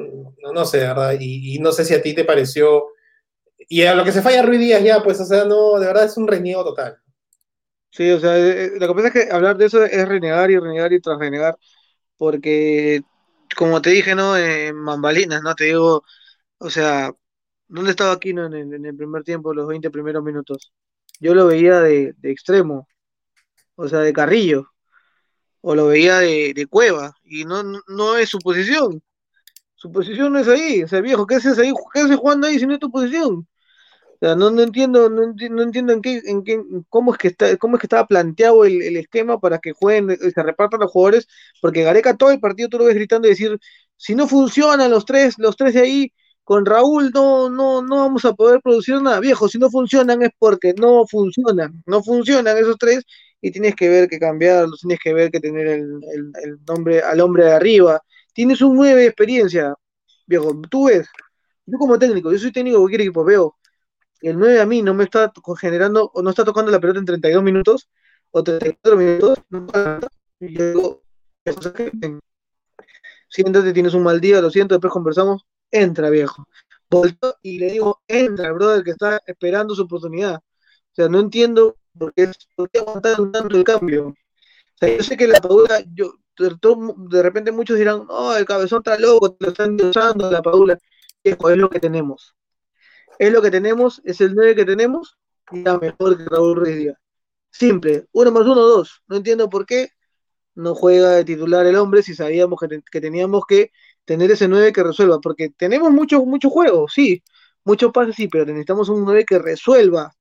no, 0.53 0.65
sé, 0.65 0.79
¿verdad? 0.79 1.15
Y, 1.19 1.59
no 1.59 1.71
sé 1.71 1.86
si 1.86 1.93
a 1.93 2.01
ti 2.01 2.13
te 2.13 2.25
pareció. 2.25 2.88
Y 3.69 3.84
a 3.84 3.95
lo 3.95 4.03
que 4.03 4.11
se 4.11 4.21
falla 4.21 4.43
Ruiz 4.43 4.59
Díaz 4.59 4.84
ya, 4.84 5.03
pues, 5.03 5.19
o 5.21 5.25
sea, 5.25 5.45
no, 5.45 5.79
de 5.79 5.88
verdad 5.88 6.05
es 6.05 6.17
un 6.17 6.27
reniego 6.27 6.63
total. 6.63 6.97
Sí, 7.91 8.09
o 8.11 8.19
sea, 8.19 8.38
eh, 8.38 8.71
lo 8.79 8.88
que 8.88 8.93
pasa 8.95 9.07
es 9.09 9.13
que 9.13 9.31
hablar 9.31 9.57
de 9.57 9.65
eso 9.65 9.84
es 9.84 10.07
renegar 10.07 10.49
y 10.51 10.57
renegar 10.59 10.91
y 10.93 10.99
tras 10.99 11.19
renegar, 11.19 11.57
porque, 12.17 13.01
como 13.57 13.81
te 13.81 13.91
dije, 13.91 14.15
¿no? 14.15 14.38
En 14.38 14.75
Mambalinas, 14.75 15.43
¿no? 15.43 15.55
Te 15.55 15.65
digo, 15.65 16.03
o 16.59 16.69
sea, 16.69 17.11
¿dónde 17.67 17.91
estaba 17.91 18.13
Aquino 18.13 18.45
en 18.47 18.53
el, 18.53 18.73
en 18.73 18.86
el 18.86 18.95
primer 18.97 19.23
tiempo, 19.23 19.53
los 19.53 19.67
20 19.67 19.91
primeros 19.91 20.23
minutos? 20.23 20.73
Yo 21.19 21.36
lo 21.36 21.47
veía 21.47 21.81
de, 21.81 22.13
de 22.17 22.31
extremo, 22.31 22.88
o 23.75 23.88
sea, 23.88 23.99
de 23.99 24.13
carrillo 24.13 24.72
o 25.66 25.76
lo 25.76 25.88
veía 25.88 26.20
de, 26.20 26.68
Cueva, 26.70 27.16
y 27.24 27.45
no, 27.45 27.64
no 27.88 28.18
es 28.18 28.30
su 28.30 28.39
posición. 28.39 29.01
Su 29.76 29.91
posición 29.91 30.34
no 30.34 30.39
es 30.39 30.47
ahí, 30.49 30.84
o 30.84 30.88
sea, 30.89 31.01
viejo, 31.01 31.26
¿qué 31.26 31.36
haces 31.36 31.57
ahí? 31.59 31.74
¿Qué 31.93 32.01
haces 32.01 32.18
jugando 32.18 32.47
ahí 32.47 32.59
si 32.59 32.68
no 32.68 32.74
es 32.74 32.80
tu 32.80 32.91
posición? 32.91 33.47
O 34.16 34.18
sea, 34.20 34.36
no, 34.36 34.51
no 34.51 34.61
entiendo, 34.61 35.09
no 35.09 35.24
entiendo, 35.24 35.64
entiendo 35.64 35.93
en 35.93 36.01
qué, 36.01 36.22
en 36.26 36.43
qué, 36.43 36.61
cómo 36.89 37.14
es 37.14 37.18
que 37.20 37.30
está, 37.30 37.57
cómo 37.57 37.78
es 37.78 37.82
que 37.82 37.88
estaba 37.88 38.07
planteado 38.07 38.66
el, 38.66 38.97
esquema 38.97 39.39
para 39.39 39.59
que 39.59 39.74
jueguen, 39.74 40.11
eh, 40.11 40.18
se 40.34 40.43
repartan 40.43 40.82
los 40.82 40.91
jugadores, 40.91 41.28
porque 41.61 41.84
Gareca 41.84 42.18
todo 42.18 42.32
el 42.32 42.39
partido 42.41 42.70
tú 42.70 42.80
lo 42.80 42.86
ves 42.86 42.95
gritando 42.95 43.28
y 43.28 43.32
decir, 43.32 43.57
si 43.97 44.16
no 44.16 44.28
funcionan 44.28 44.91
los 44.91 45.05
tres, 45.05 45.36
los 45.38 45.55
tres 45.55 45.74
de 45.76 45.82
ahí, 45.82 46.14
con 46.43 46.66
Raúl 46.66 47.11
no, 47.14 47.49
no, 47.49 47.82
no 47.82 47.97
vamos 47.97 48.26
a 48.26 48.34
poder 48.34 48.61
producir 48.61 49.01
nada, 49.01 49.22
viejo, 49.22 49.47
si 49.47 49.59
no 49.59 49.70
funcionan 49.70 50.22
es 50.24 50.32
porque 50.38 50.74
no 50.74 51.05
funcionan, 51.07 51.84
no 51.86 52.03
funcionan 52.03 52.57
esos 52.57 52.78
tres 52.78 53.05
y 53.43 53.51
tienes 53.51 53.75
que 53.75 53.89
ver 53.89 54.07
que 54.07 54.19
cambiarlos, 54.19 54.79
tienes 54.79 54.99
que 55.03 55.13
ver 55.13 55.29
que 55.29 55.41
tener 55.41 55.67
el, 55.67 55.99
nombre 56.65 57.01
al 57.01 57.19
hombre 57.19 57.43
de 57.43 57.51
arriba. 57.51 58.01
Tienes 58.33 58.61
un 58.61 58.77
9 58.77 59.01
de 59.01 59.07
experiencia, 59.07 59.75
viejo. 60.25 60.61
Tú 60.69 60.85
ves, 60.85 61.09
yo 61.65 61.77
como 61.77 61.99
técnico, 61.99 62.31
yo 62.31 62.39
soy 62.39 62.53
técnico 62.53 62.77
de 62.77 62.81
cualquier 62.83 63.01
equipo, 63.01 63.25
veo, 63.25 63.57
el 64.21 64.39
9 64.39 64.61
a 64.61 64.65
mí 64.65 64.81
no 64.81 64.93
me 64.93 65.03
está 65.03 65.33
generando, 65.59 66.09
o 66.13 66.21
no 66.21 66.29
está 66.29 66.45
tocando 66.45 66.71
la 66.71 66.79
pelota 66.79 66.99
en 66.99 67.05
32 67.05 67.43
minutos, 67.43 67.89
o 68.31 68.41
34 68.41 68.97
minutos, 68.97 69.37
no 69.49 69.67
y 70.39 70.57
yo 70.57 70.65
digo, 70.69 71.03
siéntate, 73.27 73.73
tienes 73.73 73.93
un 73.93 74.03
mal 74.03 74.21
día, 74.21 74.39
lo 74.39 74.49
siento, 74.51 74.75
después 74.75 74.93
conversamos, 74.93 75.45
entra, 75.69 76.09
viejo. 76.09 76.47
Volto 76.89 77.35
y 77.41 77.59
le 77.59 77.73
digo, 77.73 78.01
entra, 78.07 78.53
brother, 78.53 78.85
que 78.85 78.91
está 78.91 79.21
esperando 79.25 79.75
su 79.75 79.81
oportunidad. 79.83 80.35
O 80.37 80.95
sea, 80.95 81.09
no 81.09 81.19
entiendo 81.19 81.77
por 81.97 82.13
qué, 82.13 82.31
por 82.55 82.69
qué 82.69 82.79
aguantar 82.79 83.15
tanto 83.31 83.57
el 83.57 83.63
cambio. 83.63 84.13
Yo 84.81 85.03
sé 85.03 85.15
que 85.15 85.27
la 85.27 85.39
Padula, 85.39 85.83
yo, 85.93 86.13
de 86.37 87.23
repente 87.23 87.51
muchos 87.51 87.77
dirán, 87.77 88.05
no, 88.07 88.35
el 88.35 88.45
cabezón 88.45 88.79
está 88.79 88.97
loco, 88.97 89.33
te 89.33 89.45
lo 89.45 89.51
están 89.51 89.79
usando 89.81 90.29
la 90.29 90.41
Padula. 90.41 90.77
es 91.23 91.37
lo 91.39 91.69
que 91.69 91.79
tenemos. 91.79 92.35
Es 93.19 93.31
lo 93.31 93.41
que 93.41 93.51
tenemos, 93.51 94.01
es 94.03 94.21
el 94.21 94.35
9 94.35 94.55
que 94.55 94.65
tenemos, 94.65 95.17
y 95.51 95.63
ya 95.63 95.77
mejor 95.77 96.17
que 96.17 96.25
Raúl 96.25 96.55
Ruiz 96.55 96.75
Díaz. 96.75 96.97
Simple, 97.51 98.07
uno 98.11 98.31
más 98.31 98.43
uno, 98.43 98.55
dos. 98.55 99.03
No 99.07 99.17
entiendo 99.17 99.49
por 99.49 99.65
qué 99.65 99.89
no 100.55 100.75
juega 100.75 101.11
de 101.11 101.25
titular 101.25 101.65
el 101.65 101.75
hombre 101.75 102.03
si 102.03 102.15
sabíamos 102.15 102.59
que, 102.59 102.81
que 102.91 103.01
teníamos 103.01 103.43
que 103.47 103.71
tener 104.05 104.31
ese 104.31 104.47
9 104.47 104.73
que 104.73 104.83
resuelva, 104.83 105.19
porque 105.21 105.49
tenemos 105.49 105.91
muchos 105.91 106.25
muchos 106.25 106.51
juegos, 106.51 106.93
sí, 106.93 107.23
muchos 107.63 107.91
pases, 107.91 108.15
sí, 108.15 108.27
pero 108.27 108.45
necesitamos 108.45 108.89
un 108.89 109.05
9 109.05 109.25
que 109.25 109.39
resuelva, 109.39 110.13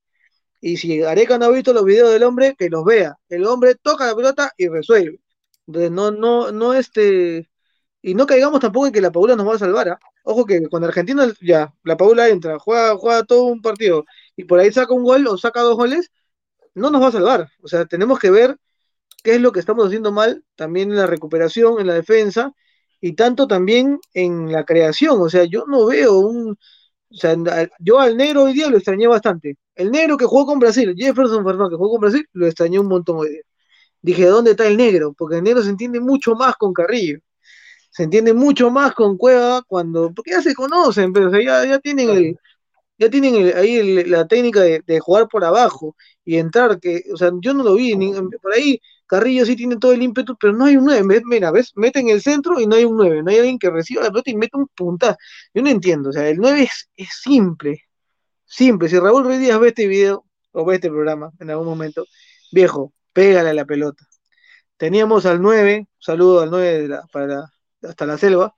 y 0.65 0.77
si 0.77 0.97
Gareca 0.99 1.37
no 1.37 1.45
ha 1.45 1.51
visto 1.51 1.73
los 1.73 1.83
videos 1.83 2.11
del 2.13 2.23
hombre, 2.23 2.55
que 2.57 2.69
los 2.69 2.85
vea. 2.85 3.17
El 3.27 3.45
hombre 3.45 3.75
toca 3.75 4.07
la 4.07 4.15
pelota 4.15 4.53
y 4.57 4.69
resuelve. 4.69 5.19
Entonces, 5.67 5.91
no, 5.91 6.11
no, 6.11 6.53
no 6.53 6.73
este. 6.73 7.49
Y 8.01 8.15
no 8.15 8.25
caigamos 8.25 8.61
tampoco 8.61 8.87
en 8.87 8.93
que 8.93 9.01
la 9.01 9.11
Paula 9.11 9.35
nos 9.35 9.45
va 9.47 9.55
a 9.55 9.59
salvar. 9.59 9.89
¿ah? 9.89 9.99
Ojo 10.23 10.45
que 10.45 10.67
cuando 10.69 10.87
Argentina, 10.87 11.27
ya, 11.41 11.73
la 11.83 11.97
Paula 11.97 12.29
entra, 12.29 12.59
juega, 12.59 12.95
juega 12.95 13.23
todo 13.25 13.43
un 13.45 13.61
partido 13.61 14.05
y 14.37 14.45
por 14.45 14.59
ahí 14.59 14.71
saca 14.71 14.93
un 14.93 15.03
gol 15.03 15.27
o 15.27 15.37
saca 15.37 15.61
dos 15.61 15.75
goles, 15.75 16.11
no 16.75 16.89
nos 16.91 17.01
va 17.01 17.07
a 17.09 17.11
salvar. 17.11 17.49
O 17.61 17.67
sea, 17.67 17.85
tenemos 17.85 18.19
que 18.19 18.31
ver 18.31 18.57
qué 19.23 19.35
es 19.35 19.41
lo 19.41 19.51
que 19.51 19.59
estamos 19.59 19.85
haciendo 19.87 20.13
mal, 20.13 20.45
también 20.55 20.91
en 20.91 20.97
la 20.97 21.07
recuperación, 21.07 21.79
en 21.81 21.87
la 21.87 21.93
defensa, 21.95 22.53
y 23.01 23.13
tanto 23.13 23.47
también 23.47 23.99
en 24.13 24.51
la 24.51 24.65
creación. 24.65 25.21
O 25.21 25.29
sea, 25.29 25.45
yo 25.45 25.65
no 25.67 25.87
veo 25.87 26.19
un. 26.19 26.57
O 27.13 27.17
sea, 27.17 27.35
yo 27.79 27.99
al 27.99 28.17
negro 28.17 28.43
hoy 28.43 28.53
día 28.53 28.69
lo 28.69 28.77
extrañé 28.77 29.07
bastante. 29.07 29.57
El 29.75 29.91
negro 29.91 30.17
que 30.17 30.25
jugó 30.25 30.45
con 30.45 30.59
Brasil, 30.59 30.95
Jefferson 30.97 31.43
Fernández, 31.45 31.71
que 31.71 31.75
jugó 31.77 31.91
con 31.91 32.01
Brasil, 32.01 32.25
lo 32.33 32.47
extrañé 32.47 32.79
un 32.79 32.87
montón 32.87 33.17
hoy 33.17 33.29
día. 33.29 33.41
Dije, 34.01 34.25
¿dónde 34.25 34.51
está 34.51 34.67
el 34.67 34.77
negro? 34.77 35.13
Porque 35.13 35.37
el 35.37 35.43
negro 35.43 35.61
se 35.61 35.69
entiende 35.69 35.99
mucho 35.99 36.35
más 36.35 36.55
con 36.55 36.73
Carrillo. 36.73 37.19
Se 37.91 38.03
entiende 38.03 38.33
mucho 38.33 38.71
más 38.71 38.93
con 38.93 39.17
Cueva 39.17 39.61
cuando. 39.67 40.11
Porque 40.13 40.31
ya 40.31 40.41
se 40.41 40.55
conocen, 40.55 41.13
pero 41.13 41.31
ya, 41.39 41.79
tienen 41.79 42.09
el, 42.09 42.37
ya 42.97 43.09
tienen 43.09 43.55
ahí 43.55 44.03
la 44.05 44.27
técnica 44.27 44.61
de, 44.61 44.99
jugar 44.99 45.27
por 45.27 45.45
abajo 45.45 45.95
y 46.25 46.37
entrar, 46.37 46.79
que, 46.79 47.03
o 47.13 47.17
sea, 47.17 47.31
yo 47.41 47.53
no 47.53 47.63
lo 47.63 47.75
vi, 47.75 47.95
por 48.41 48.53
ahí 48.53 48.79
Carrillo 49.13 49.45
sí 49.45 49.55
tiene 49.55 49.77
todo 49.77 49.93
el 49.93 50.01
ímpetu, 50.01 50.35
pero 50.39 50.53
no 50.53 50.65
hay 50.65 50.75
un 50.75 50.85
9, 50.85 51.21
mira, 51.25 51.51
ves, 51.51 51.71
mete 51.75 51.99
en 51.99 52.09
el 52.09 52.19
centro 52.19 52.59
y 52.59 52.65
no 52.65 52.75
hay 52.75 52.83
un 52.85 52.97
9, 52.97 53.21
no 53.21 53.29
hay 53.29 53.37
alguien 53.37 53.59
que 53.59 53.69
reciba 53.69 54.01
la 54.01 54.09
pelota 54.09 54.31
y 54.31 54.35
mete 54.35 54.57
un 54.57 54.67
punta. 54.69 55.15
Yo 55.53 55.61
no 55.61 55.69
entiendo, 55.69 56.09
o 56.09 56.11
sea, 56.11 56.27
el 56.27 56.37
9 56.39 56.63
es, 56.63 56.89
es 56.95 57.09
simple, 57.21 57.83
simple, 58.43 58.89
si 58.89 58.97
Raúl 58.97 59.23
Ruiz 59.23 59.39
Díaz 59.39 59.59
ve 59.59 59.67
este 59.67 59.87
video 59.87 60.25
o 60.51 60.65
ve 60.65 60.75
este 60.75 60.89
programa 60.89 61.31
en 61.39 61.51
algún 61.51 61.67
momento, 61.67 62.05
viejo, 62.51 62.91
pégale 63.13 63.49
a 63.51 63.53
la 63.53 63.65
pelota. 63.65 64.03
Teníamos 64.77 65.27
al 65.27 65.41
9, 65.43 65.87
saludo 65.99 66.41
al 66.41 66.49
9 66.49 66.89
para 67.11 67.45
hasta 67.83 68.05
la 68.07 68.17
selva, 68.17 68.55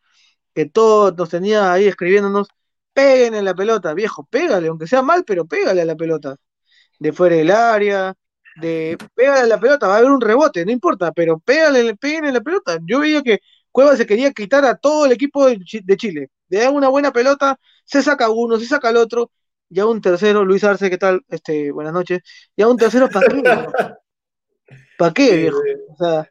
que 0.53 0.67
todos 0.67 1.17
nos 1.17 1.29
tenía 1.29 1.73
ahí 1.73 1.85
escribiéndonos, 1.85 2.47
peguen 2.93 3.35
en 3.35 3.43
la 3.43 3.55
pelota, 3.55 3.93
viejo, 3.93 4.25
pégale, 4.25 4.69
aunque 4.69 4.87
sea 4.87 5.01
mal, 5.01 5.25
pero 5.25 5.45
pégale 5.45 5.81
a 5.81 5.85
la 5.85 5.95
pelota. 5.97 6.37
De 6.99 7.11
fuera 7.11 7.35
del 7.35 7.51
área, 7.51 8.15
de 8.55 8.97
pégale 9.13 9.41
a 9.41 9.47
la 9.47 9.59
pelota, 9.59 9.87
va 9.87 9.95
a 9.95 9.97
haber 9.99 10.11
un 10.11 10.21
rebote, 10.21 10.65
no 10.65 10.71
importa, 10.71 11.11
pero 11.11 11.39
pégale, 11.39 11.95
en 12.01 12.33
la 12.33 12.41
pelota. 12.41 12.79
Yo 12.85 12.99
veía 12.99 13.21
que 13.21 13.39
Cueva 13.71 13.97
se 13.97 14.05
quería 14.05 14.31
quitar 14.31 14.65
a 14.65 14.77
todo 14.77 15.05
el 15.05 15.11
equipo 15.11 15.47
de, 15.47 15.59
Chile. 15.97 16.29
Le 16.49 16.59
dan 16.59 16.73
una 16.75 16.87
buena 16.89 17.11
pelota, 17.11 17.59
se 17.83 18.01
saca 18.01 18.29
uno, 18.29 18.57
se 18.57 18.65
saca 18.65 18.89
el 18.89 18.97
otro, 18.97 19.31
ya 19.69 19.85
un 19.85 19.99
tercero, 20.01 20.45
Luis 20.45 20.63
Arce, 20.63 20.89
¿qué 20.89 20.97
tal? 20.97 21.21
Este, 21.27 21.71
buenas 21.71 21.93
noches. 21.93 22.21
Ya 22.55 22.67
un 22.69 22.77
tercero, 22.77 23.09
¿para 23.09 23.27
qué? 23.27 23.43
¿Para 24.97 25.13
qué, 25.13 25.35
viejo? 25.35 25.59
O 25.89 25.95
sea, 25.97 26.29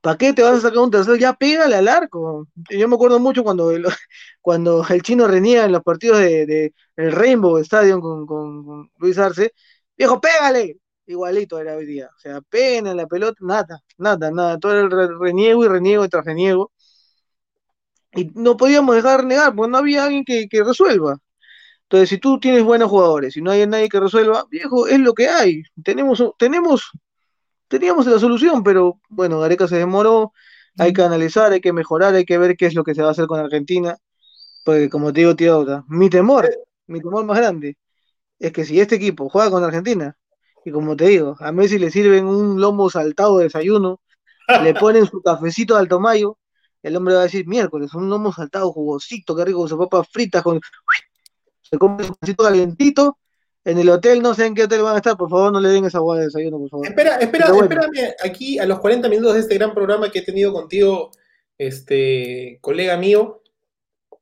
¿para 0.00 0.16
qué 0.18 0.32
te 0.32 0.42
vas 0.42 0.58
a 0.58 0.60
sacar 0.60 0.78
un 0.78 0.90
tercero? 0.90 1.16
Ya 1.16 1.32
pégale 1.34 1.76
al 1.76 1.88
arco. 1.88 2.46
Yo 2.70 2.88
me 2.88 2.94
acuerdo 2.94 3.18
mucho 3.18 3.42
cuando 3.42 3.70
el, 3.70 3.84
cuando 4.40 4.86
el 4.88 5.02
chino 5.02 5.26
renía 5.26 5.64
en 5.64 5.72
los 5.72 5.82
partidos 5.82 6.20
de, 6.20 6.72
el 6.96 7.12
Rainbow 7.12 7.58
Stadium 7.58 8.00
con, 8.00 8.90
Luis 8.98 9.18
Arce. 9.18 9.52
Viejo, 9.96 10.20
pégale. 10.20 10.78
Igualito 11.08 11.58
era 11.58 11.76
hoy 11.76 11.86
día. 11.86 12.10
O 12.16 12.18
sea, 12.20 12.40
pena 12.42 12.94
la 12.94 13.06
pelota, 13.06 13.38
nada, 13.40 13.82
nada, 13.98 14.30
nada. 14.30 14.58
Todo 14.58 14.80
el 14.80 14.90
reniego 15.18 15.64
y 15.64 15.68
reniego 15.68 16.04
y 16.04 16.08
tras 16.08 16.24
reniego. 16.24 16.72
Y 18.12 18.30
no 18.34 18.56
podíamos 18.56 18.94
dejar 18.96 19.24
negar, 19.24 19.54
porque 19.54 19.70
no 19.70 19.78
había 19.78 20.04
alguien 20.04 20.24
que 20.24 20.48
resuelva. 20.64 21.18
Entonces, 21.88 22.10
si 22.10 22.18
tú 22.18 22.38
tienes 22.38 22.64
buenos 22.64 22.90
jugadores 22.90 23.36
y 23.36 23.42
no 23.42 23.50
hay 23.50 23.66
nadie 23.66 23.88
que 23.88 24.00
resuelva, 24.00 24.44
viejo, 24.50 24.86
es 24.88 25.00
lo 25.00 25.14
que 25.14 25.28
hay. 25.28 25.62
Tenemos, 25.82 26.22
tenemos, 26.38 26.90
teníamos 27.68 28.06
la 28.06 28.18
solución, 28.18 28.62
pero 28.64 29.00
bueno, 29.10 29.40
Gareca 29.40 29.68
se 29.68 29.78
demoró, 29.78 30.32
hay 30.78 30.92
que 30.92 31.02
analizar, 31.02 31.52
hay 31.52 31.60
que 31.62 31.72
mejorar, 31.72 32.14
hay 32.14 32.26
que 32.26 32.38
ver 32.38 32.56
qué 32.58 32.66
es 32.66 32.74
lo 32.74 32.84
que 32.84 32.94
se 32.94 33.02
va 33.02 33.08
a 33.08 33.12
hacer 33.12 33.26
con 33.26 33.40
Argentina. 33.40 33.96
Porque 34.64 34.90
como 34.90 35.12
te 35.14 35.20
digo, 35.22 35.36
tío, 35.36 35.64
mi 35.88 36.10
temor, 36.10 36.50
mi 36.88 37.00
temor 37.00 37.24
más 37.26 37.38
grande, 37.38 37.78
es 38.38 38.52
que 38.52 38.64
si 38.66 38.80
este 38.80 38.96
equipo 38.96 39.30
juega 39.30 39.50
con 39.50 39.64
Argentina, 39.64 40.17
y 40.68 40.72
como 40.72 40.96
te 40.96 41.06
digo, 41.06 41.36
a 41.40 41.52
Messi 41.52 41.78
le 41.78 41.90
sirven 41.90 42.26
un 42.26 42.60
lomo 42.60 42.90
saltado 42.90 43.38
de 43.38 43.44
desayuno, 43.44 44.00
le 44.62 44.74
ponen 44.74 45.06
su 45.06 45.22
cafecito 45.22 45.74
de 45.74 45.80
alto 45.80 46.00
mayo, 46.00 46.38
el 46.82 46.96
hombre 46.96 47.14
va 47.14 47.20
a 47.20 47.24
decir, 47.24 47.46
miércoles, 47.46 47.92
un 47.94 48.08
lomo 48.08 48.32
saltado 48.32 48.72
jugosito, 48.72 49.34
que 49.34 49.44
rico, 49.44 49.58
con 49.60 49.68
sus 49.68 49.78
papas 49.78 50.08
fritas, 50.10 50.42
con 50.42 50.60
se 51.62 51.76
come 51.76 52.04
un 52.04 52.14
poquito 52.14 52.44
calientito. 52.44 53.18
En 53.64 53.78
el 53.78 53.90
hotel, 53.90 54.22
no 54.22 54.32
sé 54.32 54.46
en 54.46 54.54
qué 54.54 54.64
hotel 54.64 54.82
van 54.82 54.94
a 54.94 54.98
estar, 54.98 55.16
por 55.16 55.28
favor, 55.28 55.52
no 55.52 55.60
le 55.60 55.68
den 55.68 55.84
esa 55.84 55.98
agua 55.98 56.16
de 56.16 56.26
desayuno, 56.26 56.58
por 56.58 56.70
favor. 56.70 56.86
Espera, 56.86 57.16
espera, 57.16 57.46
espérame 57.46 58.14
aquí 58.24 58.58
a 58.58 58.64
los 58.64 58.78
40 58.78 59.08
minutos 59.08 59.34
de 59.34 59.40
este 59.40 59.56
gran 59.56 59.74
programa 59.74 60.10
que 60.10 60.20
he 60.20 60.24
tenido 60.24 60.52
contigo, 60.52 61.10
este 61.58 62.58
colega 62.62 62.96
mío. 62.96 63.42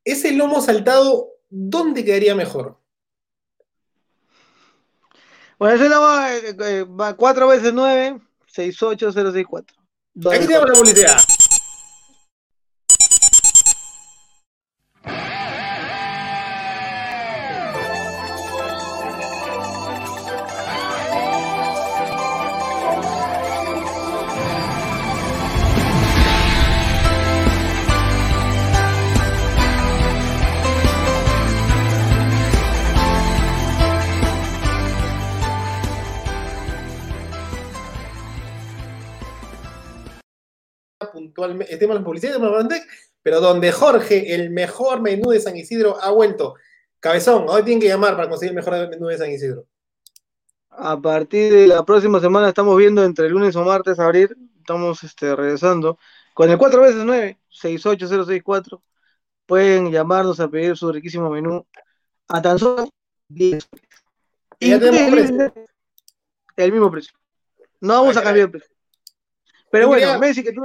Ese 0.02 0.32
lomo 0.32 0.60
saltado, 0.60 1.28
¿dónde 1.48 2.04
quedaría 2.04 2.34
mejor? 2.34 2.78
Bueno, 5.58 5.88
la 5.88 5.98
va, 5.98 6.36
eh, 6.36 6.56
eh, 6.58 6.84
va 6.84 7.14
4 7.14 7.48
veces 7.48 7.72
9, 7.72 8.20
68064. 8.46 9.76
Aquí 10.32 10.46
tenemos 10.46 10.68
la 10.68 10.74
publicidad. 10.74 11.16
El 41.46 41.78
tema 41.78 41.94
de 41.94 42.00
la 42.00 42.04
publicidad, 42.04 42.38
pero 43.22 43.40
donde 43.40 43.72
Jorge, 43.72 44.34
el 44.34 44.50
mejor 44.50 45.00
menú 45.00 45.30
de 45.30 45.40
San 45.40 45.56
Isidro, 45.56 46.00
ha 46.00 46.10
vuelto. 46.10 46.54
Cabezón, 47.00 47.46
hoy 47.48 47.62
tienen 47.62 47.80
que 47.80 47.88
llamar 47.88 48.16
para 48.16 48.28
conseguir 48.28 48.50
el 48.50 48.56
mejor 48.56 48.88
menú 48.88 49.08
de 49.08 49.18
San 49.18 49.30
Isidro. 49.30 49.66
A 50.70 51.00
partir 51.00 51.52
de 51.52 51.66
la 51.66 51.84
próxima 51.84 52.20
semana 52.20 52.48
estamos 52.48 52.76
viendo 52.76 53.04
entre 53.04 53.28
lunes 53.28 53.56
o 53.56 53.64
martes 53.64 53.98
abrir, 53.98 54.36
estamos 54.58 55.02
este, 55.02 55.34
regresando 55.34 55.98
con 56.34 56.50
el 56.50 56.58
4 56.58 56.82
veces 56.82 57.02
9, 57.04 57.38
68064. 57.48 58.82
Pueden 59.46 59.90
llamarnos 59.90 60.38
a 60.40 60.48
pedir 60.48 60.76
su 60.76 60.92
riquísimo 60.92 61.30
menú 61.30 61.66
a 62.28 62.42
tan 62.42 62.58
solo 62.58 62.90
10 63.28 63.66
y 64.58 64.70
ya 64.70 64.80
tenemos 64.80 65.10
precio. 65.10 65.54
El 66.56 66.72
mismo 66.72 66.90
precio. 66.90 67.12
No 67.80 67.94
vamos 67.94 68.16
a 68.16 68.22
cambiar 68.22 68.46
el 68.46 68.50
precio. 68.50 68.74
Pero 69.70 69.88
bueno, 69.88 70.18
Messi, 70.18 70.42
que 70.42 70.52
tú, 70.52 70.62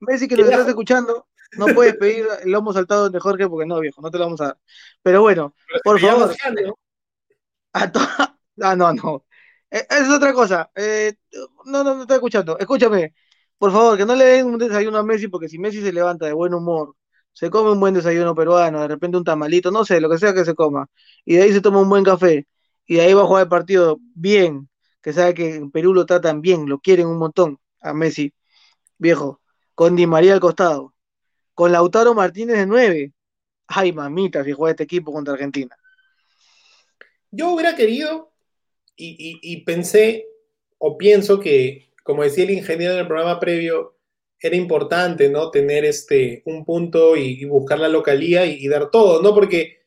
Messi, 0.00 0.28
que 0.28 0.36
nos 0.36 0.48
estás 0.48 0.68
escuchando, 0.68 1.26
no 1.56 1.66
puedes 1.68 1.96
pedir 1.98 2.26
el 2.42 2.50
lomo 2.50 2.72
saltado 2.72 3.10
de 3.10 3.20
Jorge 3.20 3.48
porque 3.48 3.66
no, 3.66 3.80
viejo, 3.80 4.00
no 4.00 4.10
te 4.10 4.18
lo 4.18 4.24
vamos 4.24 4.40
a 4.40 4.46
dar. 4.46 4.58
Pero 5.02 5.22
bueno, 5.22 5.54
por 5.84 6.00
favor. 6.00 6.34
ah, 8.60 8.76
no, 8.76 8.92
no. 8.92 9.24
Eh, 9.70 9.86
es 9.90 10.08
otra 10.08 10.32
cosa. 10.32 10.70
Eh, 10.74 11.14
no, 11.66 11.84
no, 11.84 11.94
no 11.94 12.02
estoy 12.02 12.16
escuchando. 12.16 12.58
Escúchame. 12.58 13.14
Por 13.58 13.72
favor, 13.72 13.96
que 13.96 14.06
no 14.06 14.14
le 14.14 14.24
den 14.24 14.46
un 14.46 14.58
desayuno 14.58 14.98
a 14.98 15.02
Messi 15.02 15.28
porque 15.28 15.48
si 15.48 15.58
Messi 15.58 15.82
se 15.82 15.92
levanta 15.92 16.26
de 16.26 16.32
buen 16.32 16.54
humor, 16.54 16.94
se 17.32 17.50
come 17.50 17.72
un 17.72 17.80
buen 17.80 17.94
desayuno 17.94 18.34
peruano, 18.34 18.80
de 18.82 18.88
repente 18.88 19.16
un 19.16 19.24
tamalito, 19.24 19.70
no 19.72 19.84
sé, 19.84 20.00
lo 20.00 20.08
que 20.08 20.18
sea 20.18 20.32
que 20.32 20.44
se 20.44 20.54
coma, 20.54 20.86
y 21.24 21.36
de 21.36 21.42
ahí 21.42 21.52
se 21.52 21.60
toma 21.60 21.80
un 21.80 21.88
buen 21.88 22.04
café, 22.04 22.46
y 22.86 22.96
de 22.96 23.00
ahí 23.02 23.14
va 23.14 23.22
a 23.22 23.26
jugar 23.26 23.44
el 23.44 23.48
partido 23.48 23.98
bien, 24.14 24.68
que 25.02 25.12
sabe 25.12 25.34
que 25.34 25.56
en 25.56 25.70
Perú 25.72 25.92
lo 25.94 26.06
tratan 26.06 26.40
bien, 26.40 26.68
lo 26.68 26.78
quieren 26.80 27.08
un 27.08 27.18
montón 27.18 27.58
a 27.80 27.92
Messi, 27.94 28.32
viejo 28.98 29.40
con 29.78 29.94
Di 29.94 30.08
María 30.08 30.34
al 30.34 30.40
costado, 30.40 30.92
con 31.54 31.70
Lautaro 31.70 32.12
Martínez 32.12 32.56
de 32.56 32.66
9. 32.66 33.12
Ay, 33.68 33.92
mamita, 33.92 34.42
si 34.42 34.52
este 34.68 34.82
equipo 34.82 35.12
contra 35.12 35.34
Argentina. 35.34 35.78
Yo 37.30 37.52
hubiera 37.52 37.76
querido 37.76 38.32
y, 38.96 39.62
pensé 39.64 40.26
o 40.78 40.98
pienso 40.98 41.38
que, 41.38 41.92
como 42.02 42.24
decía 42.24 42.42
el 42.42 42.50
ingeniero 42.50 42.94
en 42.94 42.98
el 42.98 43.06
programa 43.06 43.38
previo, 43.38 43.96
era 44.40 44.56
importante, 44.56 45.28
¿no? 45.28 45.52
Tener 45.52 45.84
este, 45.84 46.42
un 46.46 46.64
punto 46.64 47.16
y, 47.16 47.44
buscar 47.44 47.78
la 47.78 47.88
localía 47.88 48.46
y, 48.46 48.66
dar 48.66 48.90
todo, 48.90 49.22
¿no? 49.22 49.32
Porque 49.32 49.86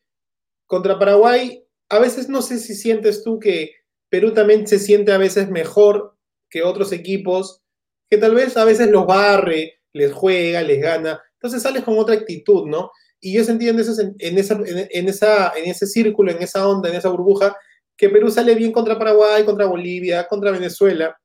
contra 0.64 0.98
Paraguay, 0.98 1.66
a 1.90 1.98
veces 1.98 2.30
no 2.30 2.40
sé 2.40 2.58
si 2.60 2.74
sientes 2.74 3.22
tú 3.22 3.38
que 3.38 3.74
Perú 4.08 4.32
también 4.32 4.66
se 4.66 4.78
siente 4.78 5.12
a 5.12 5.18
veces 5.18 5.50
mejor 5.50 6.16
que 6.48 6.62
otros 6.62 6.92
equipos, 6.92 7.60
que 8.08 8.16
tal 8.16 8.34
vez 8.34 8.56
a 8.56 8.64
veces 8.64 8.88
los 8.88 9.06
barre, 9.06 9.81
les 9.92 10.12
juega, 10.12 10.62
les 10.62 10.80
gana. 10.80 11.20
Entonces 11.34 11.62
sales 11.62 11.84
con 11.84 11.98
otra 11.98 12.14
actitud, 12.14 12.66
¿no? 12.66 12.90
Y 13.20 13.34
yo 13.34 13.44
sentí 13.44 13.68
en, 13.68 13.76
en, 13.78 14.38
esa, 14.38 14.54
en, 14.64 15.08
esa, 15.08 15.52
en 15.56 15.70
ese 15.70 15.86
círculo, 15.86 16.32
en 16.32 16.42
esa 16.42 16.66
onda, 16.66 16.88
en 16.88 16.96
esa 16.96 17.08
burbuja, 17.08 17.56
que 17.96 18.08
Perú 18.08 18.30
sale 18.30 18.54
bien 18.54 18.72
contra 18.72 18.98
Paraguay, 18.98 19.44
contra 19.44 19.66
Bolivia, 19.66 20.26
contra 20.26 20.50
Venezuela, 20.50 21.16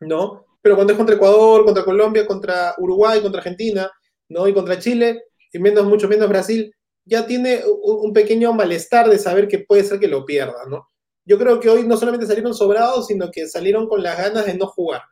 ¿no? 0.00 0.46
Pero 0.62 0.74
cuando 0.74 0.92
es 0.92 0.96
contra 0.96 1.16
Ecuador, 1.16 1.64
contra 1.64 1.84
Colombia, 1.84 2.26
contra 2.26 2.74
Uruguay, 2.78 3.20
contra 3.20 3.40
Argentina, 3.40 3.90
¿no? 4.28 4.48
Y 4.48 4.54
contra 4.54 4.78
Chile, 4.78 5.24
y 5.52 5.58
menos, 5.58 5.84
mucho 5.84 6.08
menos 6.08 6.28
Brasil, 6.28 6.74
ya 7.04 7.26
tiene 7.26 7.62
un 7.82 8.12
pequeño 8.12 8.52
malestar 8.52 9.08
de 9.08 9.18
saber 9.18 9.48
que 9.48 9.60
puede 9.60 9.84
ser 9.84 9.98
que 9.98 10.08
lo 10.08 10.24
pierda, 10.24 10.66
¿no? 10.68 10.88
Yo 11.24 11.38
creo 11.38 11.60
que 11.60 11.68
hoy 11.68 11.86
no 11.86 11.96
solamente 11.96 12.26
salieron 12.26 12.54
sobrados, 12.54 13.06
sino 13.06 13.30
que 13.30 13.48
salieron 13.48 13.86
con 13.86 14.02
las 14.02 14.16
ganas 14.16 14.46
de 14.46 14.54
no 14.54 14.66
jugar 14.66 15.02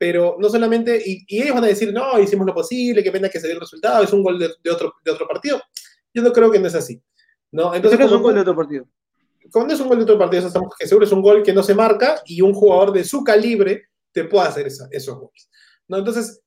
pero 0.00 0.38
no 0.40 0.48
solamente, 0.48 0.98
y, 1.04 1.26
ellos 1.28 1.54
van 1.54 1.64
a 1.64 1.66
decir, 1.66 1.92
no, 1.92 2.18
hicimos 2.18 2.46
lo 2.46 2.54
posible, 2.54 3.02
qué 3.04 3.12
pena 3.12 3.28
que 3.28 3.38
se 3.38 3.46
dio 3.46 3.56
el 3.56 3.60
resultado, 3.60 4.02
es 4.02 4.10
un 4.14 4.22
gol 4.22 4.38
de, 4.38 4.70
otro, 4.70 4.94
de 5.04 5.10
otro 5.10 5.28
partido. 5.28 5.60
Yo 6.14 6.22
no 6.22 6.32
creo 6.32 6.50
que 6.50 6.58
no 6.58 6.68
es 6.68 6.74
así. 6.74 7.02
¿no? 7.52 7.74
Entonces, 7.74 8.00
es 8.00 8.10
un 8.10 8.22
gol 8.22 8.34
de 8.34 8.40
otro 8.40 8.56
partido? 8.56 8.88
Cuando 9.52 9.74
es 9.74 9.80
un 9.80 9.88
gol 9.88 9.98
de 9.98 10.04
otro 10.04 10.18
partido, 10.18 10.46
estamos 10.46 10.74
que 10.74 10.86
seguro 10.86 11.04
es 11.04 11.12
un 11.12 11.20
gol 11.20 11.42
que 11.42 11.52
no 11.52 11.62
se 11.62 11.74
marca 11.74 12.22
y 12.24 12.40
un 12.40 12.54
jugador 12.54 12.92
de 12.92 13.04
su 13.04 13.22
calibre 13.22 13.88
te 14.10 14.24
puede 14.24 14.48
hacer 14.48 14.68
esos 14.68 15.18
goles. 15.18 15.50
¿no? 15.86 15.98
Entonces, 15.98 16.40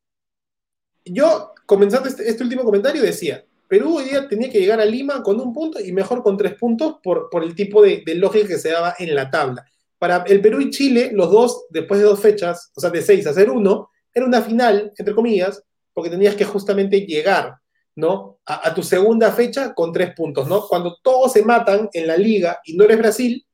yo, 1.06 1.54
comenzando 1.68 2.10
este, 2.10 2.28
este, 2.28 2.42
último 2.42 2.64
comentario, 2.64 3.04
decía, 3.04 3.46
Perú 3.68 3.98
hoy 3.98 4.06
día 4.06 4.28
tenía 4.28 4.50
que 4.50 4.62
llegar 4.62 4.80
a 4.80 4.86
Lima 4.86 5.22
con 5.22 5.40
un 5.40 5.54
punto 5.54 5.80
y 5.80 5.92
mejor 5.92 6.24
con 6.24 6.38
tres 6.38 6.56
puntos 6.56 6.96
por, 7.04 7.30
por 7.30 7.44
el 7.44 7.54
tipo 7.54 7.84
de, 7.84 8.02
de 8.04 8.16
lógica 8.16 8.48
que 8.48 8.58
se 8.58 8.72
daba 8.72 8.96
en 8.98 9.14
la 9.14 9.30
tabla 9.30 9.64
para 10.04 10.18
el 10.28 10.42
Perú 10.42 10.60
y 10.60 10.70
Chile, 10.70 11.12
los 11.14 11.32
dos, 11.32 11.66
después 11.70 11.98
de 12.02 12.06
dos 12.06 12.20
fechas, 12.20 12.74
o 12.76 12.82
sea, 12.82 12.90
de 12.90 13.02
seis 13.02 13.26
a 13.26 13.30
hacer 13.30 13.50
uno, 13.50 13.90
era 14.14 14.26
una 14.26 14.42
final, 14.42 14.92
entre 14.98 15.16
comillas, 15.16 15.64
porque 15.94 16.10
tenías 16.10 16.36
que 16.36 16.44
justamente 16.44 17.06
llegar, 17.06 17.56
¿no? 17.96 18.42
A, 18.46 18.74
tu 18.76 18.84
segunda 18.84 19.32
fecha 19.32 19.74
con 19.74 19.94
tres 19.94 20.14
puntos, 20.14 20.46
¿no? 20.50 20.68
Cuando 20.68 20.98
todos 21.02 21.32
se 21.32 21.46
matan 21.46 21.88
en 21.94 22.06
la 22.06 22.18
liga 22.18 22.60
y 22.66 22.76
no 22.76 22.84
eres 22.84 22.98
Brasil, 22.98 23.48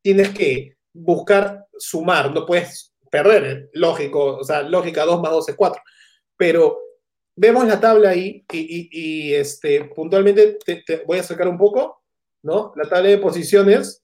tienes 0.00 0.28
que 0.28 0.76
buscar 0.92 1.66
sumar, 1.76 2.32
no 2.32 2.46
puedes 2.46 2.94
perder, 3.10 3.44
¿eh? 3.44 3.68
lógico, 3.72 4.36
o 4.36 4.44
sea, 4.44 4.62
lógica 4.62 5.04
2 5.04 5.20
más 5.20 5.32
2 5.32 5.48
es 5.48 5.54
4. 5.56 5.82
Pero 6.36 6.78
vemos 7.34 7.66
la 7.66 7.80
tabla 7.80 8.10
ahí 8.10 8.44
y, 8.52 9.34
este, 9.34 9.86
puntualmente 9.86 10.56
te, 10.64 10.84
te, 10.86 11.02
voy 11.04 11.18
a 11.18 11.24
sacar 11.24 11.48
un 11.48 11.58
poco, 11.58 12.04
¿no? 12.44 12.72
La 12.76 12.88
tabla 12.88 13.08
de 13.08 13.18
posiciones 13.18 14.03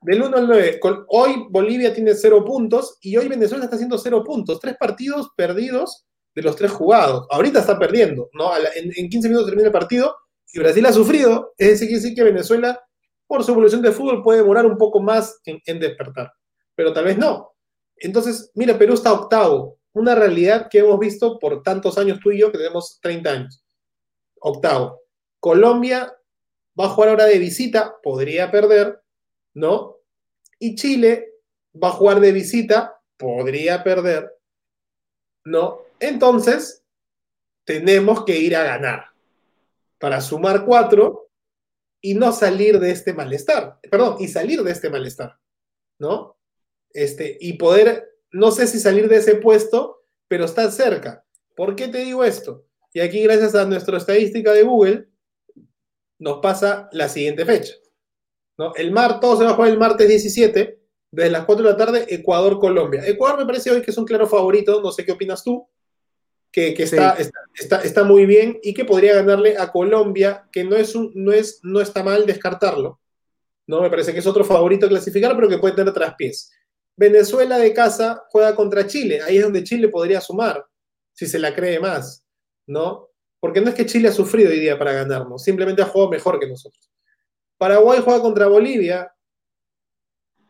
del 0.00 0.22
1 0.22 0.36
al 0.36 0.46
9. 0.46 0.80
hoy 1.08 1.46
Bolivia 1.50 1.92
tiene 1.92 2.14
0 2.14 2.44
puntos 2.44 2.98
y 3.00 3.16
hoy 3.16 3.28
Venezuela 3.28 3.64
está 3.64 3.76
haciendo 3.76 3.98
0 3.98 4.22
puntos. 4.24 4.60
Tres 4.60 4.76
partidos 4.78 5.30
perdidos 5.36 6.06
de 6.34 6.42
los 6.42 6.56
tres 6.56 6.70
jugados. 6.70 7.26
Ahorita 7.30 7.60
está 7.60 7.78
perdiendo, 7.78 8.28
¿no? 8.32 8.50
En, 8.74 9.08
15 9.08 9.28
minutos 9.28 9.48
termina 9.48 9.66
el 9.68 9.72
partido 9.72 10.14
y 10.52 10.58
Brasil 10.60 10.86
ha 10.86 10.92
sufrido. 10.92 11.54
Es 11.58 11.80
decir, 11.80 11.90
decir 11.90 12.14
que 12.14 12.22
Venezuela, 12.22 12.80
por 13.26 13.42
su 13.42 13.50
evolución 13.52 13.82
de 13.82 13.92
fútbol, 13.92 14.22
puede 14.22 14.38
demorar 14.38 14.66
un 14.66 14.78
poco 14.78 15.00
más 15.00 15.40
en, 15.44 15.60
en 15.66 15.80
despertar. 15.80 16.32
Pero 16.74 16.92
tal 16.92 17.04
vez 17.04 17.18
no. 17.18 17.52
Entonces, 17.96 18.52
mira, 18.54 18.78
Perú 18.78 18.94
está 18.94 19.12
octavo. 19.12 19.78
Una 19.94 20.14
realidad 20.14 20.68
que 20.70 20.78
hemos 20.78 20.98
visto 21.00 21.38
por 21.40 21.62
tantos 21.62 21.98
años 21.98 22.20
tú 22.22 22.30
y 22.30 22.38
yo, 22.38 22.52
que 22.52 22.58
tenemos 22.58 23.00
30 23.02 23.30
años. 23.30 23.64
Octavo. 24.40 25.00
Colombia 25.40 26.14
va 26.78 26.84
a 26.86 26.88
jugar 26.90 27.10
ahora 27.10 27.24
de 27.24 27.38
visita, 27.38 27.96
podría 28.02 28.50
perder, 28.50 29.00
¿no? 29.58 29.98
Y 30.58 30.74
Chile 30.76 31.34
va 31.74 31.88
a 31.88 31.92
jugar 31.92 32.20
de 32.20 32.32
visita, 32.32 33.00
podría 33.16 33.82
perder, 33.82 34.32
¿no? 35.44 35.82
Entonces, 36.00 36.84
tenemos 37.64 38.24
que 38.24 38.38
ir 38.38 38.56
a 38.56 38.62
ganar 38.62 39.06
para 39.98 40.20
sumar 40.20 40.64
cuatro 40.64 41.30
y 42.00 42.14
no 42.14 42.32
salir 42.32 42.78
de 42.78 42.92
este 42.92 43.12
malestar, 43.12 43.78
perdón, 43.90 44.16
y 44.20 44.28
salir 44.28 44.62
de 44.62 44.70
este 44.70 44.90
malestar, 44.90 45.38
¿no? 45.98 46.38
Este, 46.90 47.36
y 47.40 47.54
poder, 47.54 48.08
no 48.30 48.52
sé 48.52 48.66
si 48.68 48.78
salir 48.78 49.08
de 49.08 49.16
ese 49.16 49.34
puesto, 49.34 50.04
pero 50.28 50.44
estar 50.44 50.70
cerca. 50.70 51.24
¿Por 51.56 51.74
qué 51.74 51.88
te 51.88 51.98
digo 51.98 52.22
esto? 52.22 52.64
Y 52.92 53.00
aquí, 53.00 53.22
gracias 53.24 53.54
a 53.56 53.64
nuestra 53.64 53.98
estadística 53.98 54.52
de 54.52 54.62
Google, 54.62 55.08
nos 56.18 56.38
pasa 56.38 56.88
la 56.92 57.08
siguiente 57.08 57.44
fecha. 57.44 57.74
El 58.76 58.90
mar, 58.92 59.20
todo 59.20 59.36
se 59.36 59.44
va 59.44 59.50
a 59.50 59.54
jugar 59.54 59.70
el 59.70 59.78
martes 59.78 60.08
17, 60.08 60.80
desde 61.10 61.30
las 61.30 61.44
4 61.44 61.64
de 61.64 61.70
la 61.70 61.76
tarde, 61.76 62.06
Ecuador-Colombia. 62.08 63.06
Ecuador 63.06 63.38
me 63.38 63.46
parece 63.46 63.70
hoy 63.70 63.82
que 63.82 63.90
es 63.90 63.98
un 63.98 64.04
claro 64.04 64.26
favorito, 64.26 64.80
no 64.82 64.90
sé 64.92 65.04
qué 65.04 65.12
opinas 65.12 65.44
tú, 65.44 65.68
que, 66.50 66.74
está, 66.82 67.16
está, 67.54 67.82
está, 67.82 68.04
muy 68.04 68.26
bien 68.26 68.58
y 68.62 68.74
que 68.74 68.84
podría 68.84 69.14
ganarle 69.14 69.56
a 69.56 69.70
Colombia, 69.70 70.48
que 70.50 70.64
no, 70.64 70.76
es 70.76 70.94
un, 70.94 71.12
no, 71.14 71.32
es, 71.32 71.60
no 71.62 71.80
está 71.80 72.02
mal 72.02 72.26
descartarlo. 72.26 73.00
¿no? 73.66 73.82
Me 73.82 73.90
parece 73.90 74.12
que 74.12 74.18
es 74.18 74.26
otro 74.26 74.44
favorito 74.44 74.86
a 74.86 74.88
clasificar, 74.88 75.36
pero 75.36 75.48
que 75.48 75.58
puede 75.58 75.74
tener 75.74 75.92
traspiés. 75.92 76.50
Venezuela 76.96 77.58
de 77.58 77.72
casa 77.72 78.24
juega 78.30 78.56
contra 78.56 78.86
Chile, 78.86 79.20
ahí 79.22 79.36
es 79.36 79.44
donde 79.44 79.62
Chile 79.62 79.88
podría 79.88 80.20
sumar, 80.20 80.64
si 81.12 81.26
se 81.26 81.38
la 81.38 81.54
cree 81.54 81.78
más, 81.78 82.24
¿no? 82.66 83.10
Porque 83.38 83.60
no 83.60 83.68
es 83.68 83.76
que 83.76 83.86
Chile 83.86 84.08
ha 84.08 84.12
sufrido 84.12 84.50
hoy 84.50 84.58
día 84.58 84.76
para 84.76 84.92
ganarnos, 84.92 85.44
simplemente 85.44 85.80
ha 85.80 85.84
jugado 85.84 86.10
mejor 86.10 86.40
que 86.40 86.48
nosotros. 86.48 86.90
Paraguay 87.58 88.00
juega 88.02 88.22
contra 88.22 88.46
Bolivia. 88.46 89.12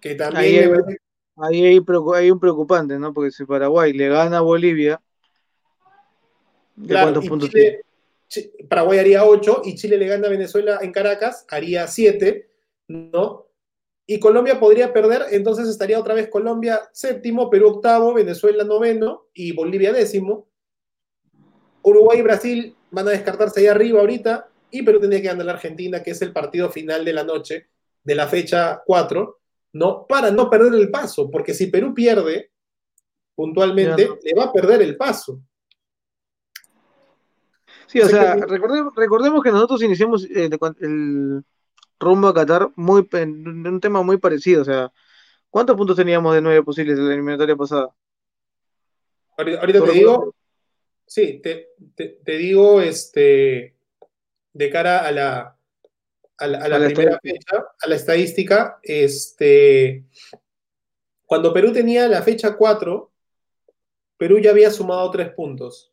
que 0.01 0.15
también... 0.15 0.75
Ahí 1.41 1.65
hay, 1.65 1.81
hay, 2.17 2.31
un 2.31 2.41
preocupante, 2.41 2.99
¿no? 2.99 3.15
Porque 3.15 3.31
si 3.31 3.45
Paraguay 3.45 3.93
le 3.93 4.09
gana 4.09 4.39
a 4.39 4.43
Bolivia, 4.43 5.01
¿de 6.75 6.95
cuántos 6.95 7.29
puntos 7.29 7.51
tiene? 7.51 7.81
Paraguay 8.69 8.99
haría 8.99 9.25
8 9.25 9.63
y 9.65 9.77
Chile 9.77 9.97
le 9.99 10.09
gana 10.09 10.27
a 10.27 10.31
Venezuela 10.31 10.81
en 10.83 10.91
Caracas, 10.91 11.47
haría 11.49 11.87
7, 11.87 12.51
¿no? 12.89 13.47
Y 14.05 14.19
Colombia 14.19 14.59
podría 14.59 14.93
perder, 14.93 15.27
entonces 15.31 15.69
estaría 15.69 16.01
otra 16.01 16.15
vez 16.15 16.29
Colombia 16.29 16.89
séptimo, 16.93 17.49
Perú 17.51 17.69
octavo, 17.69 18.15
Venezuela 18.15 18.65
noveno 18.65 19.29
y 19.33 19.53
Bolivia 19.53 19.93
décimo. 19.93 20.49
Uruguay 21.83 22.19
y 22.19 22.23
Brasil 22.23 22.77
van 22.91 23.07
a 23.07 23.13
descartarse 23.13 23.61
ahí 23.61 23.67
arriba 23.67 24.01
ahorita 24.01 24.51
y 24.71 24.83
Perú 24.83 25.01
tendría 25.01 25.21
que 25.21 25.29
ganar 25.29 25.43
a 25.43 25.47
la 25.47 25.53
Argentina, 25.53 26.03
que 26.03 26.11
es 26.11 26.23
el 26.23 26.33
partido 26.33 26.71
final 26.71 27.05
de 27.05 27.13
la 27.13 27.25
noche, 27.25 27.69
de 28.03 28.15
la 28.15 28.29
fecha 28.29 28.83
4, 28.85 29.41
¿no? 29.73 30.07
Para 30.07 30.31
no 30.31 30.49
perder 30.51 30.75
el 30.75 30.91
paso, 30.91 31.31
porque 31.31 31.55
si 31.55 31.69
Perú 31.69 31.95
pierde 31.95 32.51
puntualmente, 33.35 34.09
le 34.23 34.35
va 34.35 34.45
a 34.45 34.53
perder 34.53 34.83
el 34.83 34.97
paso. 34.97 35.41
Sí, 37.87 38.01
o 38.01 38.09
sea, 38.09 38.37
recordemos, 38.37 39.43
que 39.43 39.51
nosotros 39.51 39.83
iniciamos 39.83 40.25
eh, 40.25 40.51
el 40.81 41.43
rumbo 41.99 42.29
a 42.29 42.35
Qatar 42.35 42.71
muy, 42.77 43.09
en 43.13 43.67
un 43.67 43.81
tema 43.81 44.03
muy 44.03 44.19
parecido. 44.19 44.63
O 44.63 44.65
sea, 44.65 44.93
¿cuántos 45.49 45.75
puntos 45.77 45.97
teníamos 45.97 46.35
de 46.35 46.43
nueve 46.43 46.63
posibles 46.63 46.99
en 46.99 47.09
la 47.09 47.15
eliminatoria 47.15 47.57
pasada? 47.57 47.95
Ahorita, 49.39 49.85
te 49.85 49.93
digo, 49.93 50.35
sí, 51.07 51.41
te, 51.41 52.37
digo, 52.37 52.81
este, 52.81 53.78
de 54.59 54.71
cara 54.71 55.07
a 55.07 55.13
la, 55.13 55.57
a 56.37 56.47
la, 56.49 56.85
primera 56.87 57.21
fecha, 57.23 57.65
a 57.81 57.87
la 57.87 57.95
estadística, 57.95 58.81
este, 58.83 60.05
cuando 61.25 61.53
Perú 61.53 61.73
tenía 61.73 62.09
la 62.09 62.23
fecha 62.23 62.57
4, 62.57 63.13
Perú 64.17 64.41
ya 64.41 64.51
había 64.51 64.73
sumado 64.73 65.09
tres 65.13 65.31
puntos. 65.31 65.93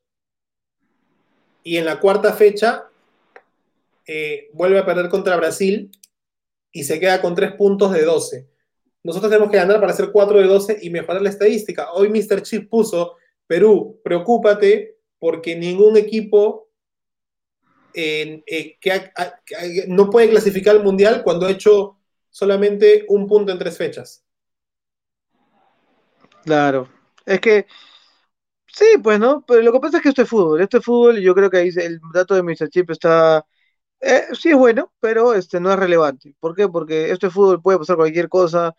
Y 1.61 1.77
en 1.77 1.85
la 1.85 1.99
cuarta 1.99 2.33
fecha 2.33 2.89
eh, 4.07 4.49
vuelve 4.51 4.79
a 4.79 4.85
perder 4.85 5.09
contra 5.09 5.37
Brasil 5.37 5.91
y 6.71 6.85
se 6.85 6.99
queda 6.99 7.21
con 7.21 7.35
tres 7.35 7.51
puntos 7.51 7.93
de 7.93 8.01
12. 8.01 8.47
Nosotros 9.03 9.29
tenemos 9.29 9.51
que 9.51 9.57
ganar 9.57 9.79
para 9.79 9.91
hacer 9.91 10.09
4 10.11 10.39
de 10.39 10.47
12 10.47 10.79
y 10.81 10.89
mejorar 10.89 11.21
la 11.21 11.29
estadística. 11.29 11.91
Hoy 11.91 12.09
Mr. 12.09 12.41
Chip 12.41 12.67
puso, 12.67 13.15
Perú, 13.45 14.01
preocúpate 14.03 14.97
porque 15.19 15.55
ningún 15.55 15.97
equipo 15.97 16.65
eh, 17.95 18.77
que, 18.79 19.11
no 19.87 20.09
puede 20.09 20.29
clasificar 20.29 20.75
al 20.75 20.83
Mundial 20.83 21.23
cuando 21.23 21.45
ha 21.45 21.51
hecho 21.51 21.97
solamente 22.29 23.05
un 23.07 23.27
punto 23.27 23.51
en 23.51 23.59
tres 23.59 23.77
fechas. 23.77 24.23
Claro, 26.43 26.89
es 27.25 27.39
que 27.39 27.65
Sí, 28.75 28.85
pues 29.01 29.19
no, 29.19 29.41
pero 29.47 29.61
lo 29.61 29.71
que 29.71 29.79
pasa 29.79 29.97
es 29.97 30.03
que 30.03 30.09
esto 30.09 30.21
es 30.23 30.29
fútbol, 30.29 30.61
esto 30.61 30.79
es 30.79 30.85
fútbol 30.85 31.17
y 31.19 31.21
yo 31.23 31.33
creo 31.33 31.49
que 31.49 31.57
ahí 31.57 31.69
el 31.77 32.01
dato 32.13 32.35
de 32.35 32.43
Mr. 32.43 32.69
Chip 32.69 32.91
está, 32.91 33.45
eh, 34.01 34.23
sí 34.33 34.49
es 34.51 34.57
bueno, 34.57 34.93
pero 34.99 35.33
este 35.33 35.59
no 35.61 35.71
es 35.71 35.79
relevante. 35.79 36.35
¿Por 36.39 36.55
qué? 36.55 36.67
Porque 36.67 37.11
esto 37.11 37.27
es 37.27 37.33
fútbol, 37.33 37.61
puede 37.61 37.79
pasar 37.79 37.95
cualquier 37.97 38.29
cosa, 38.29 38.75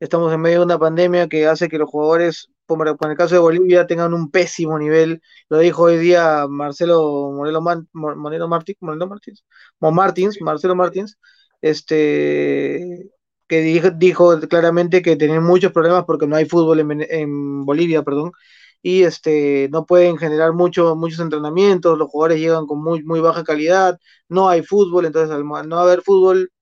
estamos 0.00 0.32
en 0.32 0.40
medio 0.40 0.60
de 0.60 0.66
una 0.66 0.78
pandemia 0.78 1.28
que 1.28 1.46
hace 1.48 1.68
que 1.68 1.78
los 1.78 1.90
jugadores, 1.90 2.48
como 2.70 2.84
en 2.84 3.10
el 3.10 3.16
caso 3.16 3.34
de 3.34 3.40
Bolivia, 3.40 3.86
tengan 3.88 4.14
un 4.14 4.30
pésimo 4.30 4.78
nivel, 4.78 5.22
lo 5.48 5.58
dijo 5.58 5.82
hoy 5.82 5.98
día 5.98 6.46
Marcelo 6.48 7.32
Moreno, 7.32 7.60
Moreno 7.92 8.46
Martins, 8.48 8.78
Moreno 8.80 9.08
Martins, 9.08 9.44
Martins, 9.80 10.40
Marcelo 10.40 10.76
Martins, 10.76 11.18
este 11.60 13.10
que 13.48 13.60
dijo, 13.60 13.90
dijo, 13.90 14.38
claramente 14.48 15.02
que 15.02 15.16
tienen 15.16 15.42
muchos 15.42 15.72
problemas 15.72 16.04
porque 16.04 16.28
no 16.28 16.36
hay 16.36 16.44
fútbol 16.46 16.78
en, 16.78 17.04
en 17.10 17.64
Bolivia, 17.66 18.04
perdón, 18.04 18.30
y 18.82 19.02
este, 19.02 19.68
no 19.72 19.84
pueden 19.84 20.16
generar 20.16 20.52
mucho, 20.52 20.94
muchos 20.94 21.18
entrenamientos, 21.18 21.98
los 21.98 22.08
jugadores 22.08 22.38
llegan 22.38 22.66
con 22.66 22.80
muy, 22.82 23.02
muy 23.02 23.18
baja 23.18 23.42
calidad, 23.42 23.98
no 24.28 24.48
hay 24.48 24.62
fútbol, 24.62 25.06
entonces 25.06 25.34
al 25.34 25.44
no 25.68 25.78
haber 25.80 26.02
fútbol, 26.02 26.52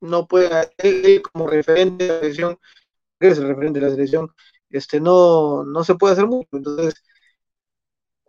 no 0.00 0.28
puede, 0.28 0.70
él 0.78 1.22
como 1.32 1.48
referente 1.48 2.04
de 2.04 2.12
la 2.12 2.20
selección, 2.20 2.58
que 3.18 3.28
es 3.28 3.38
el 3.38 3.48
referente 3.48 3.80
de 3.80 3.86
la 3.86 3.92
selección, 3.92 4.30
este, 4.70 5.00
no, 5.00 5.64
no 5.64 5.84
se 5.84 5.94
puede 5.94 6.14
hacer 6.14 6.26
mucho. 6.26 6.48
Entonces, 6.52 6.94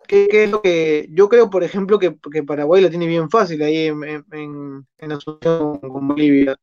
¿qué, 0.07 0.27
es 0.31 0.49
lo 0.51 0.61
que 0.61 1.07
yo 1.11 1.29
creo, 1.29 1.49
por 1.49 1.63
ejemplo, 1.63 1.99
que, 1.99 2.11
Paraguay 2.43 2.81
la 2.81 2.89
tiene 2.89 3.07
bien 3.07 3.29
fácil 3.29 3.61
ahí 3.61 3.87
en, 3.87 4.03
en, 4.03 4.87
en, 4.97 5.11
asociación 5.11 5.79
con 5.79 6.07
Bolivia? 6.07 6.57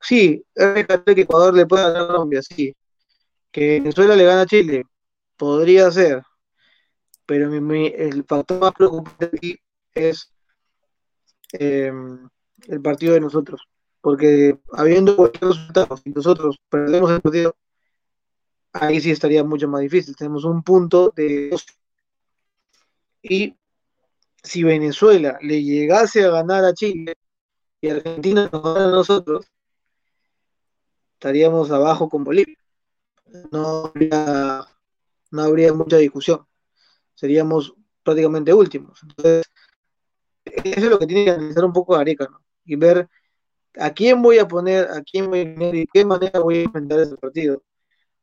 Sí, 0.00 0.44
es 0.54 0.86
que 0.86 1.22
Ecuador 1.22 1.54
le 1.54 1.66
puede 1.66 1.84
ganar 1.84 2.02
a 2.02 2.06
Colombia, 2.08 2.42
sí. 2.42 2.74
Que 3.50 3.80
Venezuela 3.80 4.16
le 4.16 4.24
gana 4.24 4.42
a 4.42 4.46
Chile, 4.46 4.84
podría 5.36 5.90
ser, 5.90 6.22
pero 7.26 7.52
el 7.52 8.24
factor 8.24 8.60
más 8.60 8.72
preocupante 8.72 9.26
aquí 9.26 9.56
es 9.94 10.32
em, 11.52 12.28
el 12.68 12.82
partido 12.82 13.14
de 13.14 13.20
nosotros, 13.20 13.60
porque 14.06 14.56
habiendo 14.72 15.16
cualquier 15.16 15.50
resultado, 15.50 15.96
si 15.96 16.10
nosotros 16.10 16.60
perdemos 16.68 17.10
el 17.10 17.20
partido, 17.20 17.56
ahí 18.72 19.00
sí 19.00 19.10
estaría 19.10 19.42
mucho 19.42 19.66
más 19.66 19.80
difícil. 19.80 20.14
Tenemos 20.14 20.44
un 20.44 20.62
punto 20.62 21.12
de 21.16 21.56
y 23.20 23.56
si 24.44 24.62
Venezuela 24.62 25.40
le 25.42 25.60
llegase 25.60 26.24
a 26.24 26.30
ganar 26.30 26.64
a 26.64 26.72
Chile 26.72 27.16
y 27.80 27.88
Argentina 27.88 28.48
nos 28.52 28.62
gana 28.62 28.84
a 28.84 28.90
nosotros, 28.92 29.50
estaríamos 31.14 31.72
abajo 31.72 32.08
con 32.08 32.22
Bolivia. 32.22 32.58
No 33.50 33.86
habría 33.86 34.64
no 35.32 35.42
habría 35.42 35.72
mucha 35.72 35.96
discusión. 35.96 36.46
Seríamos 37.16 37.74
prácticamente 38.04 38.54
últimos. 38.54 39.02
Entonces, 39.02 39.50
eso 40.44 40.80
es 40.80 40.90
lo 40.90 41.00
que 41.00 41.08
tiene 41.08 41.24
que 41.24 41.30
analizar 41.32 41.64
un 41.64 41.72
poco 41.72 41.96
Areca, 41.96 42.28
¿no? 42.30 42.40
Y 42.64 42.76
ver 42.76 43.08
a 43.78 43.90
quién 43.92 44.22
voy 44.22 44.38
a 44.38 44.48
poner, 44.48 44.90
a 44.90 45.02
quién 45.02 45.28
voy 45.28 45.40
a 45.42 45.54
poner 45.54 45.74
y 45.74 45.86
qué 45.92 46.04
manera 46.04 46.40
voy 46.40 46.58
a 46.58 46.62
enfrentar 46.62 47.00
ese 47.00 47.16
partido. 47.16 47.62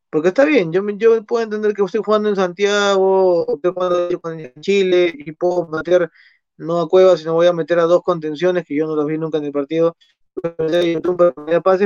Porque 0.09 0.29
está 0.29 0.45
bien, 0.45 0.71
yo, 0.71 0.87
yo 0.91 1.23
puedo 1.25 1.43
entender 1.43 1.73
que 1.73 1.83
estoy 1.83 2.01
jugando 2.03 2.29
en 2.29 2.35
Santiago, 2.35 3.45
estoy 3.55 3.73
jugando 3.73 4.09
en 4.31 4.53
Chile, 4.61 5.13
y 5.17 5.31
puedo 5.31 5.67
meter 5.67 6.09
no 6.57 6.81
a 6.81 6.87
Cuevas, 6.87 7.19
sino 7.19 7.33
voy 7.33 7.47
a 7.47 7.53
meter 7.53 7.79
a 7.79 7.83
dos 7.83 8.03
contenciones 8.03 8.65
que 8.65 8.75
yo 8.75 8.85
no 8.85 8.95
los 8.95 9.07
vi 9.07 9.17
nunca 9.17 9.39
en 9.39 9.45
el 9.45 9.51
partido, 9.51 9.95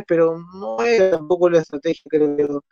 pero 0.07 0.37
no 0.53 0.81
es 0.83 1.11
tampoco 1.11 1.49
la 1.49 1.59
estrategia 1.59 2.03
creo 2.09 2.63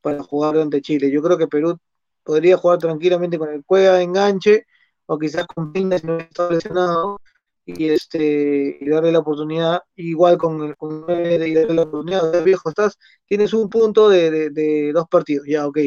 para 0.00 0.22
jugar 0.22 0.58
ante 0.58 0.80
Chile. 0.80 1.10
Yo 1.10 1.22
creo 1.22 1.38
que 1.38 1.46
Perú 1.46 1.78
podría 2.24 2.56
jugar 2.56 2.78
tranquilamente 2.78 3.38
con 3.38 3.50
el 3.50 3.64
Cueva 3.64 3.96
de 3.96 4.04
enganche, 4.04 4.66
o 5.06 5.18
quizás 5.18 5.46
con 5.46 5.72
Pinda 5.72 5.98
si 5.98 6.06
no 6.06 6.18
está 6.18 6.50
lesionado, 6.50 7.20
y 7.64 7.88
este 7.90 8.78
y 8.80 8.88
darle 8.88 9.12
la 9.12 9.20
oportunidad, 9.20 9.80
igual 9.96 10.38
con 10.38 10.62
el 10.62 10.76
con 10.76 11.04
y 11.08 11.54
darle 11.54 11.74
la 11.74 11.82
oportunidad, 11.82 12.44
viejo, 12.44 12.68
estás, 12.68 12.98
tienes 13.26 13.52
un 13.54 13.68
punto 13.68 14.08
de, 14.08 14.50
de, 14.50 14.92
dos 14.92 15.06
partidos, 15.08 15.46
ya, 15.48 15.66
ok. 15.66 15.78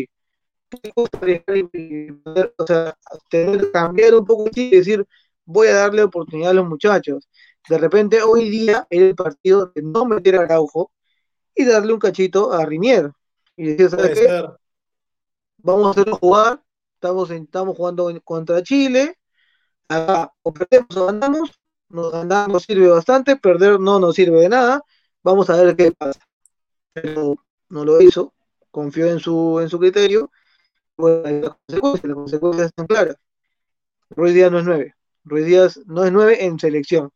O 0.95 2.67
sea, 2.67 2.97
tener 3.29 3.61
que 3.61 3.71
cambiar 3.71 4.15
un 4.15 4.25
poco 4.25 4.49
y 4.53 4.71
decir, 4.71 5.05
voy 5.45 5.67
a 5.67 5.75
darle 5.75 6.03
oportunidad 6.03 6.51
a 6.51 6.55
los 6.55 6.67
muchachos. 6.67 7.29
De 7.69 7.77
repente, 7.77 8.21
hoy 8.21 8.49
día, 8.49 8.85
era 8.89 9.05
el 9.05 9.15
partido 9.15 9.71
de 9.73 9.81
no 9.81 10.05
meter 10.05 10.35
a 10.35 10.41
Araujo 10.41 10.91
y 11.55 11.65
darle 11.65 11.93
un 11.93 11.99
cachito 11.99 12.51
a 12.51 12.65
Rinier. 12.65 13.11
Y 13.55 13.67
decir, 13.67 13.89
¿sabes 13.89 14.19
qué? 14.19 14.45
vamos 15.65 15.87
a 15.87 15.89
hacerlo 15.91 16.17
jugar, 16.17 16.61
estamos, 16.93 17.31
estamos 17.31 17.75
jugando 17.75 18.11
contra 18.23 18.61
Chile, 18.61 19.17
acá 19.87 20.31
o 20.43 20.53
perdemos 20.53 20.95
o 20.95 21.05
ganamos, 21.07 21.59
nos 21.89 22.11
ganar 22.11 22.49
nos 22.49 22.63
sirve 22.63 22.87
bastante, 22.87 23.35
perder 23.37 23.79
no 23.79 23.99
nos 23.99 24.15
sirve 24.15 24.41
de 24.41 24.49
nada, 24.49 24.81
vamos 25.23 25.49
a 25.49 25.61
ver 25.61 25.75
qué 25.75 25.91
pasa. 25.91 26.19
Pero 26.93 27.35
no 27.69 27.85
lo 27.85 28.01
hizo, 28.01 28.33
confió 28.71 29.07
en 29.07 29.19
su, 29.19 29.59
en 29.59 29.69
su 29.69 29.79
criterio, 29.79 30.31
bueno, 30.97 31.57
las 31.67 31.79
consecuencias, 31.81 32.05
las 32.05 32.15
consecuencias 32.15 32.67
están 32.67 32.87
claras. 32.87 33.17
Ruiz 34.11 34.33
Díaz 34.33 34.51
no 34.51 34.59
es 34.59 34.65
nueve, 34.65 34.95
Ruiz 35.23 35.45
Díaz 35.45 35.79
no 35.85 36.05
es 36.05 36.11
nueve 36.11 36.45
en 36.45 36.59
selección, 36.59 37.11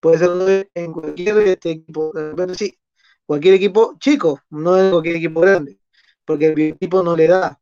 puede 0.00 0.18
ser 0.18 0.30
nueve 0.30 0.70
en 0.74 0.92
cualquier 0.92 1.38
este 1.38 1.70
equipo, 1.72 2.12
sí, 2.56 2.78
cualquier 3.26 3.54
equipo 3.54 3.96
chico, 3.98 4.40
no 4.50 4.78
en 4.78 4.90
cualquier 4.90 5.16
equipo 5.16 5.40
grande, 5.40 5.78
porque 6.24 6.46
el 6.48 6.60
equipo 6.60 7.02
no 7.02 7.16
le 7.16 7.28
da. 7.28 7.60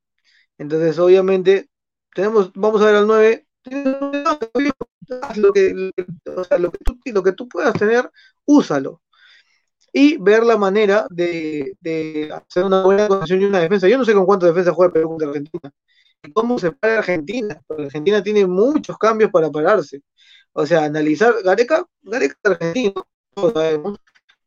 Entonces, 0.59 0.99
obviamente, 0.99 1.69
tenemos, 2.15 2.53
vamos 2.55 2.83
a 2.83 2.87
ver 2.87 2.97
al 2.97 3.07
9, 3.07 3.47
lo 5.37 5.53
que, 5.53 5.73
lo, 5.73 6.71
que 6.71 6.79
tú, 6.85 6.99
lo 7.07 7.23
que 7.23 7.33
tú 7.33 7.49
puedas 7.49 7.75
tener, 7.75 8.11
úsalo. 8.45 9.03
Y 9.93 10.17
ver 10.19 10.45
la 10.45 10.57
manera 10.57 11.07
de, 11.11 11.77
hacer 12.33 12.65
una 12.65 12.83
buena 12.83 13.09
condición 13.09 13.43
y 13.43 13.45
una 13.45 13.61
defensa. 13.61 13.89
Yo 13.89 13.99
no 13.99 14.05
sé 14.05 14.15
con 14.15 14.25
cuántas 14.25 14.49
defensas 14.49 14.75
juega 14.75 14.93
Perú 14.93 15.11
contra 15.11 15.29
Argentina. 15.29 15.73
¿Cómo 16.35 16.59
se 16.59 16.73
para 16.73 16.99
Argentina? 16.99 17.61
Porque 17.67 17.85
Argentina 17.85 18.23
tiene 18.23 18.47
muchos 18.47 18.97
cambios 18.97 19.31
para 19.31 19.51
pararse. 19.51 20.03
O 20.53 20.67
sea, 20.67 20.85
analizar 20.85 21.35
Gareca, 21.45 21.87
Gareca 22.03 22.37
es 22.43 22.51
argentino, 22.51 23.07
todos 23.35 23.53
sabemos, 23.55 23.99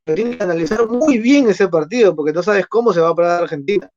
tienes 0.03 0.37
que 0.37 0.43
analizar 0.43 0.87
muy 0.87 1.17
bien 1.17 1.49
ese 1.49 1.67
partido 1.67 2.15
porque 2.15 2.31
no 2.31 2.43
sabes 2.43 2.67
cómo 2.67 2.93
se 2.93 3.01
va 3.01 3.09
a 3.09 3.15
parar 3.15 3.43
Argentina. 3.43 3.89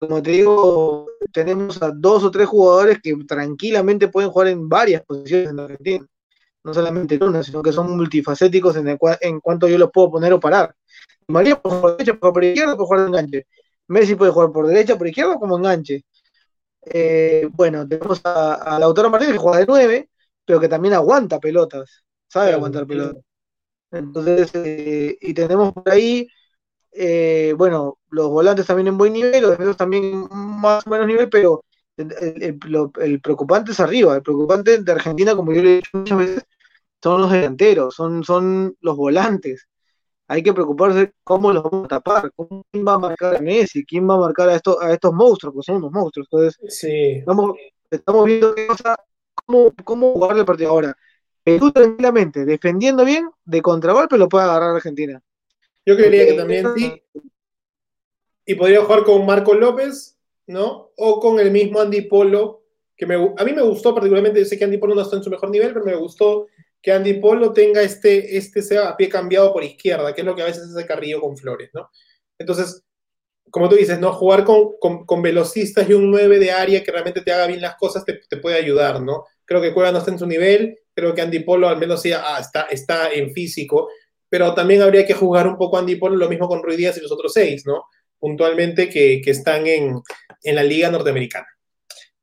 Como 0.00 0.22
te 0.22 0.30
digo, 0.30 1.06
tenemos 1.32 1.80
a 1.82 1.92
dos 1.94 2.24
o 2.24 2.30
tres 2.30 2.48
jugadores 2.48 2.98
que 3.02 3.14
tranquilamente 3.28 4.08
pueden 4.08 4.30
jugar 4.30 4.48
en 4.48 4.68
varias 4.68 5.02
posiciones 5.04 5.50
en 5.50 5.60
Argentina. 5.60 6.06
No 6.64 6.74
solamente 6.74 7.14
en 7.16 7.22
una, 7.22 7.42
sino 7.42 7.62
que 7.62 7.72
son 7.72 7.96
multifacéticos 7.96 8.76
en, 8.76 8.98
en 9.20 9.40
cuanto 9.40 9.68
yo 9.68 9.78
los 9.78 9.90
puedo 9.90 10.10
poner 10.12 10.32
o 10.32 10.40
parar. 10.40 10.74
María 11.28 11.60
puede 11.60 11.76
jugar 11.76 11.96
por 11.96 11.98
derecha, 11.98 12.18
por 12.18 12.44
izquierda, 12.44 12.76
puede 12.76 12.86
jugar 12.86 13.00
de 13.00 13.06
enganche. 13.06 13.46
Messi 13.88 14.14
puede 14.14 14.32
jugar 14.32 14.52
por 14.52 14.66
derecha, 14.66 14.98
por 14.98 15.06
izquierda 15.06 15.38
como 15.38 15.58
enganche. 15.58 16.04
Eh, 16.86 17.48
bueno, 17.52 17.86
tenemos 17.86 18.20
a, 18.24 18.54
a 18.54 18.78
Lautaro 18.78 19.10
Martínez 19.10 19.34
que 19.34 19.38
juega 19.38 19.58
de 19.58 19.66
nueve, 19.66 20.10
pero 20.44 20.60
que 20.60 20.68
también 20.68 20.94
aguanta 20.94 21.38
pelotas, 21.38 22.04
sabe 22.26 22.52
aguantar 22.52 22.86
pelotas. 22.86 23.22
Entonces, 23.90 24.50
eh, 24.54 25.18
y 25.20 25.34
tenemos 25.34 25.72
por 25.72 25.88
ahí, 25.90 26.26
eh, 26.92 27.54
bueno, 27.56 27.98
los 28.10 28.28
volantes 28.28 28.66
también 28.66 28.88
en 28.88 28.98
buen 28.98 29.12
nivel, 29.12 29.42
los 29.42 29.50
defensores 29.52 29.76
también 29.76 30.26
más 30.30 30.86
o 30.86 30.90
menos 30.90 31.06
nivel, 31.06 31.28
pero 31.28 31.64
el, 31.96 33.20
preocupante 33.22 33.72
es 33.72 33.80
arriba, 33.80 34.16
el 34.16 34.22
preocupante 34.22 34.82
de 34.82 34.92
Argentina, 34.92 35.34
como 35.34 35.52
yo 35.52 35.62
le 35.62 35.72
he 35.72 35.76
dicho 35.76 35.90
muchas 35.94 36.18
veces, 36.18 36.44
son 37.02 37.22
los 37.22 37.30
delanteros, 37.30 37.94
son, 37.94 38.24
son 38.24 38.76
los 38.80 38.96
volantes. 38.96 39.66
Hay 40.28 40.42
que 40.42 40.52
preocuparse 40.52 41.12
cómo 41.24 41.52
los 41.52 41.64
vamos 41.64 41.86
a 41.86 41.88
tapar, 41.88 42.32
quién 42.70 42.86
va 42.86 42.94
a 42.94 42.98
marcar 42.98 43.36
a 43.36 43.40
Messi, 43.40 43.84
quién 43.84 44.08
va 44.08 44.14
a 44.14 44.18
marcar 44.18 44.48
a 44.48 44.54
estos, 44.54 44.80
a 44.80 44.92
estos 44.92 45.12
monstruos, 45.12 45.54
porque 45.54 45.66
son 45.66 45.76
unos 45.76 45.92
monstruos. 45.92 46.28
Entonces, 46.30 46.78
sí. 46.80 47.16
estamos, 47.18 47.56
estamos 47.90 48.24
viendo 48.26 48.54
qué 48.54 48.68
cómo, 49.44 49.72
cómo 49.84 50.12
jugar 50.12 50.38
el 50.38 50.44
partido 50.44 50.70
ahora. 50.70 50.96
Perú 51.42 51.72
tranquilamente, 51.72 52.44
defendiendo 52.44 53.04
bien, 53.04 53.28
de 53.44 53.62
contragolpe 53.62 54.18
lo 54.18 54.28
puede 54.28 54.44
agarrar 54.44 54.76
Argentina. 54.76 55.20
Yo 55.86 55.96
creería 55.96 56.26
que 56.26 56.34
también 56.34 56.66
sí. 56.76 57.02
Y 58.46 58.54
podría 58.54 58.82
jugar 58.82 59.04
con 59.04 59.24
Marco 59.26 59.54
López, 59.54 60.18
¿no? 60.46 60.92
O 60.96 61.20
con 61.20 61.38
el 61.38 61.50
mismo 61.50 61.80
Andy 61.80 62.02
Polo, 62.02 62.64
que 62.96 63.06
me, 63.06 63.14
a 63.14 63.44
mí 63.44 63.52
me 63.52 63.62
gustó 63.62 63.94
particularmente, 63.94 64.44
sé 64.44 64.58
que 64.58 64.64
Andy 64.64 64.78
Polo 64.78 64.94
no 64.94 65.02
está 65.02 65.16
en 65.16 65.22
su 65.22 65.30
mejor 65.30 65.50
nivel, 65.50 65.72
pero 65.72 65.84
me 65.84 65.94
gustó 65.94 66.48
que 66.82 66.92
Andy 66.92 67.14
Polo 67.14 67.52
tenga 67.52 67.82
este, 67.82 68.36
este 68.36 68.62
sea 68.62 68.88
a 68.88 68.96
pie 68.96 69.08
cambiado 69.08 69.52
por 69.52 69.62
izquierda, 69.62 70.14
que 70.14 70.22
es 70.22 70.26
lo 70.26 70.34
que 70.34 70.42
a 70.42 70.46
veces 70.46 70.64
hace 70.64 70.86
Carrillo 70.86 71.20
con 71.20 71.36
Flores, 71.36 71.70
¿no? 71.72 71.90
Entonces, 72.38 72.82
como 73.50 73.68
tú 73.68 73.76
dices, 73.76 73.98
¿no? 73.98 74.12
Jugar 74.12 74.44
con, 74.44 74.76
con, 74.78 75.22
velocistas 75.22 75.88
y 75.88 75.92
un 75.92 76.10
9 76.10 76.38
de 76.38 76.52
área 76.52 76.82
que 76.82 76.92
realmente 76.92 77.20
te 77.20 77.32
haga 77.32 77.46
bien 77.46 77.60
las 77.60 77.76
cosas 77.76 78.04
te, 78.04 78.20
te 78.28 78.36
puede 78.36 78.56
ayudar, 78.56 79.02
¿no? 79.02 79.24
Creo 79.44 79.60
que 79.60 79.74
Cueva 79.74 79.92
no 79.92 79.98
está 79.98 80.10
en 80.10 80.18
su 80.18 80.26
nivel, 80.26 80.78
creo 80.94 81.14
que 81.14 81.22
Andy 81.22 81.40
Polo 81.40 81.68
al 81.68 81.78
menos 81.78 82.02
sí, 82.02 82.12
ah, 82.12 82.38
está, 82.40 82.62
está 82.62 83.10
en 83.12 83.32
físico, 83.32 83.88
pero 84.30 84.54
también 84.54 84.80
habría 84.80 85.04
que 85.04 85.12
jugar 85.12 85.46
un 85.46 85.58
poco 85.58 85.76
Andy 85.76 85.96
Polo, 85.96 86.16
lo 86.16 86.28
mismo 86.28 86.48
con 86.48 86.62
Ruiz 86.62 86.78
Díaz 86.78 86.96
y 86.96 87.02
los 87.02 87.12
otros 87.12 87.32
seis, 87.34 87.64
¿no? 87.66 87.84
Puntualmente 88.18 88.88
que, 88.88 89.20
que 89.22 89.30
están 89.30 89.66
en, 89.66 90.00
en, 90.42 90.54
la 90.54 90.62
liga 90.62 90.90
norteamericana. 90.90 91.46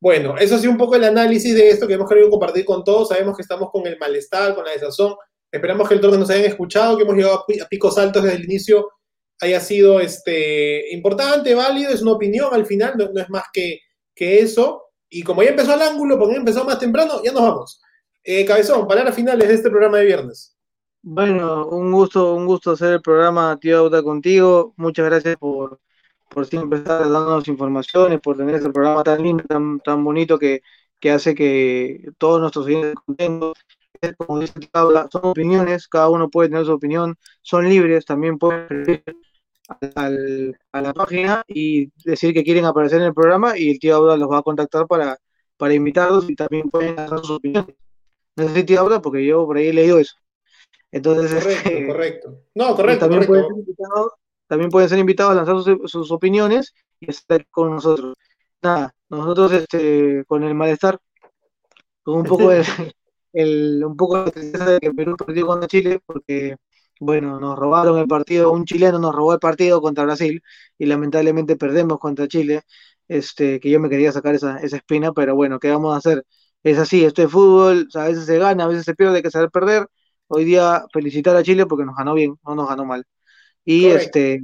Bueno, 0.00 0.36
eso 0.38 0.56
ha 0.56 0.58
sido 0.58 0.72
un 0.72 0.78
poco 0.78 0.96
el 0.96 1.04
análisis 1.04 1.54
de 1.54 1.68
esto 1.68 1.86
que 1.86 1.94
hemos 1.94 2.08
querido 2.08 2.30
compartir 2.30 2.64
con 2.64 2.82
todos. 2.82 3.08
Sabemos 3.08 3.36
que 3.36 3.42
estamos 3.42 3.70
con 3.70 3.86
el 3.86 3.98
malestar, 3.98 4.54
con 4.54 4.64
la 4.64 4.72
desazón. 4.72 5.14
Esperamos 5.52 5.88
que 5.88 5.94
el 5.94 6.00
torneo 6.00 6.18
nos 6.20 6.30
hayan 6.30 6.44
escuchado, 6.46 6.96
que 6.96 7.02
hemos 7.02 7.16
llegado 7.16 7.44
a 7.44 7.68
picos 7.68 7.98
altos 7.98 8.22
desde 8.24 8.38
el 8.38 8.44
inicio 8.44 8.88
haya 9.40 9.60
sido 9.60 10.00
este, 10.00 10.92
importante, 10.92 11.54
válido, 11.54 11.92
es 11.92 12.02
una 12.02 12.12
opinión 12.12 12.52
al 12.52 12.66
final, 12.66 12.94
no, 12.96 13.08
no 13.12 13.20
es 13.20 13.30
más 13.30 13.44
que, 13.52 13.80
que 14.14 14.40
eso. 14.40 14.84
Y 15.08 15.22
como 15.22 15.42
ya 15.42 15.50
empezó 15.50 15.74
el 15.74 15.82
ángulo, 15.82 16.18
porque 16.18 16.34
ya 16.34 16.40
empezó 16.40 16.64
más 16.64 16.78
temprano, 16.78 17.22
ya 17.22 17.32
nos 17.32 17.42
vamos. 17.42 17.80
Eh, 18.24 18.44
Cabezón, 18.44 18.86
palabras 18.86 19.14
finales 19.14 19.48
de 19.48 19.54
este 19.54 19.70
programa 19.70 19.98
de 19.98 20.06
viernes. 20.06 20.57
Bueno, 21.02 21.66
un 21.68 21.92
gusto, 21.92 22.34
un 22.34 22.46
gusto 22.46 22.72
hacer 22.72 22.94
el 22.94 23.02
programa 23.02 23.56
Tío 23.60 23.78
Auta 23.78 24.02
contigo. 24.02 24.74
Muchas 24.76 25.06
gracias 25.06 25.36
por, 25.36 25.80
por 26.28 26.46
siempre 26.46 26.80
estar 26.80 27.00
dándonos 27.02 27.48
informaciones, 27.48 28.20
por 28.20 28.36
tener 28.36 28.56
este 28.56 28.70
programa 28.70 29.02
tan 29.04 29.22
lindo, 29.22 29.44
tan, 29.44 29.80
tan 29.80 30.04
bonito 30.04 30.38
que, 30.38 30.60
que 31.00 31.10
hace 31.10 31.34
que 31.34 32.10
todos 32.18 32.40
nuestros 32.40 32.66
oyentes 32.66 32.94
contentos. 33.06 33.54
Como 34.16 34.38
dice 34.38 34.52
son 35.10 35.22
opiniones, 35.24 35.88
cada 35.88 36.08
uno 36.08 36.28
puede 36.30 36.50
tener 36.50 36.64
su 36.64 36.72
opinión, 36.72 37.16
son 37.42 37.68
libres, 37.68 38.04
también 38.04 38.38
pueden 38.38 38.66
escribir 38.70 39.04
a 40.72 40.80
la 40.80 40.92
página 40.94 41.42
y 41.48 41.90
decir 42.04 42.32
que 42.32 42.44
quieren 42.44 42.64
aparecer 42.64 43.00
en 43.00 43.08
el 43.08 43.14
programa 43.14 43.58
y 43.58 43.70
el 43.70 43.78
tío 43.80 43.96
Auda 43.96 44.16
los 44.16 44.30
va 44.30 44.38
a 44.38 44.42
contactar 44.42 44.86
para, 44.86 45.18
para 45.56 45.74
invitarlos 45.74 46.30
y 46.30 46.36
también 46.36 46.70
pueden 46.70 46.96
dar 46.96 47.18
sus 47.18 47.30
opiniones 47.30 47.74
no 48.36 48.48
sé 48.48 48.64
si 48.66 48.76
habla 48.76 49.02
porque 49.02 49.26
yo 49.26 49.46
por 49.46 49.56
ahí 49.56 49.68
he 49.68 49.72
leído 49.72 49.98
eso. 49.98 50.14
Entonces, 50.90 51.42
correcto, 51.42 51.68
este, 51.68 51.86
correcto. 51.86 52.42
No, 52.54 52.74
correcto, 52.74 53.06
también, 53.06 53.26
Pueden 53.26 53.46
ser 53.46 53.58
invitados, 53.58 54.12
también 54.46 54.70
pueden 54.70 54.88
ser 54.88 54.98
invitados 54.98 55.32
a 55.32 55.34
lanzar 55.34 55.78
sus, 55.88 56.10
opiniones 56.10 56.74
y 57.00 57.10
estar 57.10 57.46
con 57.48 57.70
nosotros. 57.70 58.14
Nada, 58.62 58.94
nosotros 59.08 59.52
este, 59.52 60.24
con 60.26 60.42
el 60.44 60.54
malestar, 60.54 60.98
con 62.02 62.16
un 62.16 62.24
poco 62.24 62.50
de, 62.50 62.62
el, 63.32 63.84
un 63.84 63.96
poco 63.96 64.24
de 64.24 64.32
tristeza 64.32 64.70
de 64.70 64.80
que 64.80 64.92
Perú 64.92 65.16
perdió 65.16 65.46
contra 65.46 65.68
Chile, 65.68 66.00
porque 66.04 66.56
bueno, 67.00 67.38
nos 67.38 67.56
robaron 67.58 67.98
el 67.98 68.08
partido, 68.08 68.50
un 68.50 68.64
chileno 68.64 68.98
nos 68.98 69.14
robó 69.14 69.34
el 69.34 69.38
partido 69.38 69.80
contra 69.80 70.04
Brasil 70.04 70.42
y 70.78 70.86
lamentablemente 70.86 71.56
perdemos 71.56 71.98
contra 71.98 72.26
Chile, 72.26 72.62
este, 73.06 73.60
que 73.60 73.70
yo 73.70 73.78
me 73.80 73.88
quería 73.88 74.10
sacar 74.12 74.34
esa, 74.34 74.58
esa 74.58 74.76
espina, 74.78 75.12
pero 75.12 75.34
bueno, 75.36 75.60
¿qué 75.60 75.70
vamos 75.70 75.94
a 75.94 75.98
hacer? 75.98 76.24
es 76.62 76.78
así, 76.78 77.04
esto 77.04 77.22
es 77.22 77.30
fútbol, 77.30 77.88
a 77.94 78.04
veces 78.04 78.26
se 78.26 78.38
gana, 78.38 78.64
a 78.64 78.68
veces 78.68 78.84
se 78.84 78.94
pierde, 78.94 79.16
hay 79.16 79.22
que 79.22 79.30
saber 79.30 79.50
perder. 79.50 79.88
Hoy 80.28 80.44
día 80.44 80.84
felicitar 80.92 81.36
a 81.36 81.42
Chile 81.42 81.66
porque 81.66 81.84
nos 81.84 81.96
ganó 81.96 82.14
bien, 82.14 82.38
no 82.44 82.54
nos 82.54 82.68
ganó 82.68 82.84
mal. 82.84 83.04
Y 83.64 83.86
este 83.86 84.40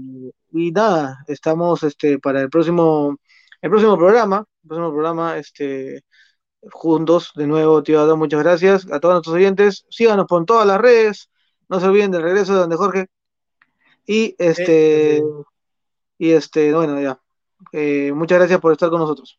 y 0.53 0.71
nada, 0.73 1.25
estamos 1.29 1.83
este 1.83 2.19
para 2.19 2.41
el 2.41 2.51
próximo 2.51 3.17
el 3.63 3.71
próximo 3.71 3.97
programa, 3.97 4.45
el 4.63 4.69
próximo 4.69 4.91
programa 4.91 5.39
este 5.39 6.03
juntos 6.73 7.33
de 7.37 7.47
nuevo, 7.47 7.83
tío 7.83 8.01
Adán, 8.01 8.19
muchas 8.19 8.43
gracias 8.43 8.87
a 8.91 9.01
todos 9.01 9.15
nuestros 9.15 9.37
oyentes. 9.37 9.87
Síganos 9.91 10.27
por 10.27 10.45
todas 10.45 10.67
las 10.67 10.81
redes. 10.81 11.31
No 11.69 11.81
se 11.81 11.87
olviden 11.87 12.11
del 12.11 12.23
regreso 12.23 12.55
de 12.55 12.61
donde 12.61 12.77
Jorge. 12.77 13.07
Y 14.07 14.35
este 14.39 15.23
y 16.19 16.33
este, 16.33 16.73
bueno, 16.73 17.01
ya. 17.01 17.21
Eh, 17.73 18.13
muchas 18.13 18.39
gracias 18.39 18.61
por 18.61 18.73
estar 18.73 18.91
con 18.91 19.01
nosotros. 19.01 19.39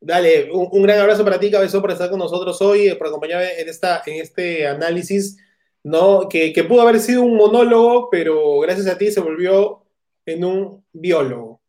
Dale, 0.00 0.50
un, 0.52 0.82
gran 0.82 0.98
abrazo 0.98 1.24
para 1.24 1.40
ti, 1.40 1.50
Cabezón, 1.50 1.80
por 1.80 1.90
estar 1.90 2.10
con 2.10 2.18
nosotros 2.18 2.60
hoy, 2.60 2.94
por 2.96 3.06
acompañarme 3.06 3.58
en, 3.58 3.68
esta, 3.68 4.02
en 4.04 4.20
este 4.20 4.66
análisis, 4.66 5.38
¿no? 5.84 6.28
Que, 6.28 6.52
pudo 6.66 6.80
haber 6.80 6.98
sido 6.98 7.22
un 7.22 7.36
monólogo, 7.36 8.08
pero 8.10 8.58
gracias 8.60 8.86
a 8.88 8.98
ti 8.98 9.12
se 9.12 9.20
volvió 9.20 9.84
en 10.26 10.44
un 10.44 10.84
biólogo, 10.92 11.60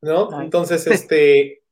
¿no? 0.00 0.40
Entonces, 0.40 0.86
este, 0.86 1.62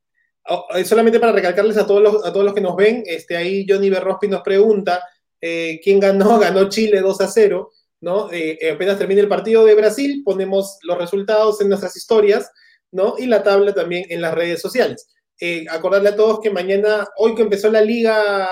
oh, 0.47 0.67
eh, 0.75 0.85
solamente 0.85 1.19
para 1.19 1.31
recalcarles 1.31 1.77
a 1.77 1.87
todos 1.87 2.01
los, 2.01 2.25
a 2.25 2.31
todos 2.31 2.45
los 2.45 2.53
que 2.53 2.61
nos 2.61 2.75
ven, 2.75 3.03
este, 3.05 3.37
ahí 3.37 3.65
Johnny 3.67 3.89
Berrospi 3.89 4.27
nos 4.27 4.41
pregunta, 4.41 5.03
eh, 5.41 5.79
¿quién 5.83 5.99
ganó? 5.99 6.37
Ganó 6.39 6.69
Chile 6.69 6.99
2 6.99 7.21
a 7.21 7.27
0, 7.27 7.71
¿no? 8.01 8.31
Eh, 8.31 8.59
apenas 8.73 8.97
termine 8.97 9.21
el 9.21 9.29
partido 9.29 9.65
de 9.65 9.75
Brasil, 9.75 10.21
ponemos 10.23 10.77
los 10.83 10.97
resultados 10.97 11.61
en 11.61 11.69
nuestras 11.69 11.95
historias, 11.95 12.51
¿no? 12.91 13.15
Y 13.17 13.25
la 13.25 13.41
tabla 13.41 13.73
también 13.73 14.05
en 14.09 14.21
las 14.21 14.33
redes 14.33 14.61
sociales. 14.61 15.07
Eh, 15.39 15.65
acordarle 15.69 16.09
a 16.09 16.15
todos 16.15 16.39
que 16.39 16.49
mañana, 16.49 17.07
hoy 17.17 17.35
que 17.35 17.41
empezó 17.41 17.69
la 17.69 17.81
liga, 17.81 18.49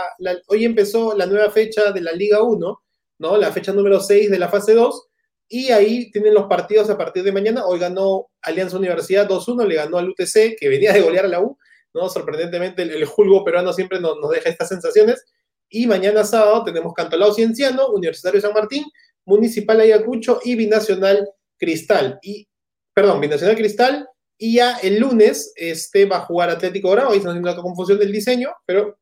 hoy 0.48 0.66
empezó 0.66 1.16
la 1.16 1.26
nueva 1.26 1.50
fecha 1.50 1.94
de 1.94 2.02
la 2.02 2.12
Liga 2.12 2.44
1, 2.44 2.83
¿no? 3.20 3.38
La 3.38 3.52
fecha 3.52 3.72
número 3.72 4.00
6 4.00 4.30
de 4.30 4.40
la 4.40 4.50
fase 4.50 4.74
2, 4.74 5.10
y 5.50 5.72
ahí 5.72 6.12
tienen 6.12 6.34
los 6.34 6.48
partidos 6.48 6.90
a 6.90 6.98
partir 6.98 7.24
de 7.24 7.32
mañana. 7.32 7.66
Hoy 7.66 7.80
ganó 7.80 8.30
Alianza 8.42 8.78
Universidad 8.78 9.28
2-1, 9.28 9.68
le 9.68 9.76
ganó 9.76 9.98
al 9.98 10.10
UTC, 10.10 10.58
que 10.60 10.70
venía 10.70 10.94
de 10.94 11.02
golear 11.02 11.26
a 11.26 11.30
la 11.30 11.42
U, 11.42 11.58
¿no? 11.94 12.10
Sorprendentemente 12.10 12.82
el, 12.82 12.92
el 12.92 13.06
julgo 13.06 13.44
peruano 13.44 13.74
siempre 13.74 14.00
nos, 14.00 14.18
nos, 14.18 14.32
deja 14.32 14.50
estas 14.50 14.70
sensaciones. 14.70 15.24
Y 15.70 15.88
mañana 15.88 16.24
sábado 16.24 16.64
tenemos 16.64 16.94
Cantolao 16.94 17.34
Cienciano, 17.34 17.90
Universitario 17.90 18.42
San 18.42 18.54
Martín, 18.54 18.84
Municipal 19.26 19.80
Ayacucho 19.80 20.40
y 20.44 20.56
Binacional 20.56 21.30
Cristal. 21.58 22.20
Y, 22.22 22.48
perdón, 22.94 23.22
Binacional 23.22 23.56
Cristal 23.56 24.08
y 24.38 24.56
ya 24.56 24.78
el 24.78 25.00
lunes 25.00 25.54
este, 25.56 26.06
va 26.06 26.18
a 26.18 26.26
jugar 26.26 26.50
Atlético 26.50 26.92
Grau, 26.92 27.12
ahí 27.12 27.18
está 27.18 27.30
haciendo 27.30 27.50
la 27.50 27.56
confusión 27.56 28.00
del 28.00 28.12
diseño, 28.12 28.50
pero 28.66 29.00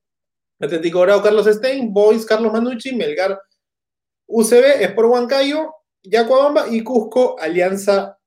Atlético 0.59 1.01
Grau, 1.01 1.23
Carlos 1.23 1.47
Stein, 1.47 1.91
Boys, 1.91 2.25
Carlos 2.25 2.53
Manucci, 2.53 2.95
Melgar, 2.95 3.39
UCB, 4.31 4.81
Sport 4.81 5.09
Huancayo, 5.09 5.73
Yacuabamba 6.03 6.67
y 6.69 6.83
Cusco, 6.83 7.37
Alianza 7.39 8.17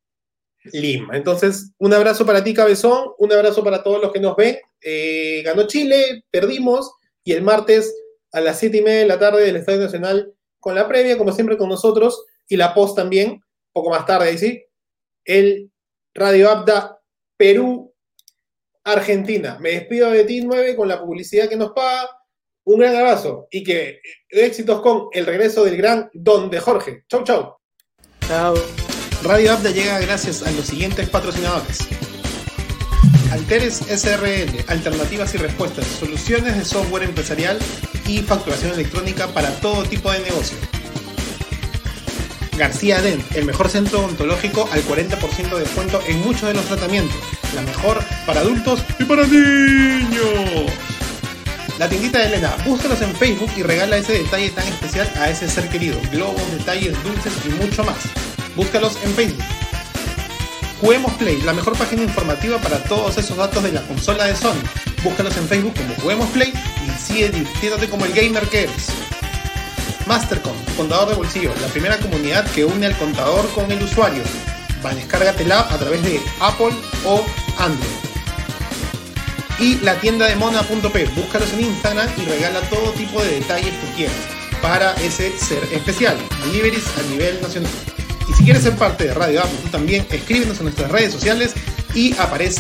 Lima. 0.73 1.17
Entonces, 1.17 1.73
un 1.79 1.93
abrazo 1.93 2.25
para 2.25 2.43
ti, 2.43 2.55
Cabezón, 2.55 3.09
un 3.19 3.33
abrazo 3.33 3.63
para 3.63 3.83
todos 3.83 4.01
los 4.01 4.13
que 4.13 4.21
nos 4.21 4.35
ven. 4.37 4.57
Eh, 4.81 5.43
ganó 5.45 5.67
Chile, 5.67 6.25
perdimos, 6.31 6.91
y 7.23 7.33
el 7.33 7.43
martes 7.43 7.95
a 8.33 8.41
las 8.41 8.59
7 8.59 8.79
y 8.79 8.83
media 8.83 9.01
de 9.01 9.07
la 9.07 9.19
tarde 9.19 9.45
del 9.45 9.57
Estadio 9.57 9.81
Nacional 9.81 10.33
con 10.61 10.75
la 10.75 10.89
previa, 10.89 11.19
como 11.19 11.33
siempre 11.33 11.59
con 11.59 11.69
nosotros, 11.69 12.25
y 12.49 12.57
la 12.57 12.75
post 12.75 12.97
también, 12.97 13.43
poco 13.73 13.91
más 13.91 14.07
tarde, 14.07 14.29
ahí 14.29 14.39
sí, 14.39 14.65
el 15.25 15.71
Radio 16.15 16.51
Abda, 16.51 17.01
Perú, 17.37 17.95
Argentina. 18.85 19.59
Me 19.61 19.71
despido 19.71 20.11
de 20.11 20.25
ti 20.25 20.43
9 20.43 20.77
con 20.77 20.89
la 20.89 21.01
publicidad 21.01 21.49
que 21.49 21.57
nos 21.57 21.73
paga. 21.73 22.09
Un 22.65 22.79
gran 22.79 22.97
abrazo 22.97 23.47
y 23.51 23.63
que 23.63 24.01
éxitos 24.31 24.81
con 24.81 25.09
el 25.13 25.27
regreso 25.27 25.65
del 25.65 25.77
gran 25.77 26.11
Don 26.15 26.49
de 26.49 26.61
Jorge. 26.61 27.05
Chau, 27.09 27.23
chau. 27.23 27.57
Chao. 28.27 28.55
Radio 29.23 29.53
Abda 29.53 29.71
llega 29.71 29.99
gracias 30.01 30.43
a 30.43 30.51
los 30.53 30.67
siguientes 30.67 31.09
patrocinadores. 31.11 31.87
Alteres 33.33 33.83
SRL, 33.89 34.65
alternativas 34.69 35.35
y 35.35 35.39
respuestas, 35.39 35.87
soluciones 35.87 36.57
de 36.57 36.65
software 36.65 37.03
empresarial 37.03 37.59
y 38.07 38.19
facturación 38.21 38.73
electrónica 38.73 39.29
para 39.29 39.51
todo 39.61 39.83
tipo 39.85 40.11
de 40.11 40.21
negocio. 40.21 40.57
García 42.57 43.03
Dent, 43.03 43.25
el 43.35 43.45
mejor 43.45 43.69
centro 43.69 44.01
odontológico 44.01 44.69
al 44.73 44.83
40% 44.85 45.55
de 45.55 45.61
descuento 45.61 46.01
en 46.07 46.21
muchos 46.21 46.49
de 46.49 46.55
los 46.55 46.65
tratamientos. 46.65 47.17
La 47.55 47.63
mejor 47.63 47.99
para 48.27 48.41
adultos 48.41 48.83
y 48.99 49.05
para 49.05 49.27
niños. 49.27 50.71
La 51.79 51.89
tiendita 51.89 52.21
de 52.21 52.27
Elena, 52.27 52.57
búscalos 52.65 53.03
en 53.03 53.15
Facebook 53.17 53.51
y 53.57 53.65
regala 53.65 53.97
ese 53.97 54.13
detalle 54.13 54.51
tan 54.51 54.67
especial 54.69 55.11
a 55.17 55.29
ese 55.29 55.49
ser 55.49 55.69
querido. 55.69 55.99
Globos, 56.13 56.41
detalles, 56.53 56.95
dulces 57.03 57.33
y 57.45 57.49
mucho 57.49 57.83
más. 57.83 57.97
Búscalos 58.55 58.97
en 59.03 59.13
Facebook. 59.13 59.43
Juguemos 60.81 61.13
Play, 61.15 61.43
la 61.43 61.53
mejor 61.53 61.77
página 61.77 62.03
informativa 62.03 62.59
para 62.59 62.79
todos 62.85 63.19
esos 63.19 63.37
datos 63.37 63.63
de 63.65 63.73
la 63.73 63.83
consola 63.83 64.27
de 64.27 64.37
Sony. 64.37 64.63
Búscalos 65.03 65.37
en 65.37 65.49
Facebook 65.49 65.75
como 65.75 65.95
Juguemos 65.97 66.29
Play 66.31 66.53
y 66.87 67.03
sigue 67.03 67.31
divirtiéndote 67.31 67.89
como 67.89 68.05
el 68.05 68.13
gamer 68.13 68.47
que 68.49 68.65
eres. 68.65 68.91
Mastercom, 70.07 70.57
contador 70.77 71.09
de 71.09 71.15
bolsillo, 71.17 71.53
la 71.61 71.67
primera 71.69 71.99
comunidad 71.99 72.49
que 72.53 72.65
une 72.65 72.87
al 72.87 72.97
contador 72.99 73.49
con 73.51 73.71
el 73.73 73.83
usuario. 73.83 74.23
Descárgatela 74.95 75.61
a 75.61 75.79
través 75.79 76.03
de 76.03 76.21
Apple 76.41 76.75
o 77.07 77.25
Android. 77.59 78.14
Y 79.59 79.77
la 79.81 79.95
tienda 80.01 80.27
de 80.27 80.37
mona.p, 80.37 81.05
búscalos 81.17 81.53
en 81.53 81.61
Instagram 81.61 82.09
y 82.17 82.25
regala 82.25 82.61
todo 82.63 82.91
tipo 82.93 83.23
de 83.23 83.41
detalles 83.41 83.73
que 83.75 83.97
quieras 83.97 84.17
para 84.61 84.93
ese 84.95 85.37
ser 85.39 85.63
especial. 85.73 86.17
Deliveries 86.47 86.85
a 86.99 87.11
nivel 87.11 87.41
nacional. 87.41 87.71
Y 88.29 88.33
si 88.33 88.45
quieres 88.45 88.63
ser 88.63 88.75
parte 88.77 89.05
de 89.05 89.15
Radio 89.15 89.41
Apple, 89.41 89.59
tú 89.63 89.69
también 89.69 90.07
escríbenos 90.11 90.59
en 90.59 90.65
nuestras 90.65 90.91
redes 90.91 91.13
sociales 91.13 91.55
y 91.95 92.17
aparece 92.17 92.53